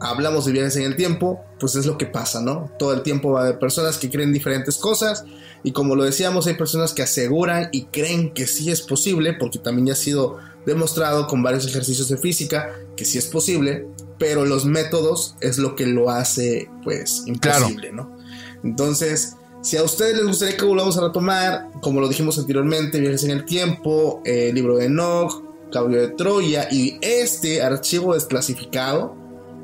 hablamos 0.00 0.46
de 0.46 0.52
viajes 0.52 0.76
en 0.76 0.82
el 0.82 0.96
tiempo, 0.96 1.40
pues 1.60 1.76
es 1.76 1.86
lo 1.86 1.98
que 1.98 2.06
pasa, 2.06 2.40
¿no? 2.40 2.70
Todo 2.78 2.94
el 2.94 3.02
tiempo 3.02 3.32
va 3.32 3.40
a 3.40 3.42
haber 3.44 3.58
personas 3.58 3.98
que 3.98 4.10
creen 4.10 4.32
diferentes 4.32 4.78
cosas 4.78 5.24
y 5.62 5.72
como 5.72 5.94
lo 5.94 6.04
decíamos, 6.04 6.46
hay 6.46 6.54
personas 6.54 6.94
que 6.94 7.02
aseguran 7.02 7.68
y 7.70 7.84
creen 7.84 8.32
que 8.32 8.46
sí 8.46 8.70
es 8.70 8.80
posible, 8.80 9.34
porque 9.34 9.58
también 9.58 9.88
ya 9.88 9.92
ha 9.92 9.96
sido 9.96 10.38
demostrado 10.64 11.26
con 11.26 11.42
varios 11.42 11.66
ejercicios 11.66 12.08
de 12.08 12.16
física 12.16 12.74
que 12.96 13.04
sí 13.04 13.18
es 13.18 13.26
posible, 13.26 13.86
pero 14.18 14.46
los 14.46 14.64
métodos 14.64 15.36
es 15.40 15.58
lo 15.58 15.76
que 15.76 15.86
lo 15.86 16.10
hace 16.10 16.70
pues 16.82 17.24
imposible, 17.26 17.92
¿no? 17.92 18.16
Entonces, 18.64 19.36
si 19.62 19.76
a 19.76 19.82
ustedes 19.82 20.16
les 20.16 20.26
gustaría 20.26 20.56
que 20.56 20.64
volvamos 20.64 20.96
a 20.96 21.02
retomar, 21.02 21.68
como 21.82 22.00
lo 22.00 22.08
dijimos 22.08 22.38
anteriormente, 22.38 23.00
viajes 23.00 23.24
en 23.24 23.30
el 23.30 23.44
tiempo, 23.44 24.22
el 24.24 24.54
libro 24.54 24.78
de 24.78 24.86
Enoch, 24.86 25.42
Caballo 25.70 26.00
de 26.00 26.08
Troya 26.08 26.68
y 26.70 26.98
este 27.02 27.62
archivo 27.62 28.14
desclasificado, 28.14 29.14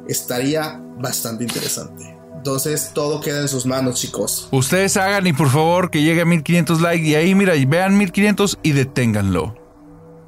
estaría 0.08 0.80
bastante 0.98 1.44
interesante. 1.44 2.16
Entonces 2.36 2.92
todo 2.94 3.20
queda 3.20 3.40
en 3.40 3.48
sus 3.48 3.66
manos, 3.66 4.00
chicos. 4.00 4.48
Ustedes 4.52 4.96
hagan 4.96 5.26
y 5.26 5.32
por 5.32 5.50
favor 5.50 5.90
que 5.90 6.02
llegue 6.02 6.20
a 6.20 6.24
1500 6.24 6.80
likes 6.80 7.06
y 7.06 7.14
ahí 7.14 7.34
mira, 7.34 7.54
vean 7.66 7.98
1500 7.98 8.58
y 8.62 8.72
deténganlo. 8.72 9.56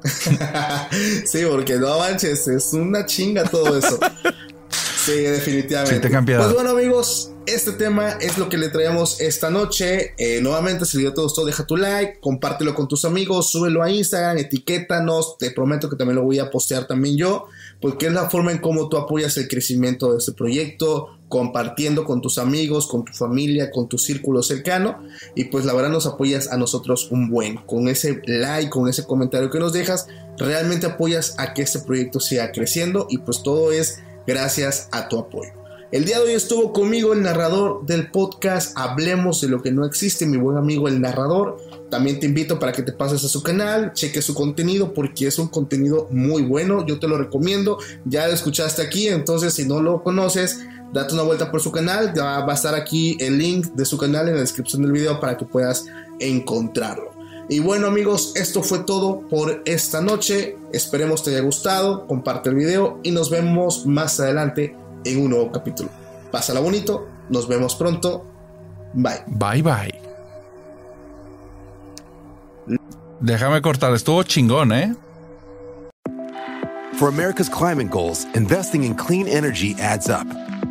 sí, 1.25 1.39
porque 1.49 1.75
no 1.77 1.99
manches, 1.99 2.47
es 2.47 2.73
una 2.73 3.05
chinga 3.05 3.43
todo 3.43 3.77
eso. 3.77 3.99
sí, 5.09 5.21
definitivamente. 5.21 6.07
Sí, 6.07 6.15
te 6.25 6.35
pues 6.37 6.53
bueno, 6.53 6.71
amigos, 6.71 7.31
este 7.45 7.71
tema 7.73 8.11
es 8.21 8.37
lo 8.37 8.49
que 8.49 8.57
le 8.57 8.69
traemos 8.69 9.19
esta 9.21 9.49
noche. 9.49 10.13
Eh, 10.17 10.39
nuevamente, 10.41 10.85
si 10.85 10.97
el 10.97 11.01
video 11.01 11.13
te 11.13 11.21
gustó, 11.21 11.45
deja 11.45 11.65
tu 11.65 11.77
like, 11.77 12.19
compártelo 12.19 12.75
con 12.75 12.87
tus 12.87 13.05
amigos, 13.05 13.51
súbelo 13.51 13.83
a 13.83 13.91
Instagram, 13.91 14.37
etiquétanos. 14.37 15.37
Te 15.37 15.51
prometo 15.51 15.89
que 15.89 15.95
también 15.95 16.15
lo 16.15 16.23
voy 16.23 16.39
a 16.39 16.49
postear 16.49 16.87
también 16.87 17.17
yo 17.17 17.47
porque 17.81 18.07
es 18.07 18.13
la 18.13 18.29
forma 18.29 18.51
en 18.51 18.59
cómo 18.59 18.89
tú 18.89 18.97
apoyas 18.97 19.37
el 19.37 19.47
crecimiento 19.47 20.11
de 20.11 20.17
este 20.17 20.33
proyecto, 20.33 21.17
compartiendo 21.29 22.03
con 22.03 22.21
tus 22.21 22.37
amigos, 22.37 22.87
con 22.87 23.05
tu 23.05 23.13
familia, 23.13 23.71
con 23.71 23.87
tu 23.87 23.97
círculo 23.97 24.43
cercano, 24.43 25.01
y 25.35 25.45
pues 25.45 25.65
la 25.65 25.73
verdad 25.73 25.89
nos 25.89 26.05
apoyas 26.05 26.51
a 26.51 26.57
nosotros 26.57 27.09
un 27.11 27.29
buen, 27.29 27.57
con 27.57 27.87
ese 27.87 28.21
like, 28.25 28.69
con 28.69 28.89
ese 28.89 29.05
comentario 29.05 29.49
que 29.49 29.59
nos 29.59 29.71
dejas, 29.71 30.07
realmente 30.37 30.87
apoyas 30.87 31.35
a 31.37 31.53
que 31.53 31.61
este 31.61 31.79
proyecto 31.79 32.19
siga 32.19 32.51
creciendo 32.51 33.07
y 33.09 33.19
pues 33.19 33.43
todo 33.43 33.71
es 33.71 33.99
gracias 34.25 34.89
a 34.91 35.07
tu 35.07 35.19
apoyo. 35.19 35.59
El 35.91 36.05
día 36.05 36.19
de 36.19 36.25
hoy 36.25 36.33
estuvo 36.33 36.71
conmigo 36.71 37.13
el 37.13 37.23
narrador 37.23 37.83
del 37.83 38.11
podcast 38.11 38.77
Hablemos 38.77 39.41
de 39.41 39.47
lo 39.47 39.63
que 39.63 39.71
no 39.71 39.85
existe, 39.85 40.27
mi 40.27 40.37
buen 40.37 40.55
amigo 40.55 40.87
el 40.87 41.01
narrador. 41.01 41.57
También 41.89 42.19
te 42.19 42.27
invito 42.27 42.59
para 42.59 42.73
que 42.73 42.83
te 42.83 42.91
pases 42.91 43.23
a 43.23 43.27
su 43.27 43.41
canal, 43.41 43.93
cheque 43.93 44.21
su 44.21 44.35
contenido 44.35 44.93
porque 44.93 45.25
es 45.25 45.39
un 45.39 45.47
contenido 45.47 46.07
muy 46.11 46.43
bueno, 46.43 46.85
yo 46.85 46.99
te 46.99 47.07
lo 47.07 47.17
recomiendo. 47.17 47.79
Ya 48.05 48.27
lo 48.27 48.33
escuchaste 48.33 48.83
aquí, 48.83 49.07
entonces 49.07 49.55
si 49.55 49.65
no 49.65 49.81
lo 49.81 50.03
conoces, 50.03 50.59
date 50.93 51.15
una 51.15 51.23
vuelta 51.23 51.49
por 51.49 51.59
su 51.59 51.71
canal, 51.71 52.13
ya 52.13 52.41
va 52.41 52.51
a 52.51 52.55
estar 52.55 52.75
aquí 52.75 53.17
el 53.19 53.39
link 53.39 53.65
de 53.73 53.85
su 53.85 53.97
canal 53.97 54.27
en 54.27 54.35
la 54.35 54.41
descripción 54.41 54.83
del 54.83 54.91
video 54.91 55.19
para 55.19 55.37
que 55.37 55.45
puedas 55.45 55.85
encontrarlo. 56.19 57.18
Y 57.49 57.59
bueno 57.59 57.87
amigos, 57.87 58.33
esto 58.35 58.61
fue 58.61 58.79
todo 58.79 59.21
por 59.21 59.63
esta 59.65 60.01
noche. 60.01 60.55
Esperemos 60.71 61.23
te 61.23 61.31
haya 61.31 61.41
gustado, 61.41 62.05
comparte 62.05 62.49
el 62.49 62.55
video 62.55 62.99
y 63.01 63.09
nos 63.09 63.31
vemos 63.31 63.87
más 63.87 64.19
adelante 64.19 64.75
en 65.03 65.23
un 65.23 65.31
nuevo 65.31 65.51
capítulo. 65.51 65.89
Pásala 66.31 66.59
bonito, 66.59 67.07
nos 67.29 67.47
vemos 67.47 67.73
pronto. 67.75 68.23
Bye. 68.93 69.23
Bye 69.25 69.63
bye. 69.63 69.99
Déjame 73.19 73.61
cortar, 73.63 73.93
estuvo 73.95 74.21
chingón, 74.23 74.71
¿eh? 74.71 74.95
For 76.99 77.09
America's 77.09 77.49
climate 77.49 77.89
goals, 77.89 78.25
investing 78.35 78.83
in 78.83 78.93
clean 78.93 79.27
energy 79.27 79.75
adds 79.79 80.07
up. 80.07 80.27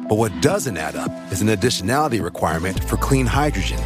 But 0.08 0.16
what 0.16 0.30
doesn't 0.40 0.76
add 0.76 0.94
up 0.94 1.10
is 1.32 1.42
an 1.42 1.48
additionality 1.48 2.22
requirement 2.22 2.78
for 2.84 2.96
clean 2.96 3.26
hydrogen. 3.26 3.80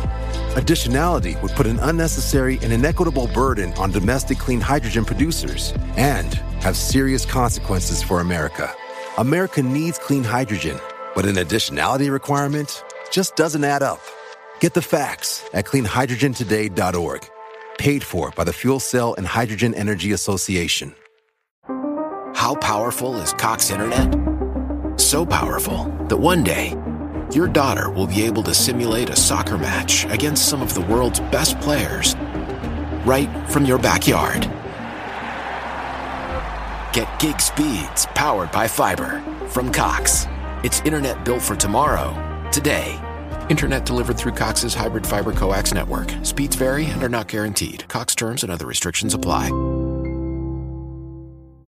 Additionality 0.52 1.40
would 1.40 1.52
put 1.52 1.66
an 1.66 1.78
unnecessary 1.78 2.58
and 2.60 2.74
inequitable 2.74 3.26
burden 3.28 3.72
on 3.78 3.90
domestic 3.90 4.38
clean 4.38 4.60
hydrogen 4.60 5.02
producers 5.02 5.72
and 5.96 6.34
have 6.60 6.76
serious 6.76 7.24
consequences 7.24 8.02
for 8.02 8.20
America. 8.20 8.70
America 9.16 9.62
needs 9.62 9.98
clean 9.98 10.22
hydrogen, 10.22 10.78
but 11.14 11.24
an 11.24 11.36
additionality 11.36 12.12
requirement 12.12 12.84
just 13.10 13.34
doesn't 13.34 13.64
add 13.64 13.82
up. 13.82 13.98
Get 14.60 14.74
the 14.74 14.82
facts 14.82 15.42
at 15.54 15.64
cleanhydrogentoday.org. 15.64 17.26
Paid 17.78 18.04
for 18.04 18.30
by 18.32 18.44
the 18.44 18.52
Fuel 18.52 18.78
Cell 18.78 19.14
and 19.14 19.26
Hydrogen 19.26 19.74
Energy 19.74 20.12
Association. 20.12 20.94
How 22.34 22.56
powerful 22.56 23.16
is 23.22 23.32
Cox 23.32 23.70
Internet? 23.70 24.18
So 25.00 25.24
powerful 25.24 25.84
that 26.08 26.18
one 26.18 26.44
day, 26.44 26.76
your 27.34 27.48
daughter 27.48 27.90
will 27.90 28.06
be 28.06 28.22
able 28.22 28.42
to 28.42 28.54
simulate 28.54 29.10
a 29.10 29.16
soccer 29.16 29.58
match 29.58 30.04
against 30.06 30.48
some 30.48 30.62
of 30.62 30.74
the 30.74 30.80
world's 30.82 31.20
best 31.20 31.58
players 31.60 32.14
right 33.04 33.28
from 33.48 33.64
your 33.64 33.78
backyard. 33.78 34.42
Get 36.92 37.08
gig 37.18 37.40
speeds 37.40 38.06
powered 38.14 38.52
by 38.52 38.68
fiber 38.68 39.20
from 39.48 39.72
Cox. 39.72 40.26
It's 40.62 40.80
internet 40.82 41.24
built 41.24 41.42
for 41.42 41.56
tomorrow, 41.56 42.12
today. 42.52 43.00
Internet 43.48 43.86
delivered 43.86 44.18
through 44.18 44.32
Cox's 44.32 44.74
hybrid 44.74 45.06
fiber 45.06 45.32
coax 45.32 45.74
network. 45.74 46.12
Speeds 46.22 46.56
vary 46.56 46.86
and 46.86 47.02
are 47.02 47.08
not 47.08 47.28
guaranteed. 47.28 47.88
Cox 47.88 48.14
terms 48.14 48.42
and 48.42 48.52
other 48.52 48.66
restrictions 48.66 49.14
apply. 49.14 49.50